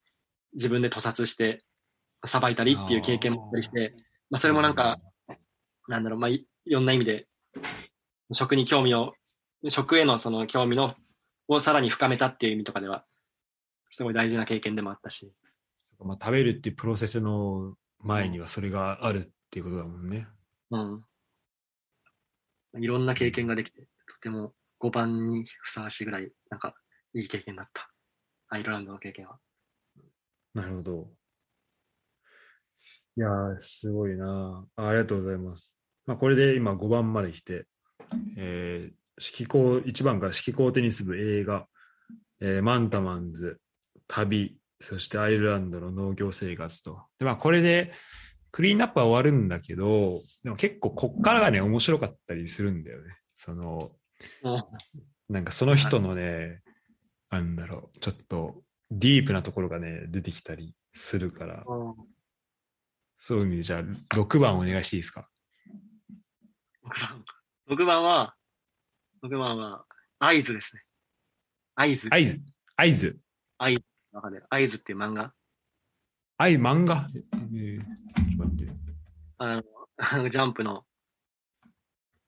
[0.54, 1.62] 自分で屠殺して、
[2.26, 3.94] さばいたりっていう経験もあったりして、
[4.30, 4.98] まあそれもなんか、
[5.86, 7.26] なんだろう、まあいいろんな意味で、
[8.32, 9.14] 食に興味を、
[9.68, 10.94] 食へのその興味の、
[11.48, 13.04] をさらに深めたっていう意味とかでは、
[13.90, 15.32] すごい大事な経験でもあったし。
[15.98, 20.26] まあ、食べるっていうプロセスの前にはそれがあるっていうことだもんね。
[20.70, 21.04] うん。
[22.78, 23.86] いろんな経験ができて、と
[24.22, 26.74] ても5番にふさわしいぐらい、なんか、
[27.12, 27.90] いい経験だった。
[28.48, 29.38] アイルランドの経験は。
[30.54, 31.10] なるほど。
[33.16, 34.88] いやー、すごいなあ。
[34.88, 35.76] ありがとうございます。
[36.06, 37.66] まあ、これで今5番まで来て、
[38.36, 41.66] えー、式高、1番から式高テニス部映画、
[42.40, 43.60] えーマンタマンズ、
[44.10, 47.02] 旅、そしてアイルランドの農業生活と。
[47.18, 47.92] で、まあ、これで
[48.50, 53.16] クリーンアップは終わるんだけど、でも結構こっからがね、面白かったりするんだよね。
[53.36, 53.92] その、
[54.42, 54.62] うん
[55.28, 56.60] なんかその人のね、
[57.30, 61.94] なんだろう、ちょっとディープなところがね、出てきたりするから、うん
[63.22, 63.80] そういう意味でじゃあ
[64.16, 65.28] 6番お願いしていいですか
[66.82, 67.24] ？6番。
[67.68, 68.34] 6番は、
[69.22, 69.84] 6番は、
[70.18, 70.82] 合図ですね。
[71.74, 72.08] 合図。
[72.08, 72.40] 合図、
[72.78, 73.20] 合図、
[74.12, 75.32] わかる合図っていう漫画。
[76.36, 77.06] 合図漫画？
[77.32, 78.72] えー、ちょっと待って。
[79.38, 79.62] あ
[80.18, 80.84] の、 ジャンプの、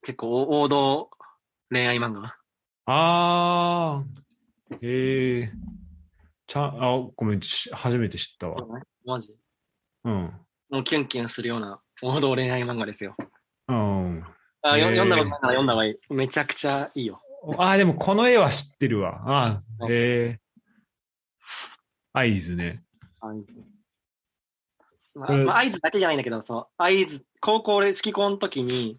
[0.02, 1.10] 結構お王道
[1.70, 2.36] 恋愛漫画。
[2.86, 5.50] あー、えー、
[6.46, 8.64] ちゃん、あ、ごめん、し初めて知ったわ。
[9.04, 9.36] マジ
[10.04, 10.32] うん。
[10.70, 13.16] もうキュンキュンするような王道恋愛漫画ですよ。
[13.68, 14.24] うん。
[14.62, 16.14] あ、よへー読んだ方がいい。
[16.14, 17.20] めちゃくちゃいいよ。
[17.58, 19.22] あー、でもこの絵は知ってるわ。
[19.26, 20.41] あー、えー、
[22.12, 22.82] 合図ね。
[23.20, 23.62] 合図。
[25.14, 28.98] まあ、まあ、合図だけじゃないんだけど、その合図、高校で式校の時に、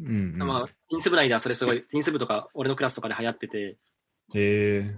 [0.00, 0.38] うん、うん。
[0.38, 3.78] まあ、テニス部内ではそれすごい、テニス部とか、俺のクラスとかで流行ってて、
[4.34, 4.96] え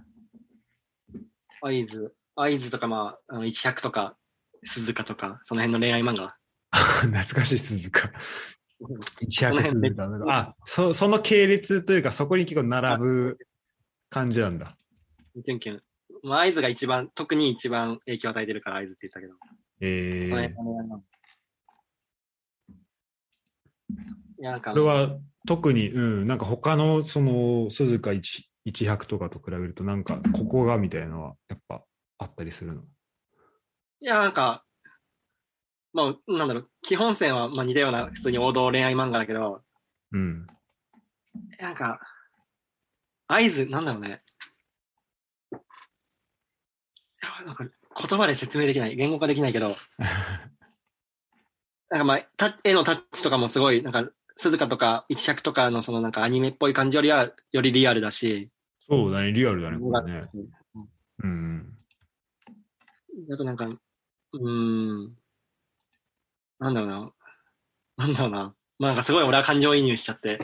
[1.60, 4.16] 合図、合図とか、まあ、あの100とか、
[4.64, 6.36] 鈴鹿とか、その辺の恋愛漫画。
[6.72, 8.10] ー、 懐かしい鈴鹿。
[9.20, 10.08] 一百鈴鹿。
[10.28, 13.38] あ、そ、その系列というか、そこに結構並ぶ
[14.08, 14.76] 感じなんだ。
[15.44, 15.82] キュンキュン。
[16.22, 19.34] まあ、合図が一番、特に一番影響を与えてるから合図って言ったけど、
[19.80, 20.96] えーその辺、の恋愛漫画。
[24.38, 31.84] いや、なんかこれ、は特に、うん、なんか他のその鈴鹿一100とかと比べると、なんかここがみたいなのはやっぱ
[32.18, 32.82] あったりするの？
[32.82, 32.84] い
[34.06, 34.64] や、なんか、
[35.92, 39.62] まあ、なんだろう、基本線はまあ似たような普通に王道恋愛漫画だけど、
[40.12, 40.46] うん。
[41.58, 42.00] なんか、
[43.26, 44.22] 合図、なんだろうね。
[47.22, 49.76] いや、なんか言葉で説明できない、言語化できないけど、
[51.90, 58.50] なんかまあ、タ絵のタッチとかもすごい、なんか、鈴鹿とか一尺とかのそのなんかアニメっぽい感じよりは、よりリアルだし、
[58.88, 60.28] そうだね、リアルだね、これね。
[61.22, 61.76] うん。
[63.32, 65.16] あとなんか、うーん、
[66.58, 67.12] なんだろうな。
[67.96, 68.54] なんだろうな。
[68.78, 70.40] まあなんかすごい俺は感情移入しちゃって、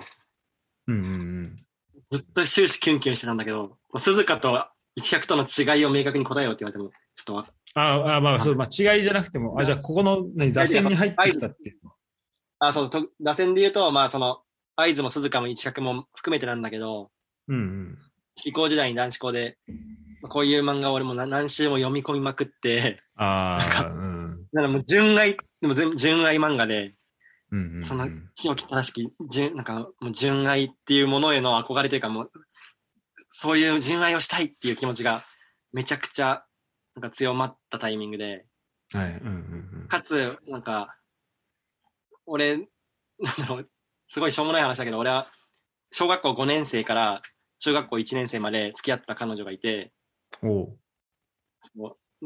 [0.87, 1.57] うんうんうん。
[2.11, 4.53] ずっと終始キュンキュンしてたんだけど、鈴鹿と
[4.99, 11.93] 一百との違いを明確に答えようって言われても、ちょっとわああ、まあ、そう、まあ、違いじゃなくても、あ、じゃあ、ここの、何、打線に入ってきたっていうの。
[12.59, 14.41] あ、そう、と打線で言うと、まあその、
[14.77, 17.11] 合図も鈴鹿も一百も含めてなんだけど、
[17.49, 17.99] うんうん。
[18.37, 19.59] 式校時代に男子校で、
[20.23, 24.45] まあこういう漫画を俺も何何週も読み込みまくって、ああ、うん。
[24.53, 26.95] だからもう純愛、でも全部純愛漫画で、
[27.51, 27.83] うんうんうん。
[27.83, 32.31] その清き正しき、純、なんかもう純愛っていうものへの憧れというかもう、
[33.41, 35.23] そういう純愛をしたいっていう気持ちが
[35.73, 36.43] めちゃくちゃ
[36.97, 38.47] なんか強まったタイミングで、
[38.93, 39.87] はい、うんうんうん。
[39.87, 40.97] かつ、なんか、
[42.27, 42.67] 俺、なん
[43.39, 43.71] だろう、
[44.09, 45.25] すごいしょうもない話だけど、俺は
[45.93, 47.23] 小学校5年生から
[47.61, 49.93] 中学校1年生まで付き合った彼女がいて、
[50.43, 50.71] お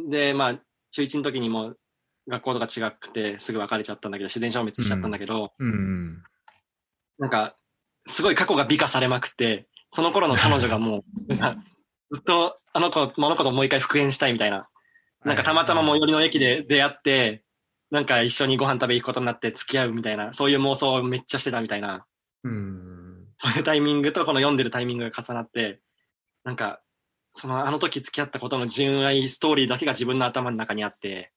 [0.08, 0.54] で、まあ、
[0.92, 1.78] 中1の時にもう
[2.26, 6.22] 学校とか違くてすぐ別れちゃったんだけど、自然消滅しちゃったんだけど、うんうん。
[7.18, 7.54] なんか、
[8.06, 11.02] すごい過去が美化されまくって、その頃の彼女がもう、
[12.10, 14.68] ずっとあの子、あの子ともう一回復縁したいみたいな。
[15.24, 17.44] なんかたまたま最寄りの駅で出会って、
[17.90, 22.06] なんか一緒にご飯食べ行くことになって付き合うみたいな、そういう妄想をめっちゃしてたみたいな、
[22.42, 23.26] うん。
[23.38, 25.80] そういうタイミングとこの読んでるタイミングが重なって、
[26.42, 26.80] なんか、
[27.32, 31.32] そのあの時付き合ったことの純愛ストーリーだけが自分の頭の中にあって、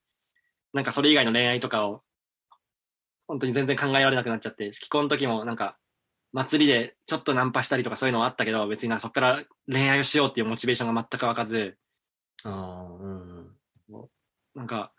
[0.73, 2.03] なんかそれ以外の恋愛とかを、
[3.27, 5.77] 本当に全然考えられなくなっちゃって、式婚の時もなんか、
[6.35, 11.77] 祭りでちょっとナンパしたりとかそういうのはあったけど、別になんかそこから恋愛をしようっていうモチベーションが全く湧かず、
[12.43, 13.55] ああ、うん。
[14.53, 14.91] なんか、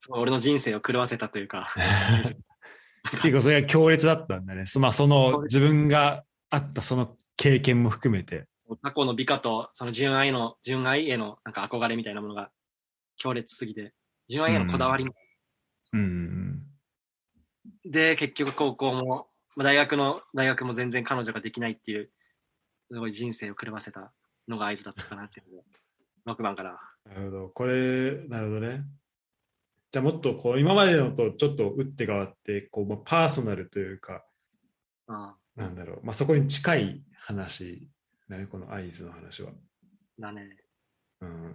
[0.00, 1.68] すごい俺の人生を狂わせたというか、
[3.22, 4.64] 結構それが強烈だったんだね。
[4.64, 8.46] そまあ、その自分があったその経験も含めて。
[8.82, 12.50] 過去の美化とその純愛の、純愛へのなんか憧れみたいなものが
[13.18, 13.92] 強烈すぎて、
[14.28, 15.12] 純愛へのこだわりも。
[15.92, 17.90] うんうん。
[17.90, 22.12] で、結局高校も、まあ、大学の、大学も全然彼女ができないっていう、
[22.92, 24.12] すごい人生を狂わせた
[24.46, 25.64] のが合図だったかなっていうので、
[26.30, 26.80] 6番かな。
[27.04, 27.48] なるほど。
[27.48, 28.84] これ、なるほどね。
[29.90, 34.24] じゃあもっとこう、今までのとちょっと打って変わって、こう、まあ、パーソナルというか、
[35.08, 36.00] ああなんだろう。
[36.04, 37.88] まあ、そこに近い話
[38.28, 39.50] だね、この合図の話は。
[40.20, 40.56] だね。
[41.20, 41.54] うん。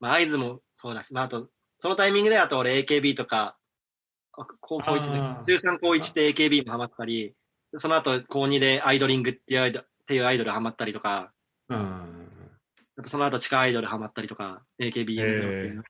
[0.00, 1.48] まあ、合図もそうだし、まあ、あと、
[1.78, 3.57] そのタイミングであと俺 AKB とか、あ
[4.60, 7.34] 高校1あーで、13高1で AKB もハマったり、
[7.76, 11.32] その後高2でアイドリングっていうアイドっていうアイドルハマったりとか、
[11.68, 12.28] うん。
[13.06, 15.84] その後地下アイドルハマったりとか、AKB っていう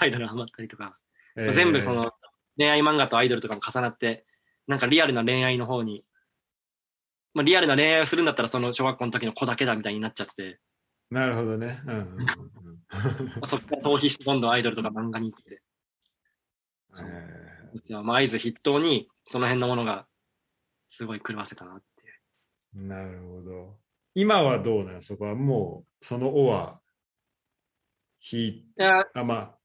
[0.00, 0.98] アイドルハマったりとか、
[1.36, 2.12] 全部その、
[2.56, 4.24] 恋愛漫画とアイドルとかも重なって、
[4.66, 6.04] なんかリアルな恋愛の方に、
[7.32, 10.60] まあリアルな恋愛をするんだったらその小学校の時の子だけだみたいになっちゃってて、
[11.10, 11.80] なるほどね。
[11.86, 12.16] うん
[13.44, 15.58] そこから逃避してどんどんアイドルとか漫画に行って、え
[16.92, 17.53] じゃあ
[18.02, 20.06] まあ合図筆頭にその辺のものが
[20.88, 21.84] すごい狂わせたなって。
[22.74, 23.78] なるほど。
[24.14, 26.80] 今はどうなのそこはもう、その「お」は、
[28.18, 28.64] ひ、
[29.14, 29.58] あ、まあ、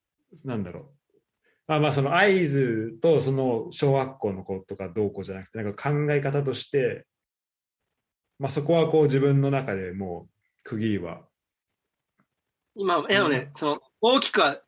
[0.44, 0.64] なん。
[0.64, 1.74] だろう。
[1.74, 5.74] あまあ、その合図とその小学校の子とかどうこうじゃなくて、なん。
[5.74, 7.08] か考え方として、
[8.40, 11.28] まあそこはこう自分の中でもう区切りは。
[12.76, 14.62] 今、でもね、その大きくは、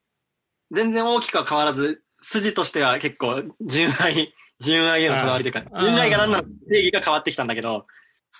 [0.72, 7.88] 全然大きくは変わらず、筋としては結構純愛、 純愛へのこだわりというか、純愛が何なのか定義が変わってきたんだけど、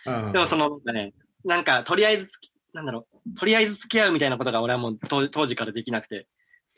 [0.06, 1.14] あでもその、なんかね、
[1.44, 6.28] なんか、とりあえずつき、なんだろう、とりあえず付き合うみたいなことが俺はもう当当時からできなくて、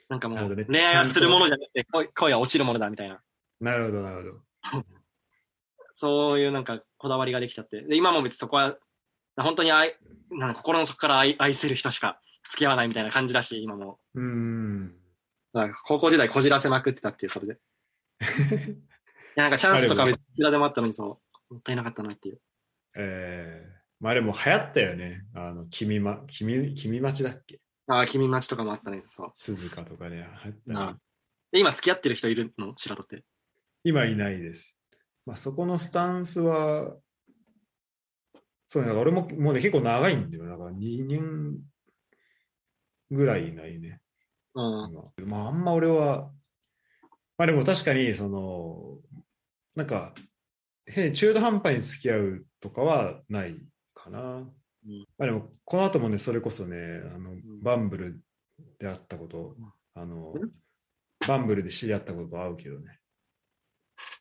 [0.09, 3.21] なんかもう、恋愛はするものじゃなくて、恋恋は落ちるものだみたいな、
[3.59, 4.41] なるほど、なるほど。
[5.95, 8.77] そういうなんかこだわりができちゃって、で、今も別にそこは、
[9.37, 9.97] 本当に愛、
[10.31, 12.19] なんか心の底から愛愛せる人しか
[12.49, 13.99] 付き合わないみたいな感じだし、今も。
[14.15, 15.02] うーん。
[15.53, 17.57] なんか高校時代こじらせまくってたっていう、それで。
[19.35, 22.41] なんかチャンスとか別にいくらでもあったのにそう、もったいなかったなっていう。
[22.95, 25.25] えー、まあでも流行ったよね。
[25.33, 27.59] あの、君ま、君、君待ちだっけ？
[27.87, 29.31] ああ、君待ちとかもあったね、そう。
[29.35, 30.99] 鈴鹿とかね、流行ったね
[31.51, 32.73] 今付き合ってる人いるの？
[32.77, 33.23] 白戸って。
[33.83, 34.75] 今いないです。
[35.25, 36.95] まあそこのスタンスは、
[38.67, 40.45] そうね、俺ももうね、結構長いんだよ。
[40.47, 41.59] だから2年
[43.11, 44.01] ぐらいいないね。
[44.55, 45.03] うん。
[45.17, 46.31] 今まああんま俺は、
[47.37, 48.99] まあでも確かに、その、
[49.75, 50.13] なんか、
[50.85, 53.55] 変に中途半端に付き合うとかはない
[53.93, 54.19] かな。
[54.19, 56.77] まあでも、この後もね、それこそね、
[57.15, 58.21] あの、バンブル
[58.79, 59.55] で会ったこと、
[59.95, 60.33] あのん、
[61.27, 62.99] バンブルで知り合ったこと会うけどね。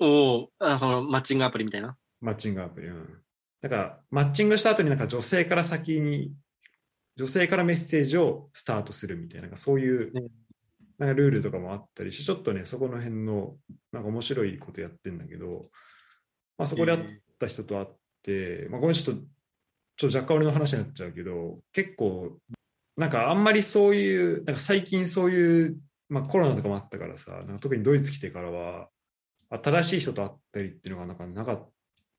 [0.00, 1.96] おお、あそのマッチングアプリみたいな？
[2.20, 2.88] マッチングアプリ。
[2.88, 3.22] うん。
[3.60, 6.32] だから、マッチングした後になんか女性から先に、
[7.16, 10.22] 女性からメッセージをスタートするみたいな、そういうね、
[10.98, 13.56] なんかルールとかもあったりし、ちょっとね、そこの辺の、
[13.93, 15.62] なんか面白いことやってんだけど、
[16.56, 17.86] まあそこで会った人と会っ
[18.22, 19.22] て、まあごめん、ちょっと、
[19.97, 22.39] ちょっと若干俺の話になっちゃうけど、結構、
[22.97, 25.78] なんかあんまりそういう、なんか最近そういう、
[26.09, 28.89] まあコロナとかもあったからさ、なんか特にドイツ来てからは、
[29.51, 31.68] 新しい人と会ったりっていうのがなんかなか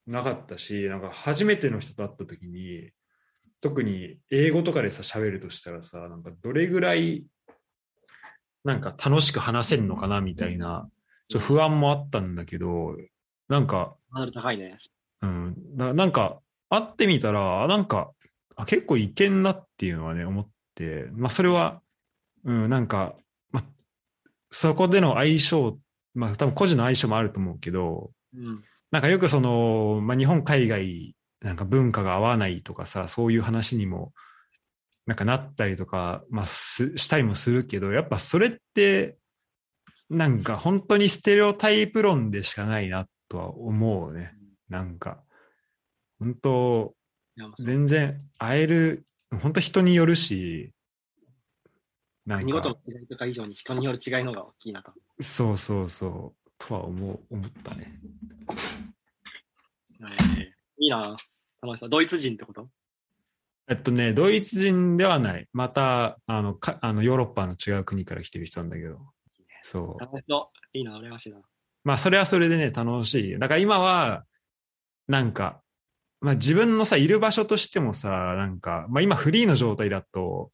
[0.06, 2.92] なかったし、なんか初めての人と会った時に、
[3.64, 7.26] 特に英語とかでさ、喋るとしたらさ、なんかどれぐらい、
[8.66, 10.90] なんか楽しく話せるのかなみたいな、
[11.30, 12.98] ちょっと不安もあったんだけど、
[13.48, 13.96] なんか、
[14.34, 14.78] 高いね。
[15.22, 18.12] うん、ななんか、会ってみたら、あなんか、
[18.58, 21.82] あ結構いけんなっていうのはね、思って、まあ、それは、
[22.44, 23.16] うん、なんか、
[23.50, 23.64] まあ、
[24.52, 25.80] そこでの相性、
[26.14, 28.62] まあ、多分個人の相性もあると思うけど、うん。
[28.92, 34.14] なんかよくその、まあ、日本、海外、なんか文化が合わないとかさ、そういう話にも、
[35.06, 39.18] なんかなったりとか、まあ、すしたりもするけど、やっぱそれって、
[40.10, 44.34] なんか本当にステレオタイプ論でしかないなとは思うね。
[44.70, 45.22] なんか、
[46.18, 46.96] 本当、
[47.60, 49.06] 全然会える、
[49.42, 50.72] 本当人によるし、
[52.26, 54.94] なんか国ごとの、違いとか以上に人による違いの方が大きいなと。
[55.20, 58.00] そうそうそう、とは思う、思ったね。
[60.00, 60.54] えー
[60.84, 61.16] いいな
[61.64, 61.90] 楽しそう。
[61.90, 62.68] ドイツ人ってこと？
[63.70, 65.48] えっとね、ドイツ人ではない。
[65.54, 69.00] また、あの、かあのヨーロッパの違う国から来てる人なんだけど。
[69.62, 70.00] そう。
[70.00, 70.78] 楽しそう。
[70.78, 71.40] いいな、羨ましいな。
[71.86, 73.40] まあ、それはそれでね、楽しい。
[73.40, 74.26] だから今は、
[75.08, 75.62] なんか、
[76.20, 80.52] まあ自分のさ、いる場所としてもさ、なんか、まあ今フリーの状態だと、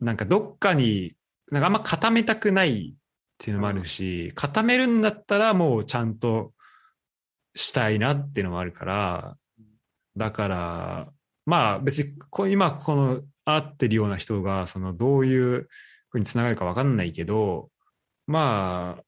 [0.00, 1.14] なんかどっかに、
[1.50, 2.96] なんかあんま固めたくないっ
[3.38, 6.52] ていうのもあるし、固めるんだったらもうちゃんと
[7.54, 9.36] したいなっていうのもあるから、
[10.16, 11.08] だから、
[11.46, 15.68] まあ別に今この会ってるような人が、そのどういう
[16.10, 17.70] ふうにつながるかわかんないけど、
[18.26, 19.04] まあ、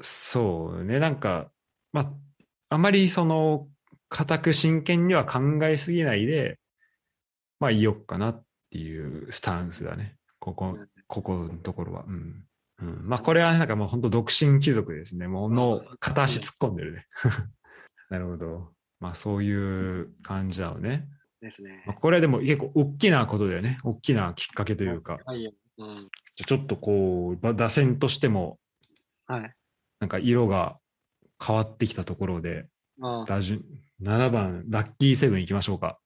[0.00, 1.50] そうね、なんか、
[1.92, 2.12] まあ、
[2.70, 3.68] あまりその、
[4.08, 6.58] 固く真剣には考えすぎないで、
[7.58, 10.16] まあ、いいよっかなっていうスタンスだね。
[10.38, 12.04] ここ、ここのところは。
[12.06, 12.44] うん。
[12.80, 15.26] うん、まあ、これはなんかもう本当独身貴族ですね。
[15.28, 17.06] もうの片足突っ込んでるね。
[18.10, 18.73] なるほど。
[19.04, 21.06] まあ、そういう感じだよね。
[21.42, 21.96] ですねまあ、。
[21.96, 23.76] これはでも結構大きなことだよね。
[23.84, 25.18] 大きなきっかけというか。
[25.26, 25.52] はいよ。
[25.76, 26.08] うん。
[26.36, 28.58] じゃあちょっとこう、ば打線としても、
[29.26, 29.54] はい。
[30.00, 30.78] なんか色が
[31.46, 32.66] 変わってきたところで、
[33.02, 33.62] あ打順
[34.00, 36.00] 7番、ラッキーセブン行きましょうか。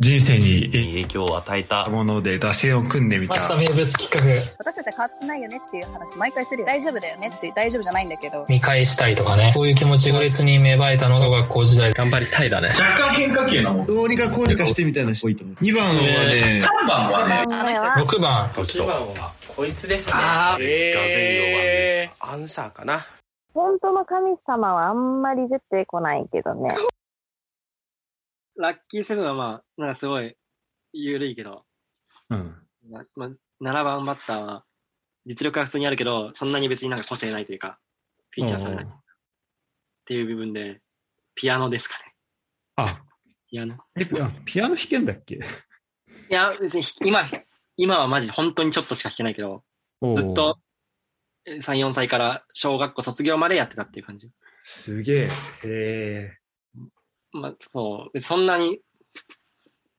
[0.00, 3.56] 人生に影響を与えたもので打線を組んでみた。
[3.56, 4.52] 名物企画。
[4.58, 6.66] 私たちは変わってないよねっていう話毎回するよ。
[6.66, 8.44] 大丈夫だよねって大丈夫じゃないんだけど。
[8.48, 9.52] 見返したりとかね。
[9.52, 11.92] そういう気持ちが別に芽生えたのが学校時代。
[11.92, 12.70] 頑張りたいだね。
[12.70, 13.86] 若干変化球なもん。
[13.86, 15.56] どうにかこうにかしてみたいな人多いと思う。
[15.62, 18.48] 2番はね、3番はね、あの人6番。
[18.48, 20.12] 6番は、こいつですね。
[20.16, 23.06] あーえアンサーかな。
[23.54, 26.74] 本当の神様はあんまり出てこないけどね。
[28.56, 30.36] ラッキーセブンはまあ、なんかすごい、
[30.92, 31.64] 緩いけど、
[32.30, 32.56] うん。
[32.88, 33.26] まま
[33.62, 34.64] 7番バッターは、
[35.26, 37.78] 実力は普通にあるけど、そんなに別になんか個性ないというか、
[38.30, 38.84] フィーチャーされない。
[38.84, 38.88] っ
[40.04, 40.80] ていう部分で、
[41.34, 42.14] ピアノですかね。
[42.76, 43.02] あ、
[43.50, 43.78] ピアノ。
[43.98, 45.36] え、あピアノ弾けんだっけ？
[45.36, 45.40] い
[46.28, 47.22] や、別に今、
[47.76, 49.64] 今はマジ本当にちょっとしか弾けないけど、
[50.14, 50.58] ずっと
[51.46, 54.30] えー3、4歳から小学校卒業までやってたっていう感じ。
[54.62, 55.24] すげえ。
[55.24, 55.28] へ
[55.64, 56.38] え。
[57.34, 58.20] まあ、そう。
[58.20, 58.80] そんなに、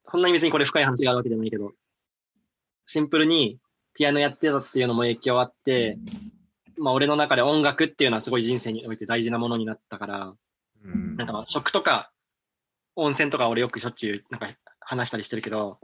[0.10, 1.74] そんなに別にこれ深い話があるわけじゃないけど、
[2.86, 3.60] シンプルに
[3.94, 5.98] ピアノやってたっていうのも影響あって、
[6.78, 10.34] まあ俺の中で音楽っていうのはすごい人生において大事なものになったから、
[10.84, 12.12] うんなんかまあ食とか
[12.96, 14.48] 温泉とか俺よくしょっちゅうなんか
[14.80, 15.80] 話したりしてるけど、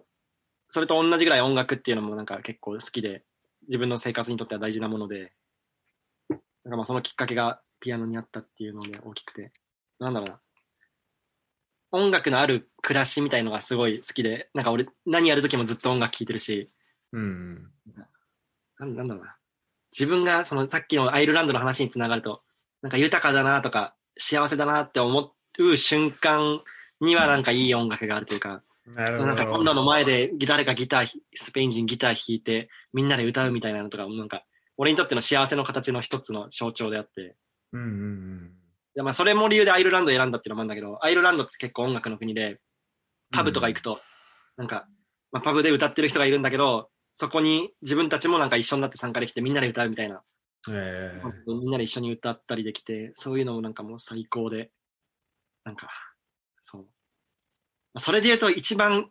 [0.69, 3.23] それと同じぐらい音楽っていうのもなんか結構好きで、
[3.67, 5.33] 自分の生活にとっては大事なもので、
[6.29, 6.39] なん
[6.71, 9.51] かまあそのきっかけがピアノにあったっていうので大きくて、
[9.99, 10.39] なんだろうな。
[11.91, 16.71] 音楽のある暮らしみたいのがすごい好きで、なんか俺何やるときもずっと音楽聴いてるし、
[17.11, 17.67] うん。
[18.79, 19.35] なんなんだろうな。
[19.91, 22.41] 自分がそのさっきのアイルランドの話につながると、
[22.81, 26.61] なんか豊かだなとか幸せだなって思う瞬間
[27.01, 29.27] にはなんかいい音楽があるというか、なるほど。
[29.27, 34.45] なんかコンロの前で誰かギターひ、スペイン人ギター弾いてみんなで歌うみたいなのとか、なんか
[34.77, 37.35] 俺にとっての幸せの形の一つの象徴であって、
[37.73, 38.51] うんうん
[38.95, 42.59] でまあそれも理由でアイルランドを選んだっていうのもあるんだけど、アイルランドって結構音楽の国で、
[43.31, 44.01] パブとか行くと、
[44.57, 44.87] なんか、
[45.31, 50.21] まあ、パブで歌ってる人がいるんだけど、そこに自分たちもなんか一緒になって参加できてみんなで歌うみたいな、
[50.67, 50.75] うん。
[50.75, 54.71] ええみんなで一緒に歌ったりできて、そういうのもなんかもう最高で、
[55.63, 55.87] なんか、
[56.59, 56.81] そう。
[56.83, 56.87] ま
[57.95, 59.09] あそれで言うと一番、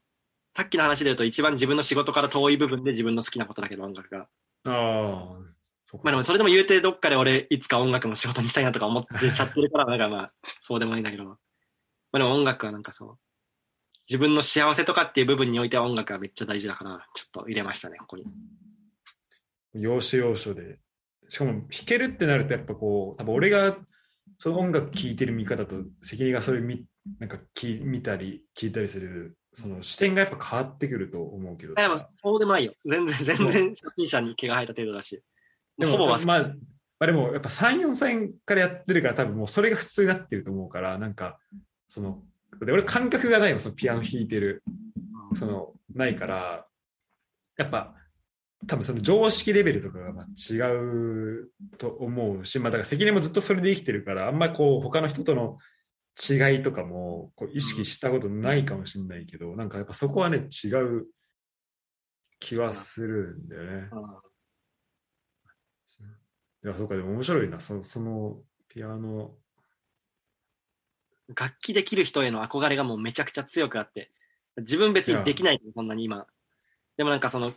[0.54, 4.28] さっきの話で言うと一番自分の仕事から遠い部分で自分の好きなことだけど音楽が。
[4.64, 5.59] ああ。
[5.92, 11.24] まあでもそれでも言うてどっかで俺いつか音楽も仕事にしたいなとか思ってちゃってるから、なんかまあそうでもないんだけど。
[11.24, 11.36] ま
[12.12, 13.18] あでも音楽はなんかそう。
[14.08, 18.24] 自分の幸せとかっていう部分においては音楽はめっちゃ大事だから、ちょっと入れましたね、ここに。
[19.74, 20.78] 要所要所で。
[21.28, 23.76] しかも弾けるってなるとやっぱこう、多分俺が
[24.38, 26.86] その音楽聴いてる見方と関根がそれ見
[27.18, 32.72] なんかき見たり聞いたりするその視点がやっぱ変わってくると思うけどでもそうでもないよ。
[32.84, 35.22] 全然、全然初心者に毛が生えた程度だし。
[35.80, 36.54] でもほぼはまあ、ま
[37.00, 41.38] あでもやっぱ3、4歳からやってるから多分もうそれが普通になってると思うから、なんか、
[41.88, 42.22] その、
[42.64, 44.62] で俺感覚がないの、そのピアノ弾いてる、
[45.34, 46.66] その、ないから、
[47.56, 47.94] やっぱ、
[48.66, 55.56] 多分その常識レベルとかがまあ違うと思うし、まあだから関根もずっとそれで生きてるから、あんまりこう他の人との
[56.18, 61.06] 違いとかもこう意識したことないかもしれないけど、なんかやっぱそこはね、違う
[62.38, 63.88] 気はするんだよね。
[66.64, 68.38] いや、そうか、でも面白いな、そその
[68.68, 69.34] ピアノ。
[71.36, 74.10] 楽器できる人への憧れがもうめちゃくちゃ強くあって、
[74.58, 76.26] 自分別にできない、そんなに今。
[76.96, 77.54] でもなんかその、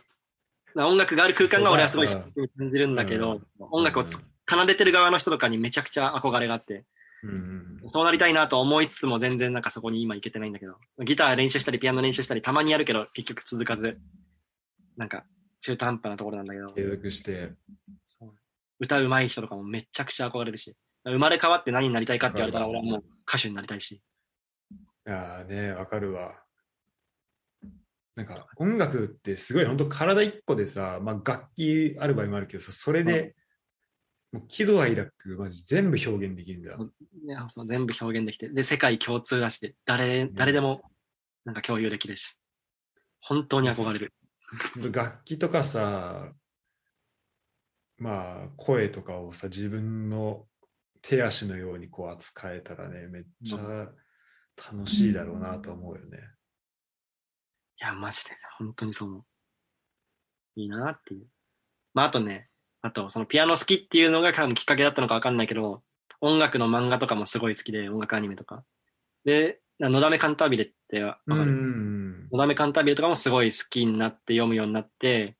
[0.76, 2.24] 音楽がある空間が俺はすごい感
[2.70, 3.66] じるんだけど、うん。
[3.70, 6.84] 音楽をつ奏でてる側の人とかにめちゃくちゃ憧れがあって、
[7.22, 13.98] うんうんそうなりたいなと思いつつも全然なんかそこに今行けてないんだけど、ギター練習したりピアノ練習したりたまにやるけど結局続かず、
[14.96, 15.24] なんか
[15.60, 17.52] 中途半端なところなんだけど、継続して。
[18.06, 18.32] そう
[18.84, 20.74] 歌うまい人とかもめちゃくちゃ憧れるし、
[21.04, 23.92] 生まれ変わって何になりたいかって言われたら俺はもう歌手になりたいし。
[23.92, 24.00] い
[25.04, 26.34] やーね、わかるわ。
[28.16, 33.34] なんか音楽ってすごい本当体一個でさ、まあ、楽器ある場合もあるけどさ、それで、
[34.32, 36.90] もう喜怒哀楽、マジ全部表現できるんだよ。
[37.26, 40.82] ね、そう全部表現できて、で、世界共通だし、誰、誰でも
[41.44, 42.38] なんか共有できるし、
[43.20, 44.12] 本当に憧れる。
[44.92, 46.32] 楽器とかさ、
[47.98, 50.46] まあ声とかをさ、自分の
[51.02, 53.88] 手足のようにこう扱えたらね、めっちゃ
[54.56, 56.18] 楽しいだろうなと思うよね。
[57.80, 59.24] いや、マジで、本当にそう思う。
[60.56, 61.26] いいなっていう。
[61.92, 62.48] まあ、あとね、
[62.82, 65.82] あと、そのピアノ好きっていうのが多分きっかけだったのかわかんないけど、
[66.20, 68.64] 音楽の漫画とかもすごい好きで、音楽アニメとか。
[69.24, 72.28] で、のだめカンタービレってわかる、うん。
[72.30, 75.36] のだめカンタービレとかもすごい好きになって読むようになって、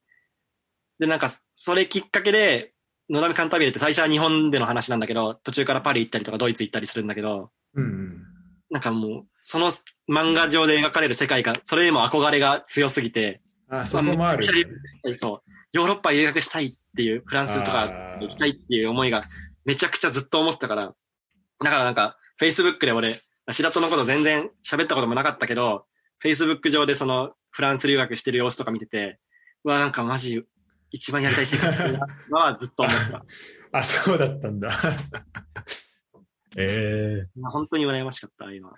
[1.05, 2.73] で、なんか、それきっかけで、
[3.11, 8.23] のだめカンタービレって最初は日本での話なんだけど、途中からパリ行ったりとかドイツ行ったりするんだけど、うん。
[8.71, 9.71] なんかもう、その
[10.11, 15.17] 漫画上で描かれる世界が、それでも憧れが強すぎて、あ、そこもあるよね。
[15.17, 19.25] そう、ヨーロッパ留学したいっていう、フランスとか行きたいっていう思いが
[19.67, 20.95] めちゃくちゃずっと思ってたから、
[21.63, 23.21] だからなんか、Facebook で俺、
[23.51, 25.85] 白戸のこと全然喋ったこともなかったけど、
[26.25, 29.19] Facebook 上でそのフランス留学してる様子とか見てて、
[29.65, 30.45] うわ、なんかマジ、
[30.95, 33.25] 一番やりたい世界だなはずっと思ってた。
[33.73, 34.71] あ、そうだったんだ。
[36.57, 38.73] ええまあ本当に羨ましかった、今。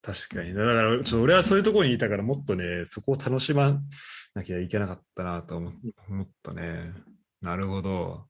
[0.00, 0.54] 確かに。
[0.54, 3.82] だから、ちょっと俺はそういうところにいたから、もっとね、そこを楽しま
[4.34, 5.72] なきゃいけなかったなと思
[6.08, 6.92] 思ったね。
[7.40, 8.28] なるほど。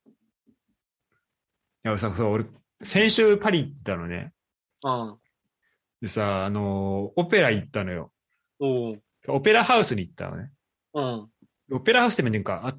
[1.84, 2.46] いや、さ、そう、俺、
[2.82, 4.32] 先週パリ行ったのね。
[4.82, 5.18] うん。
[6.00, 8.14] でさ、あの、オペラ行ったのよ。
[8.58, 9.02] おう。
[9.28, 10.50] オペラハウスに行ったのね。
[10.94, 11.30] うん。
[11.70, 12.74] オペラハウスってなんか、あ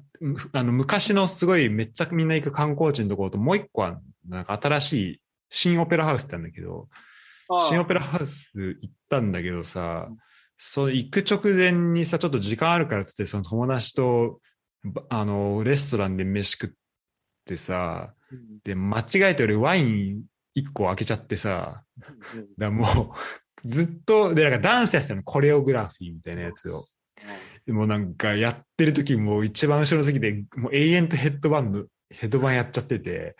[0.52, 5.20] あの、昔のすごいめっちゃみんな行く観光地のところと、もう一個は、なんか新しい
[5.50, 6.88] 新オペラハウスってあるんだけど、
[7.68, 10.08] 新オペラハウス行ったんだけどさ、
[10.56, 14.40] そう、行く直前にさ、ちょっと時間あるからっつって、その友達と、
[14.84, 16.70] ばあの、レストランで飯食っ
[17.44, 18.14] てさ、
[18.64, 20.24] で、間違えて俺ワイン
[20.56, 21.82] 1個開けちゃってさ、
[22.58, 23.14] だも
[23.64, 26.84] う、ずっと、で、なんかダンスやってたの、コレオグラフィーみたいなやつを。
[27.68, 33.36] でもなんかやってる時もう一番後ろの席で、もう永遠とヘッドバンド、ヘッドバンやっちゃってて、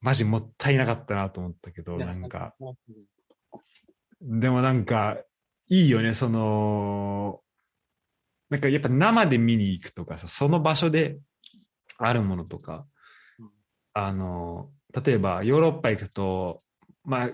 [0.00, 2.54] マジもったいなかったなと思ったけど、なんか、
[4.22, 5.18] でもなんか、
[5.68, 7.42] いいよね、その、
[8.48, 11.18] なんかやっぱ生で見に行くとかさ、その場所で
[11.98, 12.86] あるものとか、
[13.92, 14.70] あの、
[15.04, 16.62] 例えばヨーロッパ行くと、
[17.04, 17.30] まあ、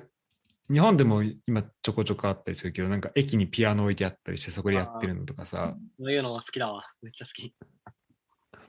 [0.71, 6.85] 日本でも今ちょこちょこあったりするけど、なんか駅にピアノ置いてあったりして、そこでやってるのとかさ、そういうのは好きだわ。
[7.03, 7.55] めっちゃ好き。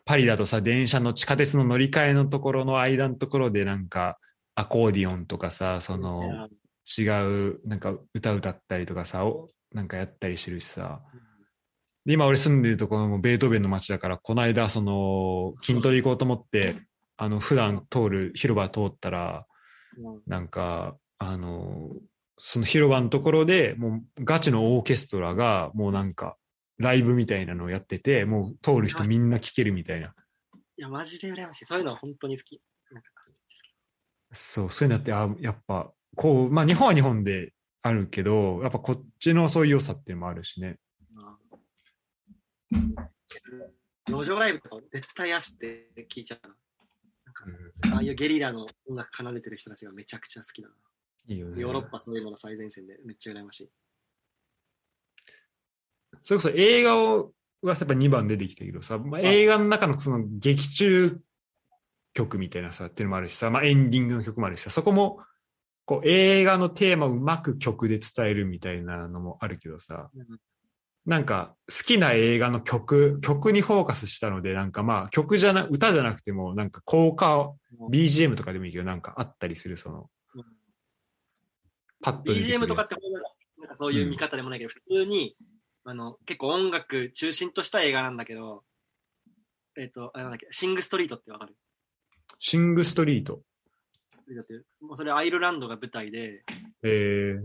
[0.03, 4.17] パリだとさ、電車の地下鉄の乗り換えのところの間のところでなんか
[4.53, 6.49] アコーディオンとかさ、その
[6.97, 7.03] 違
[7.57, 11.01] うなんか歌歌ったりとかさ、おなんかやったりしてるしさ。
[12.05, 16.76] で、今俺住んでるところもベートーベンの街だから、この間その筋トレ行こうと思って、
[17.17, 19.45] あの普段通る広場通ったら、
[19.97, 21.91] うんなんか、あの、
[22.37, 26.35] その広場のところでもうガチのオーケストラがもうなんか
[26.77, 30.13] ライブみたいなのをやってて、もう通る人みんな聴けるみたいな。
[30.77, 31.65] いや、マジで羨ましい。
[31.65, 32.61] そういうのは本当に好き。
[34.31, 40.79] そう、そういうのって、あ、やっぱ、こう、まあ日本は日本であるけど、やっぱこっちのそういう良さっていうのもあるしね。
[44.07, 46.55] 路上ライブとか絶対足って聞いちゃうな。
[47.25, 50.75] なんかああいうゲリラの音楽奏でてる人たちがめちゃくちゃ好きだな。
[51.27, 51.61] いいよね。
[51.61, 53.69] ヨーロッパそういうのの最前線でめっちゃ羨ましい。
[56.22, 57.31] それこそ映画を
[57.61, 61.19] はやっぱ2番出てきたけどさ、まあ、映画の中のその劇中
[62.14, 65.19] 曲みたいなさっていうのもあるしさ、まあ、エンディングの曲もあるしさ、そこも
[65.85, 70.10] こう映画のテーマをうまく曲で伝えるみたいなのもあるけどさ、
[71.06, 77.53] なんか好きな映画の曲、曲にフォーカスしたので、なんかまあ曲じゃな、歌じゃなくてもなんか効果、
[77.91, 80.10] BGM とかでもいいけどなんかあったりするその、
[82.06, 82.95] パッと BGM とかって
[83.57, 85.36] なんかそういう見方でもないけど、普通に
[85.86, 88.64] あの結構音楽中心とした映画なんだけど、
[89.76, 91.56] えっ、と、あれなんだっけ、シングストリートってわかる？
[92.38, 93.41] シングストリート。
[94.82, 96.44] もうそれアイルランドが舞台で、
[96.84, 97.40] え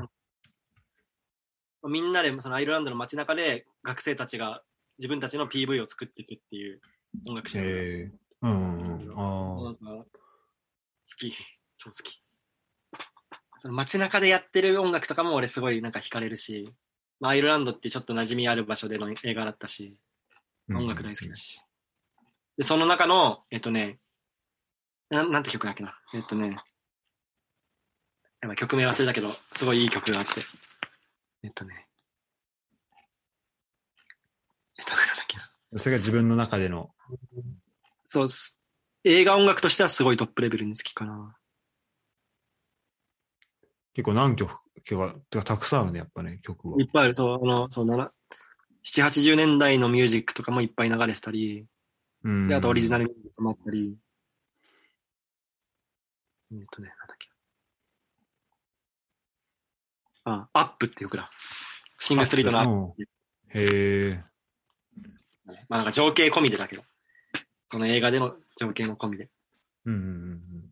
[1.82, 4.62] ー、みんなでそのアイルランドの街中で学生たちが
[4.98, 6.80] 自分たちの PV を作っていくっていう
[7.26, 7.64] 音楽シーン。
[7.64, 10.06] えー、うんうん、あ好
[11.18, 11.34] き、
[11.78, 12.22] 超好き。
[13.60, 16.72] その街中でやってる音楽とかも俺すごいなんか惹かれるし、
[17.20, 19.98] まあ、アイルランドってちょっと馴染みある場所での映画だったし、
[20.72, 20.78] あ。
[20.78, 21.60] 音楽大好きだし。
[22.56, 23.98] で、その中の、えっとね、
[25.10, 25.94] なんなんて曲だっけな。
[26.14, 26.56] えっとね、
[28.40, 30.40] やばい曲名忘れたけど、すごいいい曲があって。
[31.42, 31.86] えっとね、
[34.78, 35.78] えっと、なんだっけな。
[35.78, 36.90] それが自分の中での。
[38.06, 38.58] そうっす。
[39.04, 41.36] 映画音楽としてはすごいトップレベルに好きかな。
[44.00, 46.80] 結構何曲か、てかたくさんあるね、やっぱね、曲は。
[46.80, 47.14] いっぱいある。
[47.14, 48.10] そう、あの、そう、7、
[48.82, 51.66] 7、80年代のミュージックとかもいっぱい流れてたり、
[52.24, 53.94] うんで、あとオリジナルミュージックもあったり、
[56.52, 57.28] えっとね、なんだっけ。
[60.24, 61.30] あ、アップっていう曲だ。
[61.98, 63.02] シングストリートのアップ。
[63.02, 63.06] うん
[63.52, 64.24] へえ。
[65.68, 66.82] まあなんか情景込みでだけど。
[67.68, 69.28] その映画での情景も込みで。
[69.84, 70.69] うんうんうん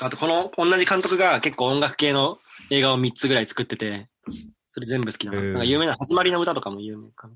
[0.00, 2.38] あとこの同じ監督が結構音楽系の
[2.70, 4.08] 映画を3つぐらい作ってて、
[4.72, 5.38] それ全部好きだな。
[5.38, 7.34] へーなんか有名な始まりの歌とかも有名かな。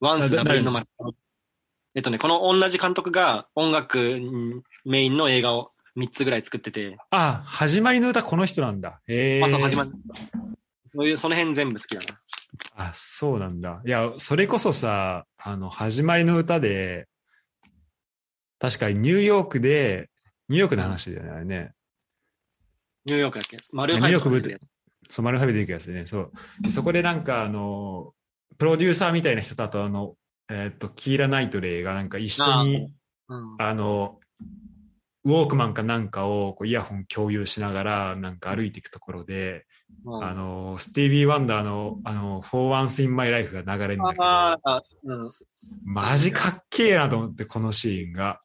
[0.00, 0.86] ワンスダブリンの街。
[1.94, 9.00] えっとね、この同じ監督が音楽んメインの映画を3つぐらい作ってて、あ、始まりの歌この人なんだ。
[9.06, 9.40] へえ。
[9.40, 9.90] まあそう始まる。
[10.94, 12.20] そういう、その辺全部好きだな。
[12.76, 13.80] あ、そうなんだ。
[13.84, 17.06] いや、それこそさ、あの、始まりの歌で、
[18.58, 20.09] 確かにニューヨークで、
[20.50, 21.72] ニューヨークの話だよね、あれね。
[23.06, 23.58] ニューヨークだっけ？
[23.70, 24.58] マルニューヨークブブー
[25.08, 26.08] そう、マルファベで行くやつね。
[26.08, 26.32] そう。
[26.60, 28.14] でそこでなんか、あの、
[28.58, 30.16] プロデューサーみたいな人と、あとあの、
[30.50, 32.92] えーっと、キーラ・ナイトレイがなんか一緒に、
[33.28, 33.56] うん。
[33.58, 34.18] あの、
[35.24, 39.66] ウォークマンかなんかをこうイヤホン共有しながらなんか歩いていくところで、
[40.04, 45.30] うんあの、スティービー・ワンダーの、あの、For Once in My Life が流れるんだけど、ああ、うん。
[45.84, 48.40] マジかっけえなと思って、このシーンが。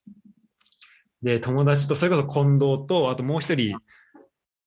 [1.26, 3.78] で、友達と、それこそ近藤と、あともう一人、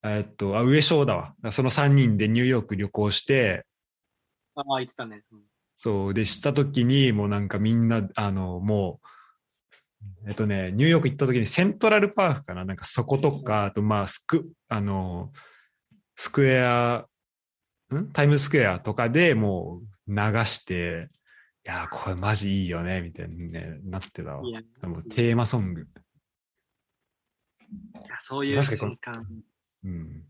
[0.03, 1.35] えっと、あ、上翔だわ。
[1.53, 3.65] その三人でニューヨーク旅行して、
[4.57, 5.23] ああ、言ってたね。
[5.33, 5.41] うん
[5.81, 9.01] そう、で、した時に、もうなんかみんな、あの、も
[10.27, 12.65] う、えっとね、ニューヨーク行った時にセントラルパークかな？
[12.65, 15.33] なんかそことか、あとまあ、スク、あの、
[16.17, 17.07] スクエア、
[17.95, 18.11] ん？
[18.13, 20.17] タイムスクエアとかでもう流
[20.47, 21.07] して、
[21.65, 24.43] いやー、これマジいいよね、みたいに、ね、なってたわ
[25.11, 25.87] テーマソング。
[28.09, 29.27] やそういう瞬間。
[29.85, 30.25] うん。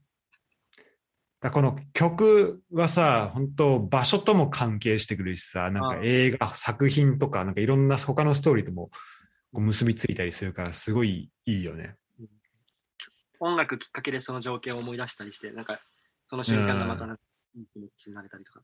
[1.41, 8.91] だこの曲はさ、本当場所とも関係してくるしさ、なんか映画、作品とか、なんかいろんな他のストーリーとも
[9.53, 11.95] こう結びついたりするから、すごいいいよね。
[13.41, 15.79] 音楽きっかけでその情景を思い出したりして、なんか、
[16.27, 17.09] その瞬間がまたい
[17.61, 18.61] い気持ちになれたりとか。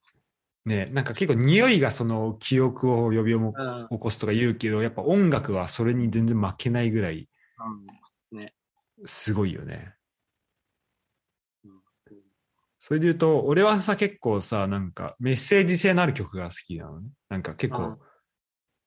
[0.64, 3.38] ね、なんか結構匂いがその記憶を呼び起う
[3.94, 3.98] ん。
[3.98, 7.28] こすとか言うけど、やっぱ音楽はそれに全然負けないぐらい
[9.04, 9.94] すごいよね。
[11.64, 11.80] うん
[12.86, 17.08] それで言うと、俺はさ、結構さ、なんかメッセージ性のある曲が好きなのね。
[17.30, 17.98] なんか結構、うん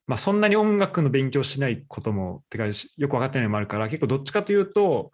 [0.08, 5.12] まあそんなに音楽の勉強しないことも、てかしよく分かってないのもあるから、結構どっちかというと、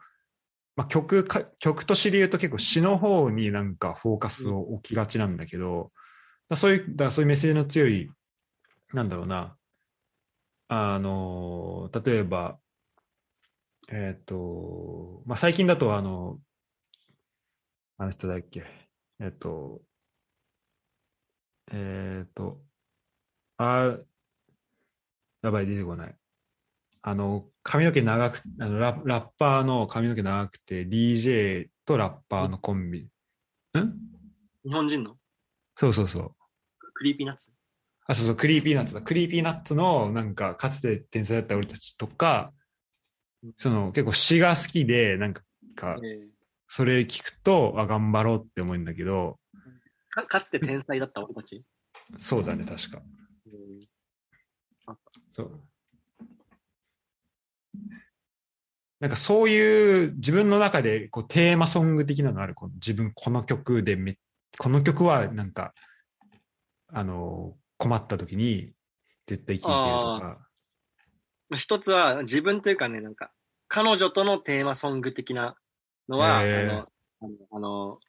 [0.75, 5.87] まあ曲か、曲と詩で言うと結構詩の方になんかフォーカスを置きがちなんだけど、
[6.49, 8.11] だそういう、だそういうメッセージの強い、
[8.93, 9.57] なんだろうな、
[10.67, 12.59] あの、例えば、
[13.95, 16.39] えっ、と、まあ最近だとあの、
[17.99, 18.65] あの人だっけ、
[19.19, 19.83] えっ、と、
[21.71, 22.59] えっ、と、
[23.57, 23.95] あ、
[25.43, 26.15] やばい、出てこない。
[27.03, 33.01] あの、髪の毛長く、あのララッパーの髪の毛長くて、DJ とラッパーのコンビ。
[33.01, 33.09] ん？
[34.65, 35.17] 日本人の？
[35.75, 36.35] そうそうそう。
[36.95, 37.51] Creepy Nuts？
[38.07, 39.03] あ、そうそう、 Creepy Nuts だ。
[39.03, 42.51] Creepy Nuts の、なんか、かつて天才だった俺たちとか、
[43.57, 45.43] その、結構詩が好きで、なんか、
[46.67, 49.61] それ聞くと、あ、頑張ろうって思うんだけど、ー
[50.09, 51.63] かかつて天才だった俺たち？
[52.17, 53.01] そうだね、確か。
[53.47, 53.85] えー
[55.31, 55.61] そう。
[58.99, 62.53] なんかそういう自分の中でこうテーマソング的なのある？
[62.53, 64.17] この自分この曲でめ、
[64.57, 65.73] この曲はなんか、
[66.87, 68.71] あの、困った時に
[69.25, 70.47] 絶対聴いてるとか。
[71.53, 73.31] まあ一つは自分というかね、なんか、
[73.67, 75.55] 彼女とのテーマソング的な
[76.09, 76.87] のは、あの、
[77.51, 77.99] あの、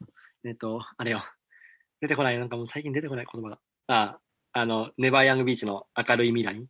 [0.47, 1.23] えっ、と、あれよ。
[2.01, 3.59] 出てこない、なんかもう最近出てこない言葉が。
[3.89, 4.19] あ、
[4.53, 6.66] あの、ネバーヤングビーチの明るい未来。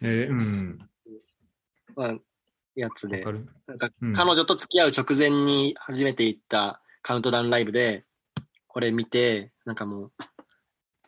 [0.00, 0.78] えーうん。
[1.96, 2.16] は
[2.76, 3.24] やつで。
[3.66, 4.12] なんかうん。
[4.14, 8.04] 彼女と付き合う直前に初めて行ったカウントダウンライブで、
[8.68, 10.12] これ見て、なんかも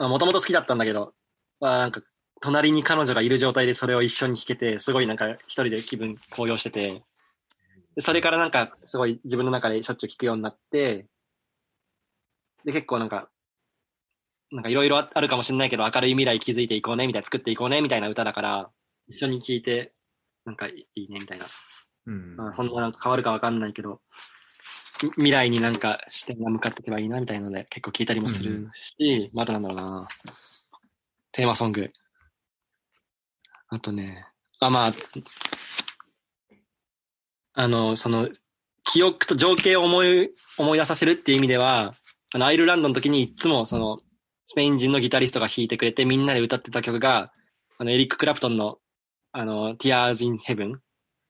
[0.01, 1.15] う、もともと好きだったんだけど、
[1.61, 2.03] まあ、なんか、
[2.43, 7.03] 隣に彼女がいる状態でそれを一緒に弾けて、すごいなんか一人で気分高揚してて、
[7.95, 11.07] でそれからなんかすごい自分の中でしょっちゅう聴くようになって、
[12.65, 13.29] で、結構なんか、
[14.51, 18.71] なんかいろいろあるかもしれないけど、明るい未来築いていこうね、みたいな、作っていこうね、みたいな歌だから、
[19.09, 19.93] 一緒に聴いて、
[20.45, 21.47] なんかいいね、みたいな。
[22.07, 22.37] うん。
[22.37, 24.01] まあ、そんななんか変わるかわかんないけど、
[25.03, 30.09] み未来になんか視点が向かっていけばいいなみたいなので結構聞いたりもするし、まあ、あとなんだろうな。
[31.33, 31.93] テーマソング。
[33.73, 34.27] あとね、
[34.61, 34.93] あ、まあ、
[37.55, 38.29] あの、その、
[38.85, 41.95] 記憶と情景を思い、思い出させるっていう意味では、
[42.35, 44.01] あの、アイルランドの時にいつもその、
[44.45, 47.33] スペイン人のギタリストが弾いてくれてみんなで歌ってた曲が、
[47.79, 48.77] あの、エリック・クラプトンの、
[49.33, 50.75] あの、Tears in Heaven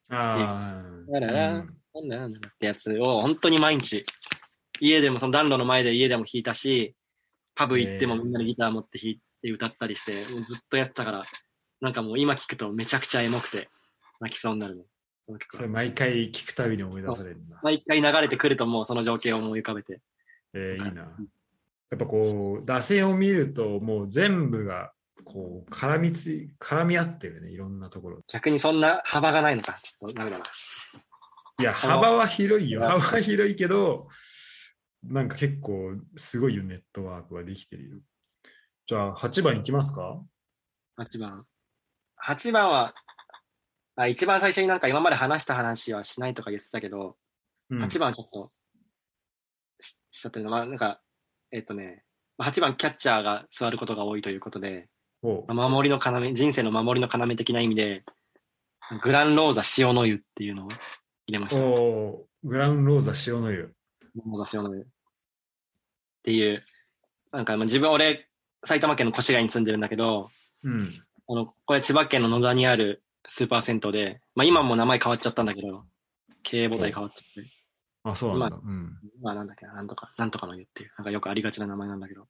[0.09, 1.13] ああ。
[1.13, 1.77] だらうん。
[1.95, 4.05] なんだなんだってやつを本当に毎日、
[4.81, 6.97] 家でもその暖炉の前で家でも弾いたし、
[7.55, 10.35] パブ行ってもみんなでギター持って弾いて歌ったりして、ずっ
[10.69, 11.25] とやってたから、
[11.83, 13.69] なんかもう今聞くとめちゃくちゃエモくて
[14.21, 14.85] 泣きそうになるね。
[15.25, 17.61] そのそれ毎回聞くたびに思い出されるんだ。
[17.63, 20.01] 毎回流れてくるともうその情景を思い浮かべて。
[20.55, 21.03] えーいいな。
[21.03, 24.93] やっぱこう、打線を見ると、もう全部が、
[25.25, 28.23] こう、絡みつい、絡み合ってるね、いろんなところ。
[28.29, 29.79] 逆にそんな幅がないのか。
[29.83, 30.45] ちょっとダメだな。
[30.45, 30.49] い
[31.61, 32.81] いや、幅は広いよ。
[32.81, 34.09] 幅は広いけど、
[35.03, 37.97] なんか結構すごいよ、ネットワークができてるよ。
[38.87, 40.19] じゃあ、8番いきますか
[40.99, 41.45] ？8番。
[42.27, 42.95] 8番は、
[43.97, 47.17] あ一番最初になんか今まで話した話はしないとか言ってたけど、
[47.71, 48.51] うん8番はちょっと
[49.81, 50.51] ししちゃってるの。
[50.51, 51.01] まあなんか、
[51.51, 52.05] えっ、とね、
[52.39, 54.89] まあ8番キャッチャーが座ることが多いということで、
[55.23, 58.05] 守りの要、人生の守りの要的な意味で、
[59.03, 60.69] グランローザ塩の湯っていうのを
[61.27, 61.63] 入れました。
[61.63, 63.73] おうグラウンローザ塩の湯。
[64.25, 64.83] モーザ塩の湯。
[64.83, 64.85] っ
[66.25, 66.65] ていう、
[67.31, 68.29] なんかまあ自分、俺、
[68.65, 70.29] 埼玉県の越谷に住んでるんだけど、
[70.65, 71.03] うん。
[71.33, 75.85] あの、これ千葉県の野田にあるスーパー銭湯で、まあ今も名前変わっちゃったんだけど、
[76.43, 77.51] 経営母体変わっちゃって、
[78.05, 78.59] あ、そうなんだ。
[78.63, 78.99] うん。
[79.23, 82.27] まあなんだっけな、なんとか、なんとかの湯っていう、なんかよくありがちな名前なんだけど、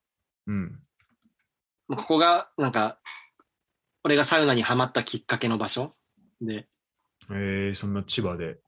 [0.47, 0.79] うん。
[1.89, 2.99] まあここが、なんか、
[4.05, 5.95] 俺がサウナにハマったきっかけの場所
[6.41, 6.69] で、
[7.31, 8.59] えー、そんな千葉で。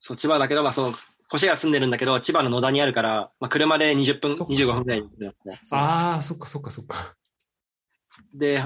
[0.00, 0.94] そう、千葉だけど、まあその、
[1.34, 5.02] 越谷住んでるんだけど、千葉の野田にあるから、まあ車で20分、そっか25分ぐらい
[5.72, 7.16] ああ、そっかそっかそっか。
[8.34, 8.62] で、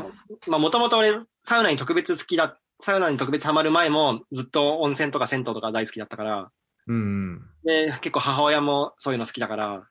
[0.46, 1.12] まあもともと俺、
[1.42, 6.50] サウナに特別好きだ、サウナに特別ハマる前も、ずっと温泉とか銭湯とか大好きだったから、
[6.86, 7.42] うんうん。
[7.64, 9.88] で、結構母親もそういうの好きだから、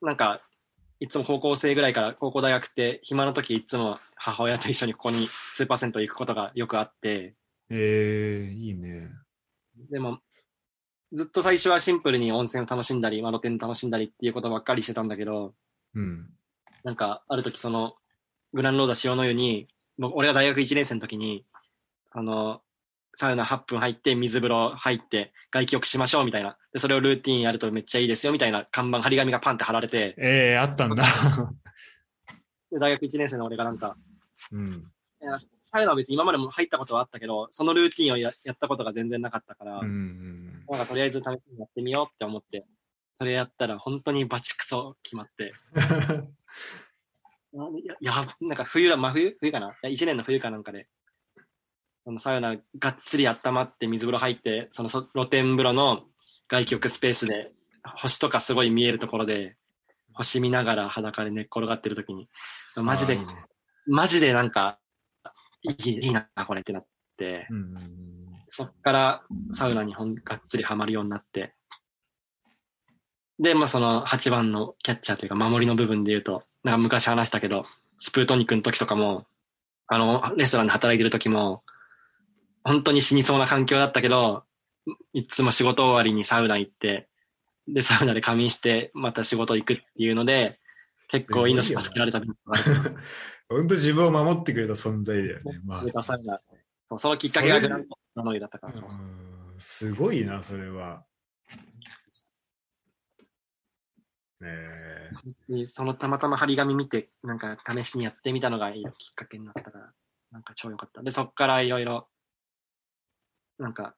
[0.00, 0.42] なんか、
[1.00, 7.34] いつも高校生ぐらいから、高校大学って暇の時いつも母親と一緒にここにスーパー銭湯行くことがよくあって、
[7.70, 9.08] えー、いいね。
[9.90, 10.20] でも、
[11.12, 15.54] ずっと最初はシンプルに温泉を楽しんだり、まあ、露天楽しんだりっていうことばっかりしてたんだけど、
[15.94, 16.30] うん。
[16.84, 17.94] なんか、ある時その、
[18.52, 19.68] グランローザ塩の湯に、
[19.98, 21.44] もう俺が大学1年生の時に、
[22.10, 22.60] あの、
[23.16, 26.56] サウナ8分入って、水風呂入って、外気浴しましょうみたいな。
[26.72, 31.04] で、それをルーティンやるとめっちゃいいですよみたいな看板、張り紙がパンって貼られて、えー、あったんだ。
[32.70, 33.96] で大学1年生の俺がなんか、
[34.50, 34.90] うん。
[35.62, 40.64] サウナは別に今までも入ったことはあったけど、そのルーティンをややったことが全然なかったから、うんうん。
[40.68, 42.66] なんかとりあえず試しにやってみようって思って、
[43.14, 45.52] それやったら本当にバチクソ決まって、
[47.52, 49.68] や、いやなんか冬だ、真冬冬かな？
[49.68, 50.88] いや、1年の冬かなんかで、
[52.04, 56.04] そのサウナがっつり温まって水風呂入って、そのそ露天風呂の
[56.48, 57.52] 外気浴スペースで、
[57.96, 59.56] 星とかすごい見えるところで、
[60.14, 62.28] 星見ながら裸で寝っ転がってる時に、
[62.76, 63.18] マジで
[63.86, 64.78] マジでなんか、
[65.62, 67.92] いいいいな、これってなって、うんうんうん。
[68.48, 69.22] そっから
[69.52, 71.54] サウナにほんがっつりハマるようになって、
[73.38, 77.66] で、まあその8番のキャッチャーというか守りの部分で言うと、なんか昔話したけど、
[77.98, 79.26] スプートニックの時とかも、
[79.88, 81.62] あの、レストランで働いてる時も、
[82.64, 84.44] 本当に死にそうな環境だったけど、
[85.12, 87.08] いつも仕事終わりにサウナ行って、
[87.68, 90.58] で、サウナで仮眠して、また仕事行くっていうので、
[91.08, 92.20] 結構命助けられた。
[93.48, 95.60] 本当自分を守ってくれた存在だよね。
[95.64, 96.40] まあ、サウナ
[96.88, 98.72] そうそのきっかけがグランドなのだったから、
[99.58, 101.04] すごいな、それは。
[101.50, 101.62] ね
[104.44, 105.10] え。
[105.48, 109.92] にそのたまたま張り紙見て、なんか試しにやってみたのがいいきっかけになったから、
[110.30, 111.02] なんか超良かった。
[111.02, 112.08] で、そっからいろいろ、
[113.58, 113.94] なんか、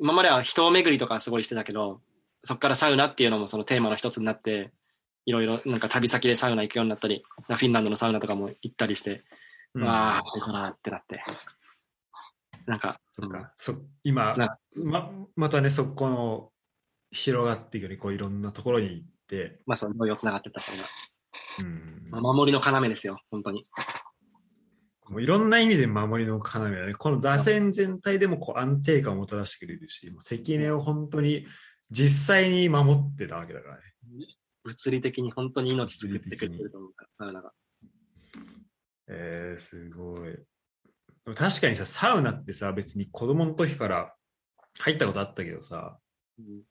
[0.00, 2.00] 今までは人を巡りとかすごいしてたけど、
[2.44, 4.72] そっからサウナっていうのもそのテーマの一つになって、
[5.26, 9.24] いろいろなんか旅先でサウナ行くようになったり、フィンランドのサウナとかも行ったりして、
[9.74, 11.22] うんわあ、これかなってなって。
[12.66, 13.52] なんか、そっか。
[13.56, 16.52] そ今な、ま、またね、そこの、
[17.10, 19.04] 広がっていくように、こういろんなところに
[19.66, 20.84] まあ、その、よつながってった、それが。
[21.58, 22.08] うん。
[22.10, 23.66] まあ守りの要ですよ、本当に。
[25.08, 26.94] もういろんな意味で守りの要だね。
[26.94, 31.46] この打線全体でもこう安定感をもたらしてくれるし、もう関根を本当に
[31.90, 33.82] 実際に守ってたわけだからね。
[34.64, 37.52] 物理的に本当に命作ってくれてると思うから、サウナが。
[39.08, 40.30] えー、すごい。
[40.30, 40.36] で
[41.26, 44.14] も確かにさ、サウナってさ、別に子供の時から
[44.80, 45.98] 入ったことあったけどさ、
[46.38, 46.62] うん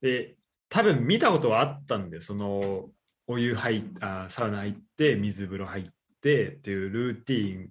[0.00, 0.36] で、
[0.72, 2.88] 多分見たことはあったんで、その、
[3.26, 5.84] お湯入っあサウナ入って、水風呂入っ
[6.22, 7.68] てっていうルーティ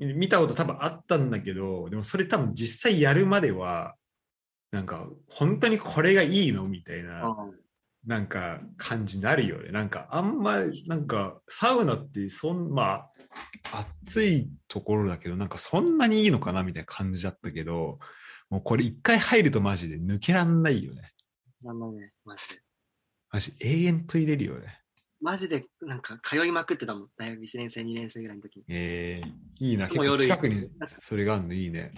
[0.00, 3.94] ーン、見たこと多分あったんだけど、でもそれ多分実際やるまでは、
[4.72, 6.66] なんか、本当にこれがいいの？
[6.66, 7.36] みたいな、
[8.04, 9.70] なんか感じになるよね。
[9.70, 10.56] なんかあんま、
[10.88, 13.06] なんかサウナってそん、ま
[13.72, 16.64] あ、暑いところだけど、なんかそんなにいいのかな？
[16.64, 17.98] みたいな感じだったけど、
[18.48, 21.12] もうこれ一回入るとマジで抜けらんないよね。
[21.66, 22.62] あのね、マジで。
[23.30, 24.80] マジ永遠と入れるよね。
[25.20, 27.08] マジで、なんか、通いまくってたもん。
[27.18, 28.64] 大学1年生、2年生ぐらいの時に。
[28.68, 29.86] えー、いいな。
[29.86, 31.92] 結構近くにそれがあるのいいね。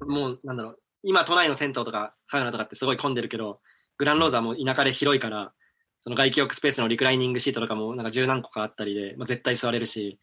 [0.00, 0.80] もう、なんだろう。
[1.04, 3.60] 今、都内の銭湯とか、サウナとかってすごい混んでるけど、
[3.98, 5.54] グランローザも田舎で広いから、
[6.00, 10.18] その外気浴スペースのリクライニングシートとかも、なんか十何個かあったりで、まあ、絶対座れるし、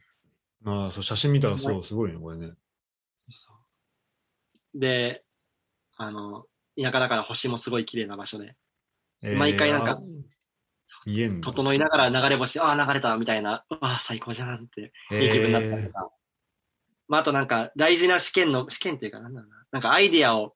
[0.65, 2.52] ああ、そう、写真見たらそう、すごいね、これね。
[4.73, 5.23] で、
[5.98, 6.45] あの、
[6.82, 8.56] 田舎だから星もすごい綺麗な場所で、
[9.22, 10.00] えー毎回なんか
[11.42, 16.10] 整いながら流れ星、ああ、流れたみたいな、ああ、最高じゃんって、いい気分になったりとか。
[17.08, 19.66] まあ、あとなんか、大事な試験の、試験っていうか、なんだろうな。
[19.72, 20.56] なんかアイディアを、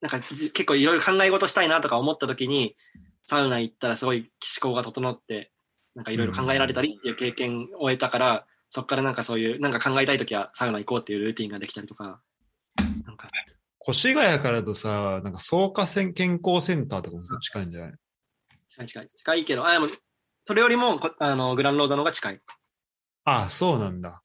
[0.00, 2.76] なんかじ結構いろいろ考え事したいなとか思った時に、
[3.24, 4.30] サウナ行ったらすごい
[4.60, 5.52] 思考が整って、
[5.94, 12.20] なんかいろいろ考えられたりっていう経験を得たから、そっからなんかそういう、なんか考えたい時はサウナ行こうっていうルーティンができたりとか、
[13.88, 17.92] 越谷からだとさ、なんか草加線健康センターとかも近いんじゃない？
[18.68, 19.08] 近い近い。
[19.08, 19.88] 近いけど、あ、でも、
[20.44, 22.40] それよりもこ、あの、グランローザの方が近い。
[23.24, 24.22] ああ、そうなんだ。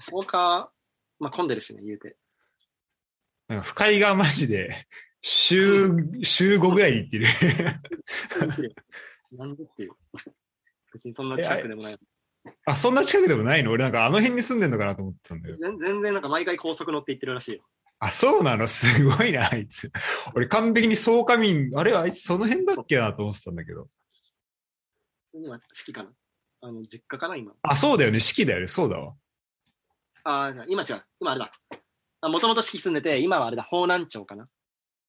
[0.00, 0.70] そうか、
[1.18, 2.16] まあ混んでるしね、言うて。
[3.48, 4.86] なんか深井がマジで、
[5.22, 5.88] 週、
[6.22, 7.26] 週5ぐらいに行ってる。
[9.32, 9.92] なんでっていう。
[10.92, 11.98] 別にそんな近くでもない。
[12.66, 13.70] あ、そんな近くでもないの？
[13.72, 15.56] 俺なんかあの辺に住んでんのかなと思ってたんだよ。
[15.58, 17.64] 全全然なんか毎回高速乗って行ってるらしいよ。
[18.00, 18.66] あ、そうなの？
[18.68, 19.92] すごいな、あいつ。
[20.34, 23.84] 俺完璧に草加民、あれあいつその辺だっけなと思ってたんだけど。
[25.26, 26.10] 普通には式かな？
[26.62, 27.52] あの、実家かな、今？
[27.62, 29.14] あ、そうだよね、四季だよね、そうだわ。
[30.24, 31.04] ああ、今違う。
[31.20, 31.52] 今あれだ。
[32.22, 34.48] もともと式住んでて、今はあれだ、方南町かな？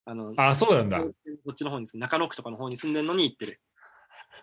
[0.05, 1.01] あの、あ、そうなんだ。
[1.01, 1.13] こ
[1.51, 3.61] っちの方に住ん中野区とかの方に住んでるのに行ってる。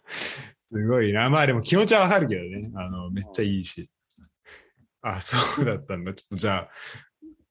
[0.63, 1.29] すごいな。
[1.29, 2.71] まあでも気持ちはわかるけどね。
[2.77, 3.91] あの、めっちゃいいし。
[5.01, 6.13] あ、そうだったんだ。
[6.15, 6.71] ちょっとじゃあ、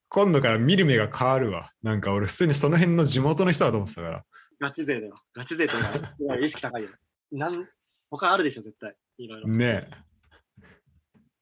[0.09, 1.71] 今度から見る目が変わるわ。
[1.84, 4.23] なんか俺普通にその辺の地元の人だと思ってたから。
[4.59, 5.15] ガチ勢だよ。
[5.35, 6.89] ガチ勢というか、すごい意識高いよ。
[7.31, 7.67] なん、
[8.09, 8.95] 他あるでしょ、絶対。
[9.17, 9.47] いろいろ。
[9.47, 9.89] ね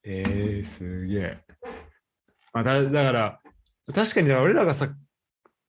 [0.04, 0.22] え。
[0.24, 1.44] えー、すげえ。
[2.54, 3.42] まあ、だだから、
[3.94, 4.90] 確かに俺らがさ、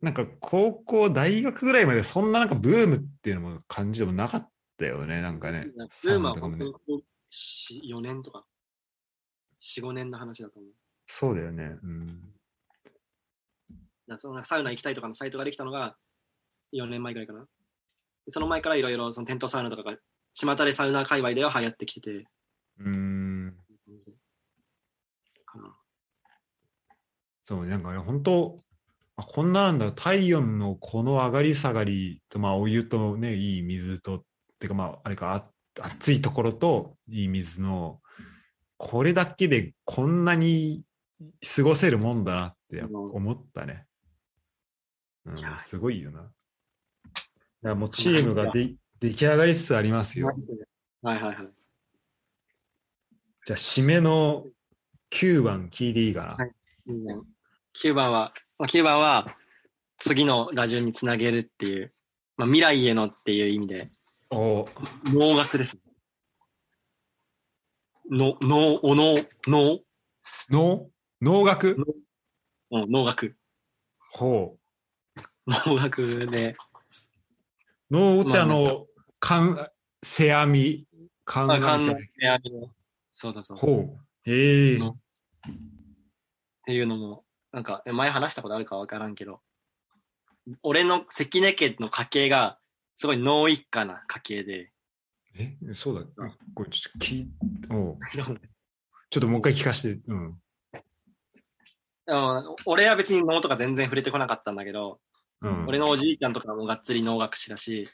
[0.01, 4.49] なんか高校、大学ぐらいまでそんななんかブームっていうのも感じでもなかっ
[4.79, 5.69] たよね、なんかね。
[6.05, 8.45] ブームは本当にここ4年とか、
[9.61, 10.73] 4、5年の話だと思う。
[11.07, 11.77] そうだよね。
[11.83, 12.36] うん。
[14.09, 15.97] だからそのなんかサウナ行きたいとかのサイトができたのが
[16.73, 17.47] 4年前ぐらいかな。
[18.27, 19.97] でその前からいろいろそのテントサウナとかが、
[20.33, 22.27] 巷でサウナ界隈では流行ってきてて、
[22.79, 23.57] うーん。
[25.45, 25.77] かな。
[27.45, 28.57] そう、なんかね本当
[29.17, 34.25] あこんななんだ、体温のこの上がり下がりと、まあお湯とね、いい水と、
[34.59, 35.51] てかまあ、あれか、あ
[35.81, 38.01] 暑いところといい水の、
[38.77, 40.83] これだけでこんなに
[41.57, 43.87] 過ごせるもんだなって思ったね。
[45.27, 46.23] うんいや、すごいよな。
[46.23, 46.33] だか
[47.63, 50.29] らもうチームがで出来上がりつつありますよ。
[51.03, 51.49] はいはいはい。
[53.45, 54.47] じゃあ、締めの
[55.11, 56.45] 9番聞いていいかな？
[56.45, 56.53] はい
[57.83, 59.37] 9番は、まあ、9番は
[59.99, 61.93] 次の打順につなげるっていう、
[62.37, 63.91] まあ、未来へのっていう意味で、
[64.31, 64.67] お
[65.05, 65.77] 能楽です。
[68.11, 69.17] の、能、お能、
[69.49, 69.81] 能、
[70.49, 70.91] 能？
[71.21, 71.77] 能楽？
[72.71, 73.37] うん能楽。
[74.13, 74.61] ほう。
[75.47, 76.57] 能楽で、
[77.91, 78.87] 能ってまああの、
[79.21, 79.71] かん、
[80.03, 80.87] せあみ、
[81.25, 82.69] かんまあ、関せ連である
[83.13, 83.57] そうそうそう。
[83.57, 84.31] っほう。
[84.31, 84.79] へえ。
[84.79, 84.97] の
[86.67, 89.41] ていうのも、なんか、前話したことあるかわからんけど、
[90.63, 92.59] 俺の関根家の家系が、
[92.97, 94.73] すごい能一家な家系で、
[95.39, 96.31] え、そうだ。
[96.55, 97.31] これちょっと聞い
[97.71, 98.25] おうちょ
[99.19, 100.03] っともう一回聞かせて。
[100.07, 100.41] うん。
[102.09, 105.01] あの俺は別に能とか全然触れてこなかったんだけど、
[105.43, 105.67] うん。
[105.67, 107.85] 俺のおじいちゃんとかもがっつり能楽師だし、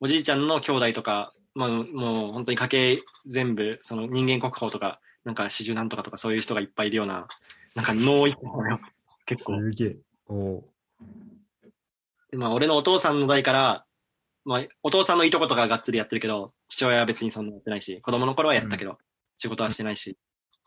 [0.00, 7.26] おじいちゃんの兄弟とか、まあ、もう本当に家系全部、その人間国宝とか、なんか四十なんとかとかそういう人がいっぱいいるような、
[7.74, 8.80] なんか能一家なのよ
[9.26, 9.58] 結構。
[9.60, 9.96] すげえ。
[10.28, 10.62] お
[12.32, 13.84] まあ、俺のお父さんの代から、
[14.44, 18.98] まあ、お父さんのいとことかがっつりやってるけど、父親は別にそんなやってないし、子供の頃はやったけど、
[19.38, 20.16] 仕事はしてないし。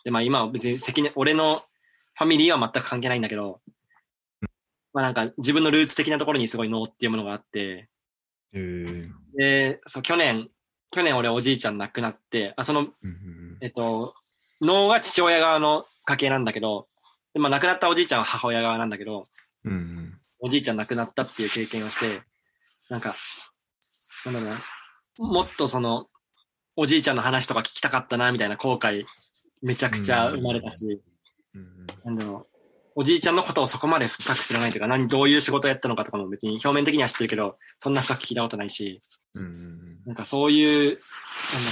[0.04, 1.64] で、まあ今は別に関根、俺の
[2.16, 3.62] ファミリーは全く関係ないんだけど、
[4.94, 7.90] まあなんか自分のルーツ的なところにすごい能っていうものがあって、
[8.53, 9.10] へえ。
[9.36, 10.49] で、そう、去年、
[10.91, 14.14] 去年俺おじいちゃん亡くなって、あ、その、うんうんえっと、
[14.61, 16.88] 能が父親側の家系なんだけど、
[17.34, 19.24] でまあ亡くなったおじいちゃんは母親側なんだけど、
[19.65, 20.14] うんうん。
[20.40, 22.22] おじいちゃん亡くなったっていう経験をして、
[22.90, 23.15] なんか、
[24.26, 26.07] なんだろうな、もっとその、
[26.76, 29.06] おじいちゃんの話とか聞きたかったな、みたいな後悔、
[29.61, 31.02] めちゃくちゃ生まれたし、
[31.56, 32.53] うんなんだろう、
[32.95, 39.02] おじいちゃんのことをそこまで深く知らないというか、何、どういう仕事やったのかとかも別に表面的には知ってるけど、そんな深く聞いたことないし、
[40.06, 40.99] なんかそういう、なんだろう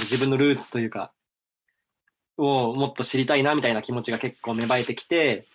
[0.00, 1.12] 自分のルーツというか、
[2.38, 5.46] をもっと知りたいな、みたいな気持ちが結構芽生えてきて、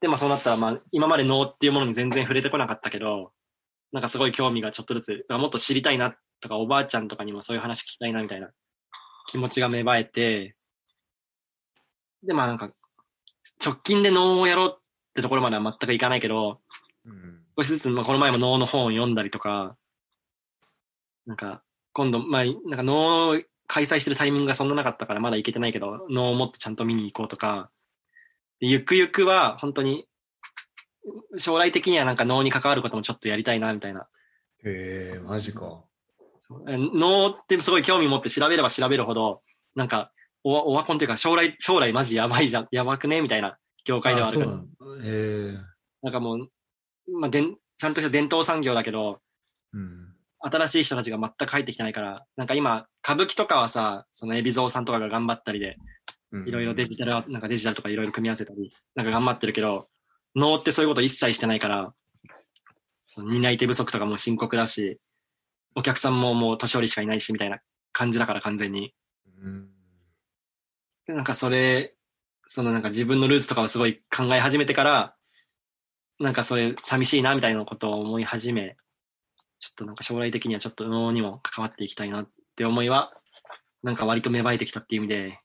[0.00, 3.32] で、まあそうなったら、まあ今まで脳っていうものに全然触れてこなかったけど、
[3.92, 8.50] なんかすごい興味がちょっとずつ、もっと知りたいなとか、おばあちゃんとかにもそういう話聞きたいな、みたいな
[9.28, 10.56] 気持ちが芽生えて、
[12.24, 12.72] で、まあなんか、
[13.64, 14.80] 直近で脳をやろうっ
[15.14, 16.60] てところまでは全くいかないけど、
[17.06, 17.42] うん。
[17.56, 19.76] 少しずつ、まあ、この前も能の本を読んだりとか、
[21.26, 21.62] なんか、
[21.92, 27.70] 今度、まあ、なんか能を開催してるタイミングがそんななかったからまだ行けてないけど、能をもっとちゃんと見に行こうとか、
[28.60, 30.08] ゆくゆくは本当に、
[31.36, 34.08] 将来的にはなんか能に関わることもちょっとやりたいな、みたいな。
[34.64, 35.84] へえ、マジか。
[36.48, 39.42] 能ってすごい興味持って調べれば調べるほど、
[39.74, 40.12] なんか、
[40.44, 44.50] オワコンっていうか将来、将来マジやばいじゃん、やばくねみたいな業界ではあるから。
[44.50, 44.66] なんだ。
[45.04, 45.58] へえ。
[46.02, 46.48] なんかもう、
[47.18, 49.20] まあ、でんちゃんとした伝統産業だけど、
[49.72, 50.12] うん。
[50.38, 55.76] 新しい人たちが全く入ってきてないから、なんか今、歌舞伎とかはさ、その海老蔵さんとかが頑張ったりで、
[56.32, 59.88] うんいろいろデジタル、なんかデジタルとかいろいろ組み合わせたり、なんか頑張ってるけど、
[60.34, 61.92] 能ってそういうこと一切してないから、
[63.06, 64.98] その担い手不足とかも深刻だし、
[65.76, 67.58] お客さんももう年寄りしかいないし、みたいな
[67.92, 68.94] 感じだから完全に。
[69.42, 69.68] うん。
[71.06, 71.94] なんかそれ、
[72.48, 75.16] そのなんか自分のルーツとかをすごい考え始めてから、
[76.18, 78.76] なんかそれ寂しいなみたいなことを思い始め、
[79.58, 83.12] ちょっとなんか将来的にはちょっと能にも関わっていきたいなって思いは、
[83.82, 85.40] なんか割と芽生えてきたっていう意味で、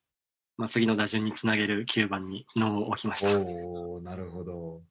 [0.58, 3.40] まあ次の打順につなげる9番に能を置きました。
[3.40, 4.82] おなるほど。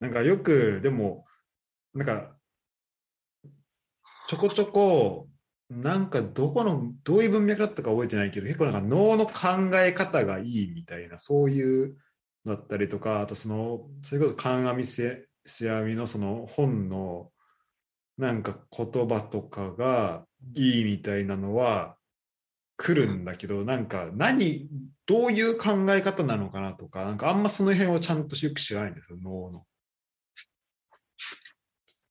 [0.00, 1.24] なんかよく、でも、
[1.92, 2.36] なんか、
[4.28, 5.28] ちょこちょこ、
[5.70, 11.96] なんかどこの、どういう文脈だったか覚えてないけど、結構なんか脳の考え方がいいみたいな、そういう
[12.46, 17.30] だったりとか、あとその、それこそ観阿弥せせあみのその本の、
[18.16, 21.96] なんか言葉とかがいいみたいなのは
[22.76, 24.68] 来るんだけど、なんか何、
[25.06, 29.66] どういう考え方なのかなとか、なんかあんまその辺をちゃんとよく知らないんですよ、脳の。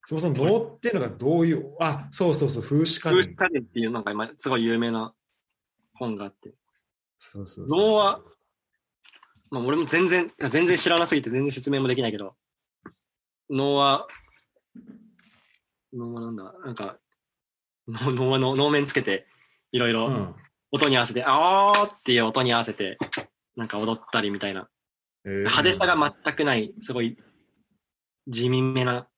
[0.08, 3.36] そもそも脳っていうのがどういう、あ、そうそうそう、風刺家風電。
[3.36, 5.14] 家電っていうなんか今すごい有名な
[5.96, 6.54] 本があって、
[7.20, 8.22] そうそうそう脳は、
[9.52, 12.36] まあ俺も全然、全然知らなすぎて全然説明もできないけど、
[13.50, 14.08] 脳は、
[15.94, 16.98] 脳はなんだ、なんか、
[17.90, 19.28] 脳脳はの脳面つけて、
[19.74, 20.36] いろいうろん。
[20.72, 22.98] 音に合わせて、あーっていう音に合わせて、
[23.58, 24.70] なんか踊ったりみたいな。
[25.26, 27.18] えー派手さが全くない、すごい
[28.30, 29.10] 地味めな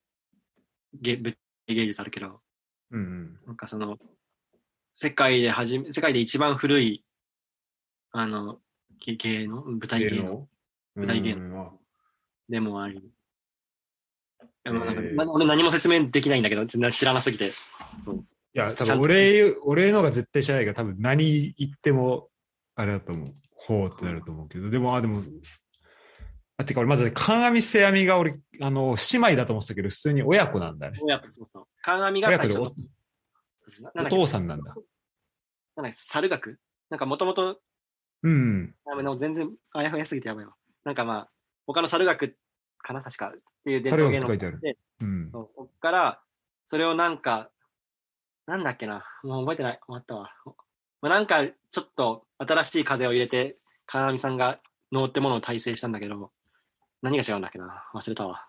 [0.94, 1.36] 芸物
[1.68, 2.42] 理芸術あるけど、
[2.92, 3.40] うんうん。
[3.48, 3.98] なんかその、
[4.94, 7.06] 世界ではじめ、世界で一番古い、
[8.12, 8.60] あの、
[9.06, 9.64] 芸芸能？
[9.64, 10.48] 舞台芸能？
[10.96, 11.62] 舞台芸能。
[11.62, 11.72] あ
[12.50, 12.98] でもあり。
[12.98, 13.02] い
[14.64, 17.54] やまあなんかえ俺何も説明できないんだけど、全然知らなすぎて。
[18.00, 18.16] そう。
[18.18, 18.22] い
[18.54, 22.30] や、多分俺、俺のが絶対知らないから、多分何言っても、
[22.76, 23.28] あれだと思う。
[23.56, 25.22] ほうってなると思うけど、でも、あ、でも、
[26.60, 31.00] あ、てか俺まずね、観阿弥せあみが俺、あの、姉妹だと思ってたけど、普通に親子なんだね。
[31.02, 31.66] 親子、そうそう。
[31.82, 34.76] 観阿弥が親子でお最初の、お父さんなんだ。
[35.78, 35.98] なんだっけ？
[35.98, 36.60] 猿学？
[36.90, 37.62] なんかもともと、
[38.24, 38.76] うん。
[39.18, 40.54] 全然あやふやすぎてやばいわ。
[40.84, 41.30] なんかまあ、
[41.66, 42.36] 他の猿学
[42.80, 43.02] かな？
[43.04, 43.32] 確かっ
[43.64, 44.60] ていう伝統芸能。
[44.60, 45.30] で、うん。
[45.32, 46.22] そうこっから、
[46.66, 47.50] それをなんか、
[48.48, 50.34] なんだっけな、もう覚えてない、終わったわ。
[51.02, 54.60] まあ、なんか、ちょっと新しい風を入れて、金網さんが
[54.92, 56.34] 能ってものを体制したんだけど、
[57.02, 58.48] 何が違うんだっけな、忘れたわ。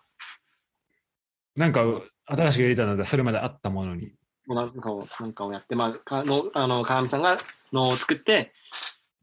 [1.57, 1.85] なんか、
[2.27, 4.13] 新しく入れたので、それまであったものに。
[4.47, 7.39] なんそうなんかをやって、まあ、かのあの金網さんが
[7.73, 8.53] 能を作って、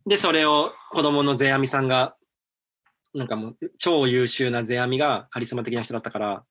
[0.05, 2.15] で、それを子供の世阿弥さんが、
[3.13, 6.45] なんかもう、超優秀な世阿弥がカリスマ的な人だったから、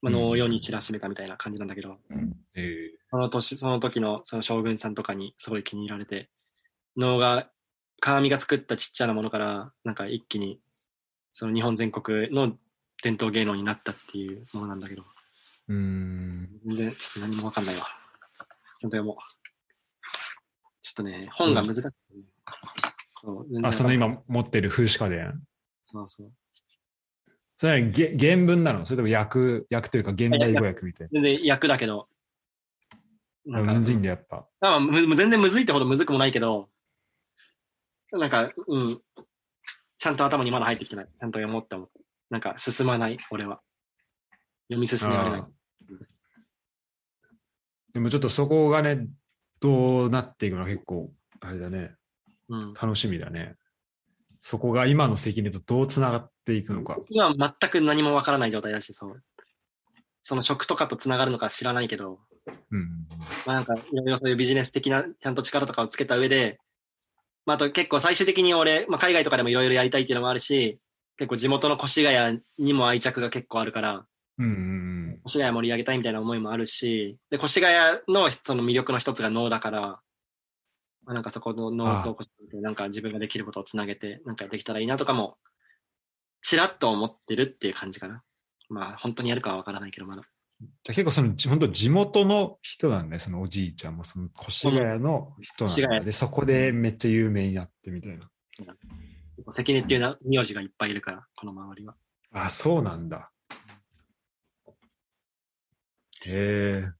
[0.00, 1.98] まあ、能を世に散らしめたみたいな感じなんだけど、
[2.54, 6.30] えその年、その時のその将軍さんとかにすごい気に入られて、
[6.96, 7.50] 能が、
[8.00, 10.60] 鏡が作ったちっちゃなものから、なんか一気に、
[11.34, 12.56] その日本全国の
[13.02, 15.04] 伝統芸能になったっていうものなんだけど、ー、
[15.68, 16.48] うーん。
[16.64, 17.88] 全然ちょっと何もわかんないわ。
[18.78, 19.16] ちゃんと読もう。
[20.80, 21.82] ちょっとね、本が難しい、
[23.20, 25.42] そう、全然あ、その今持ってる風刺家電。
[25.82, 26.32] そうそう。
[27.56, 28.86] それはげ原文なの？
[28.86, 32.08] それとも訳、訳というか現代語訳みたい全然役だけど、
[33.44, 33.58] な。
[33.58, 34.46] なんかむずいんだ、やっぱ。
[34.60, 36.68] まあ、む全然むずいってほどむずくもないけど、
[38.12, 39.00] なんか、うん、
[40.04, 41.06] ちゃんと頭にまだ入ってきてない。
[41.06, 41.98] ちゃんと読もうって思って。
[42.28, 43.62] なんか進まない、俺は。
[44.68, 45.48] 読み進められないあ。
[47.94, 49.06] でもちょっとそこがね、
[49.60, 51.10] どうなっていくのか結構、
[51.40, 51.94] あれだね、
[52.50, 52.74] うん。
[52.74, 53.56] 楽しみだね。
[54.40, 56.98] そこが今の関根とどうつながっていくのか。
[57.08, 59.22] 今は全く何もわからない状態だし、そう。
[60.22, 62.20] その職とかとつながるのか知らないけど、
[62.70, 63.08] うん。
[63.46, 66.60] まあなんか、いろいろそういうビジネス的な、ちゃんと力とかをつけた上で、
[67.46, 70.78] まああと結構最終的に俺、まあ海外とかでもいろいろやりたいっていうのもあるし、
[71.16, 74.06] 結構地元の越谷にも愛着が結構あるから、
[74.38, 74.94] うんうん
[75.26, 85.36] 越谷盛り上げたいみたいな思いもあるし、で、越谷のその魅力の一つが能だから、まあ、なんかそこの能と越谷でなんか自分ができることをつなげて、なんかできたらいいなとかも、
[86.42, 88.22] ちらっと思ってるっていう感じかな。
[88.68, 90.22] まあ、本当にやるかはわからないけど、まだ。
[90.60, 96.00] じゃあ結構その、じ本当地元の人なんだよ、そのおじいちゃんも、その越谷の人なんだ。
[96.00, 98.30] で、そこでめっちゃ有名になってみたいな。
[99.50, 101.96] 関根っていうな名字がいっぱいいるから、この周りは。
[102.32, 103.30] あ、そうなんだ。
[106.26, 106.92] へえ。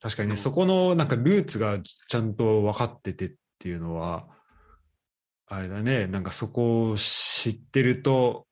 [0.00, 4.28] 確かにね、そこのなんかルーツがちゃんと分かっててっていうのは、
[5.46, 8.48] あれだね、なんかそこを知ってると、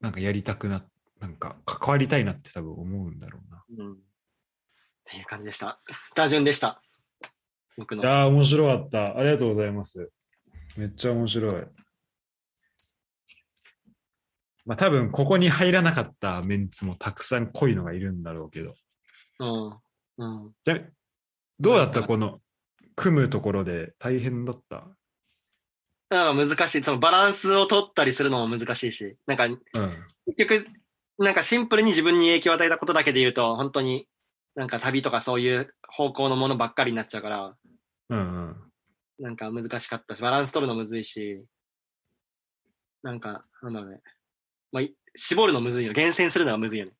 [0.00, 0.84] なんかやりたくな、
[1.20, 3.84] なんか関わりたいなって多分思うんだろうな。
[3.84, 3.92] うん。
[3.92, 3.96] っ
[5.04, 5.80] ていう感じでした。
[6.14, 6.82] 打順でした。
[7.76, 8.02] 僕の。
[8.02, 9.18] いやー、面白かった。
[9.18, 10.10] ありがとうございます。
[10.76, 11.66] めっちゃ面白い。
[14.64, 18.74] まあ多分、ここに入らなかったメンツもたくさん濃いのがいるんだろうけど。
[19.40, 20.24] うん。
[20.24, 20.52] うん。
[20.64, 20.78] じゃあ
[21.58, 22.02] どうだった？
[22.02, 22.40] この、
[22.96, 24.86] 組むところで大変だった？
[26.08, 26.82] なんか難しい。
[26.82, 29.60] そのバランスを取ったりするのも難しいし、なんかうん。
[30.26, 30.66] 結局、
[31.20, 34.08] なんかシンプルに自分に影響を与えたことだけで言うと、本当に
[34.54, 37.54] なんか旅とかそういう方向のものばっかりになっちゃうから、
[38.08, 38.56] うんうん。
[39.18, 41.44] なんか難しかったし、バランス取るのむずいし、
[43.02, 44.00] なんか、なんだろうね。
[44.72, 45.92] まあ、い絞るのむずいよ。
[45.92, 46.92] 厳選するのがむずいよね。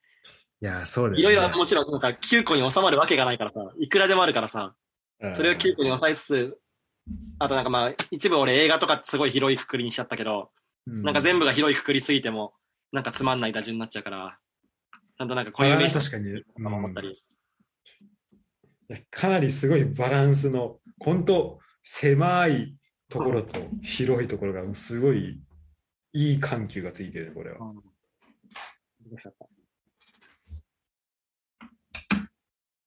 [0.63, 1.21] いやー、そうだよ、ね。
[1.21, 4.75] いろいろもちろん、なんか9個に収まるわけがないからさ、いくらでもあるからさ、
[5.21, 6.59] うんそれを9個に抑えつつ、
[7.39, 10.51] あとなんかまあ、一部俺映画とかすごい広いくくりにしちゃったけど、
[10.87, 12.55] なんか全部が広いくくりすぎても、
[12.93, 14.39] なんかつまんない打順になっちゃうから、
[14.93, 17.23] ちゃんとなんか固有名詞確かに、とかも思ったり。
[19.11, 22.77] かなりすごいバランスの、本当狭い
[23.09, 25.41] ところと広いところがすごい
[26.13, 27.59] いい緩急がついてるね、これは。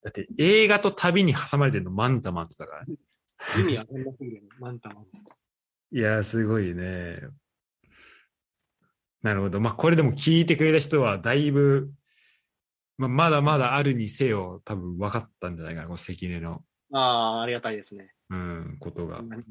[0.04, 2.96] だって映画と旅に挟まれてるのマンタマンってだからね。
[3.60, 5.06] 意味わかんなすぎね、マンタマン。
[5.92, 7.22] いや、すごいね。
[9.24, 9.60] なるほど。
[9.60, 11.92] まあ、これでも聞いてくれた人はだいぶ、
[12.98, 16.62] まあ、まだまだあるにせよ、多分分かったんじゃないかな、この関根の、
[16.94, 18.14] ああ、ありがたいですね。
[18.30, 19.22] うん、ことが。
[19.24, 19.44] 何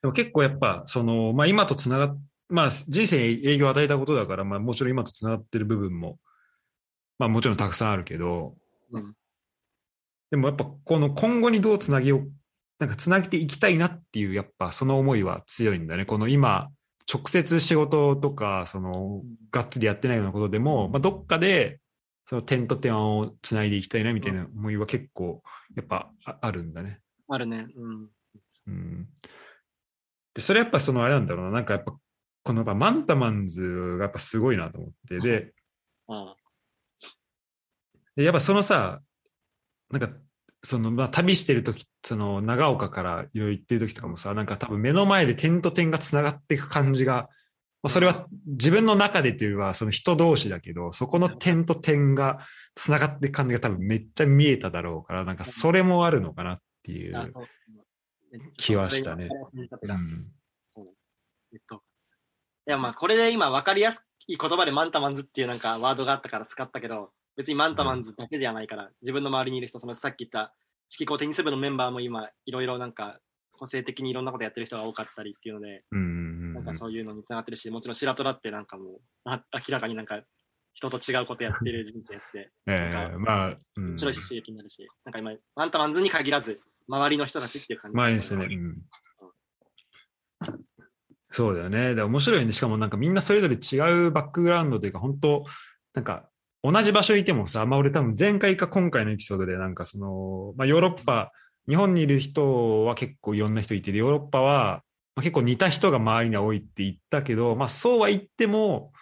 [0.00, 6.18] でも結構やっぱ、その、まあ今とつながっ、まあ人生に影響を与えたことだから、まあもちろん今とつながってる部分も、
[7.18, 8.54] まあもちろんたくさんあるけど、
[8.90, 9.14] うん
[10.30, 12.32] でもやっぱこの今後にどうつなげよう、
[12.82, 16.04] なんかつなげていきたいなっていう、やっぱその思いは強いんだね。
[16.04, 16.68] この今、
[17.08, 19.22] 直接仕事とか、その、
[19.52, 21.78] がっつりやってないようなことでも、まあどっかで、
[22.28, 25.38] その点と点をつないでいきたいなみたいな思いは結構、
[25.76, 26.98] やっぱああるんだね。
[27.28, 27.68] あるね。
[27.76, 28.08] うん。
[28.66, 29.08] うん
[30.34, 31.94] で、それやっぱそのあれなんだろうな、なんかやっぱ、
[32.42, 35.54] このやっぱマンタマンズがやっぱすごいなと思って、で、
[36.08, 36.34] あ
[38.16, 39.02] でやっぱそのさ、
[39.90, 40.10] なんか、
[40.64, 47.28] その、まあ、旅してる時その、長岡からいろいろ行ってる時とかもさ、なんか多分目の前で点と点が繋がっていく感じが、
[47.82, 52.38] まあ、それは自分の中でっていうのは、その人同士だけど、そこの点と点が
[52.74, 57.32] 繋がっていく感じが多分めっちゃ見えただろうから、なんかそれもあるのかなっていう。
[58.56, 59.28] 気はしたね
[59.82, 60.26] うん
[60.68, 60.86] そう
[61.52, 61.82] えっと。
[62.66, 70.54] いや、まあ、これで今分かりやすい言葉でマンタマンズっていうなんかワードがあったから使ったけど、別にマンタマンズだけではないから、自分の周りにいる人、そのさっき言った、
[70.92, 73.18] 指揮校テニス部のメンバーも今、いろいろなんか、
[73.52, 80.22] 個性的にいろんなことやってる人が多かったりっていうので、なんかそういうのにつながってるし、もちろん白虎ってなんかもう、あ明らかになんか、
[80.74, 87.96] 人と違うことやってる人生って、えまあ、うん面白いし刺激になるし、なんか今、マンタマンズに限らず、周りの人たちっていう感じ。
[87.96, 88.46] まあいいですね。
[88.46, 88.82] うん。
[91.30, 91.94] そうだよね。
[91.94, 92.52] で面白いよね。
[92.52, 95.44] しかもなんかみんなそれぞれ違うバックグラウンドというか、本当
[95.94, 96.28] なんか
[96.62, 101.32] 同じ場所いてもさ、まあ俺多分前回か今回のエピソードでなんかその、まあヨーロッパ、
[101.68, 104.82] 日本にいる人は結構いろんな人いて、ヨーロッパは、
[105.14, 108.92] まあ、結構似た人が周りには多いって言ったけど、まあそうは言っても、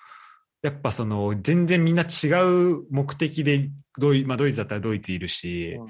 [0.62, 5.86] やっぱその全然みんな違う目的でドイ、まあドイツだったらドイツいるし、うん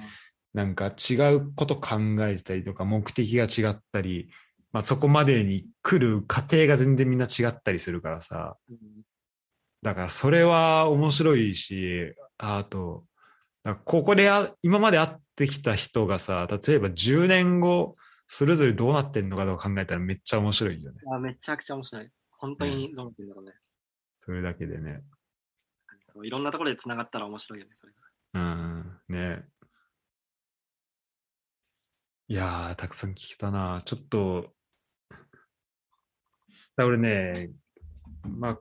[0.53, 4.31] なんか違うこと考えてたりとか、目的が違ったり、
[4.73, 8.57] まあそこまでに来る過程が全然みんな違ったりするからさ。
[8.69, 8.77] うん
[9.83, 13.05] だからそれは面白いし、あと、
[13.85, 17.97] ここであ今まで会ってきた人がさ、例えば10年後、
[18.27, 21.01] それぞれどうなってんのかとか考えたらめっちゃ面白いよね。
[21.13, 22.09] あめちゃくちゃ面白い。
[22.31, 23.53] 本当にどうなってんだろうね。
[24.25, 25.03] それだけでね。
[26.13, 28.01] そういろんなところで繋がったら面白いよね、それが。
[28.33, 29.45] うん、ね
[32.29, 33.83] いやー、たくさん聞けたな。
[33.85, 34.53] ちょっと、
[36.77, 37.51] だ俺ね、
[38.23, 38.59] まあ、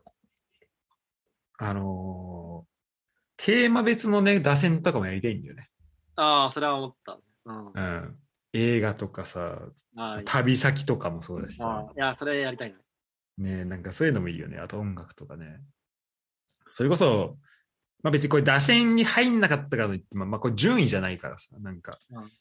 [1.59, 2.69] あのー
[3.41, 5.69] テーマ別のね、打線とかもやりたいんだよね。
[6.17, 7.19] ああ、それは思った。
[7.45, 7.71] うん。
[7.71, 8.15] うん。
[8.51, 9.59] 映画とかさ、
[9.95, 12.77] あ旅先とかもそうだしさあ、いや、それやりたいな。
[13.37, 14.57] ねなんかそういうのもいいよね。
[14.57, 15.61] あと音楽とかね。
[16.69, 17.37] それこそ、
[18.03, 22.31] まあ別にこれ打線に入んなかったからといって、まあ、まあこれ順位じゃないからさ、なんか、うん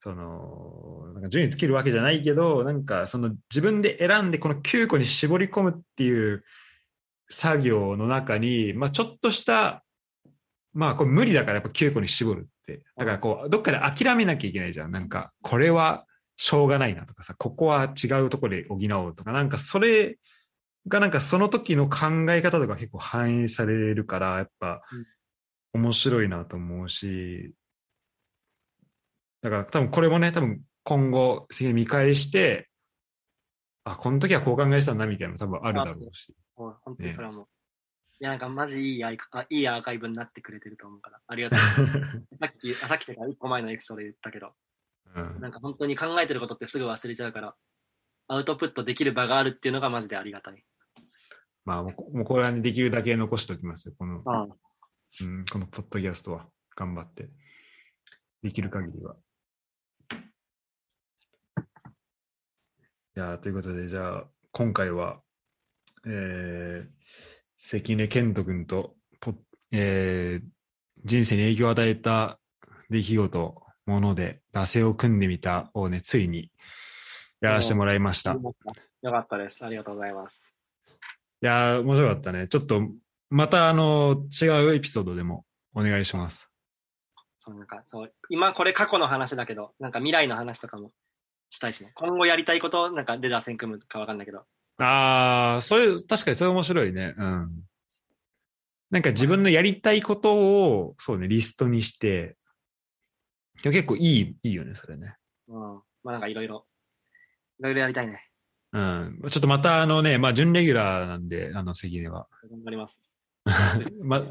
[0.00, 6.40] その、なんか順位つけるわけじゃないけど、なんかその自分で選んでこの9個に絞り込むっていう
[7.28, 9.84] 作業の中に、まあちょっとした、
[10.72, 12.82] まあこれ無理だからやっぱ9個に絞るって。
[12.96, 14.90] だからこう、どっかで諦めなきゃいけないじゃん。
[14.90, 20.18] なんか、これはしょうがないなとかさ、ここは違うところで補おうとか、なんかそれ
[20.88, 24.82] がなんかその時の考え方とか結構反映されるから、やっぱ
[25.72, 27.54] 面白いなと思うし、
[29.42, 32.68] だから多分これもね、多分今後、次見返して、
[33.84, 36.34] あ、この時はこう考えてたんだみたいなの多分あるだろうし。
[36.56, 37.46] もう本当にそれはもう。
[38.18, 39.18] いや、なんかマジいいアい
[39.50, 41.58] いアーカイブになってくれてると思うから、ありがとう。
[42.40, 44.54] さっき、あさっきとか一個前のエピソードで言ったけど、
[45.14, 47.56] うんなんか本当に考えてることってすぐ忘れちゃうから、
[48.28, 50.64] アウトプットできる場があるっていうのがマジでありがたい。
[51.64, 53.94] まあもうこ、れはね、できるだけ残しておきますよ。
[53.98, 54.46] この、あ
[55.22, 57.30] うん、このポッドキャストは頑張って。
[58.42, 59.16] できる限りは。
[63.16, 65.22] いやーということで、じゃあ、今回は、
[66.06, 66.88] えー、
[67.58, 69.34] 関根健人君とポッ、
[69.72, 70.48] えー、
[71.04, 72.38] 人生に影響を与えた
[72.90, 76.50] 出来事、もので、打線を組んでみたをね、ついに
[77.40, 78.32] やらせてもらいました。
[78.32, 79.64] いよかったです。
[79.64, 80.52] ありがとうございます。
[81.40, 82.48] やー面白かったね。
[82.48, 82.82] ちょっと、
[83.30, 86.50] また、あの、違うエピソードでもお願いします。
[87.38, 90.90] そうなんかそう今これ過去の話だけど、なんか未来の話とかも
[91.50, 91.92] したいしね。
[91.94, 94.42] 今後やりたいこと、なんかレダー戦組むかわかんないけど、
[94.78, 97.14] ああ、そういう、確かにそれ面白いね。
[97.16, 97.50] うん。
[98.90, 102.36] なんか自分のやりたいことを、そうね、リストにして、
[103.62, 105.16] でも結構いい、いいよね、それね。
[105.48, 105.82] うん。
[106.04, 106.66] まあなんかいろいろ、
[107.60, 108.22] いろいろやりたいね。
[108.72, 109.20] うん。
[109.30, 112.28] ちょっとまたあのね、まあ、準レギュラーなんで、あの、関根は。
[112.50, 112.98] 頑張ります。
[114.02, 114.22] ま、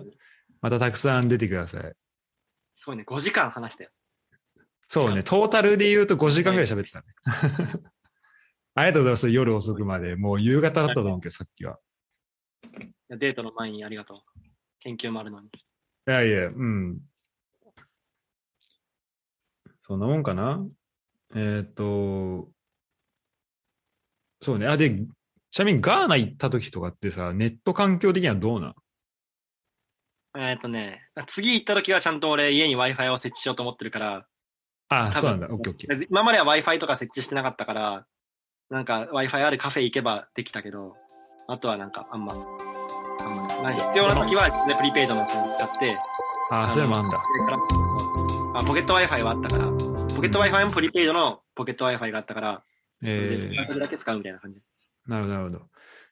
[0.61, 1.93] またたくさん出てください。
[2.75, 3.89] すごいね、5時間話したよ。
[4.87, 7.05] そうね、トータルで言うと5時間ぐらい喋ってたね。
[8.77, 9.29] ありがとうございます。
[9.29, 10.17] 夜遅くまで。
[10.17, 11.79] もう夕方だったと思うけど、さっきは。
[13.09, 14.17] デートの前にありがとう。
[14.81, 15.47] 研究もあるのに。
[15.47, 15.51] い
[16.05, 16.99] やいや、うん。
[19.79, 20.65] そんなもんかな？
[21.35, 22.49] えっ、と、
[24.41, 24.67] そうね。
[24.67, 24.91] あ、で、
[25.51, 28.75] ちなみにガーナ行った時とかってさ、ネット環境的にはどうなん？
[30.37, 34.27] えっ、とね、次行った時はちゃんと俺家に Wi-Fi を設置しようと思ってるから、
[34.89, 35.47] あ、多分そうなんだ。
[35.49, 36.07] オッケーオッケー。
[36.09, 38.05] 今までは Wi-Fi とか設置してなかったから、
[38.69, 40.95] なんか Wi-Fi あるカフェ行けばできたけど、
[41.47, 45.95] あとはなんかあんま、あんまねまあ、必要な時は、ね、プリペイドのやつを使って、
[46.51, 47.17] あ、それもあんだ。
[48.55, 49.65] あポケット Wi-Fi はあったから、
[50.15, 52.63] ポケット Wi-Fi もプリペイドのポケット Wi-Fi があったから、
[53.03, 54.59] えそれだけ使うみたいな感じ。
[55.07, 55.65] ー、なるほど、なるほど。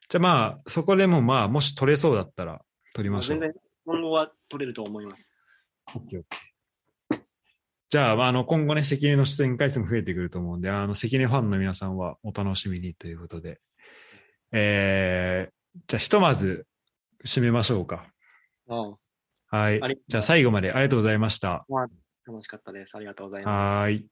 [0.10, 2.62] じゃあまあ、そこでもまあ、もし取れそうだったら、
[2.94, 3.52] 取りましょう全。
[3.52, 3.54] 然、
[3.86, 5.34] 今後は取れると思います。
[5.96, 6.53] オッケーオッケー
[7.94, 13.61] じゃあ、まあ、あの、今後ね、関根の出演回数も増えてくると思うんで、あの、関根ファンの皆さんはお楽しみにということで、
[14.52, 16.65] えー、じゃあ、ひとまず、
[17.24, 18.07] 締めましょうか。
[18.68, 18.95] うん
[19.45, 19.80] はい。
[20.07, 21.68] じゃあ、最後までありがとうございました。
[22.26, 22.95] 楽しかったです。
[22.95, 23.53] ありがとうございます。
[23.53, 23.95] はーい。
[23.98, 24.06] い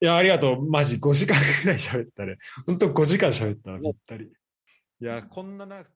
[0.00, 0.70] や、ありがとう。
[0.70, 2.36] マジ5時間ぐらい喋ったね。
[2.66, 4.26] ほんと5時間喋ったな、ぴったり。
[4.26, 4.30] い
[5.02, 5.88] や、こんな長く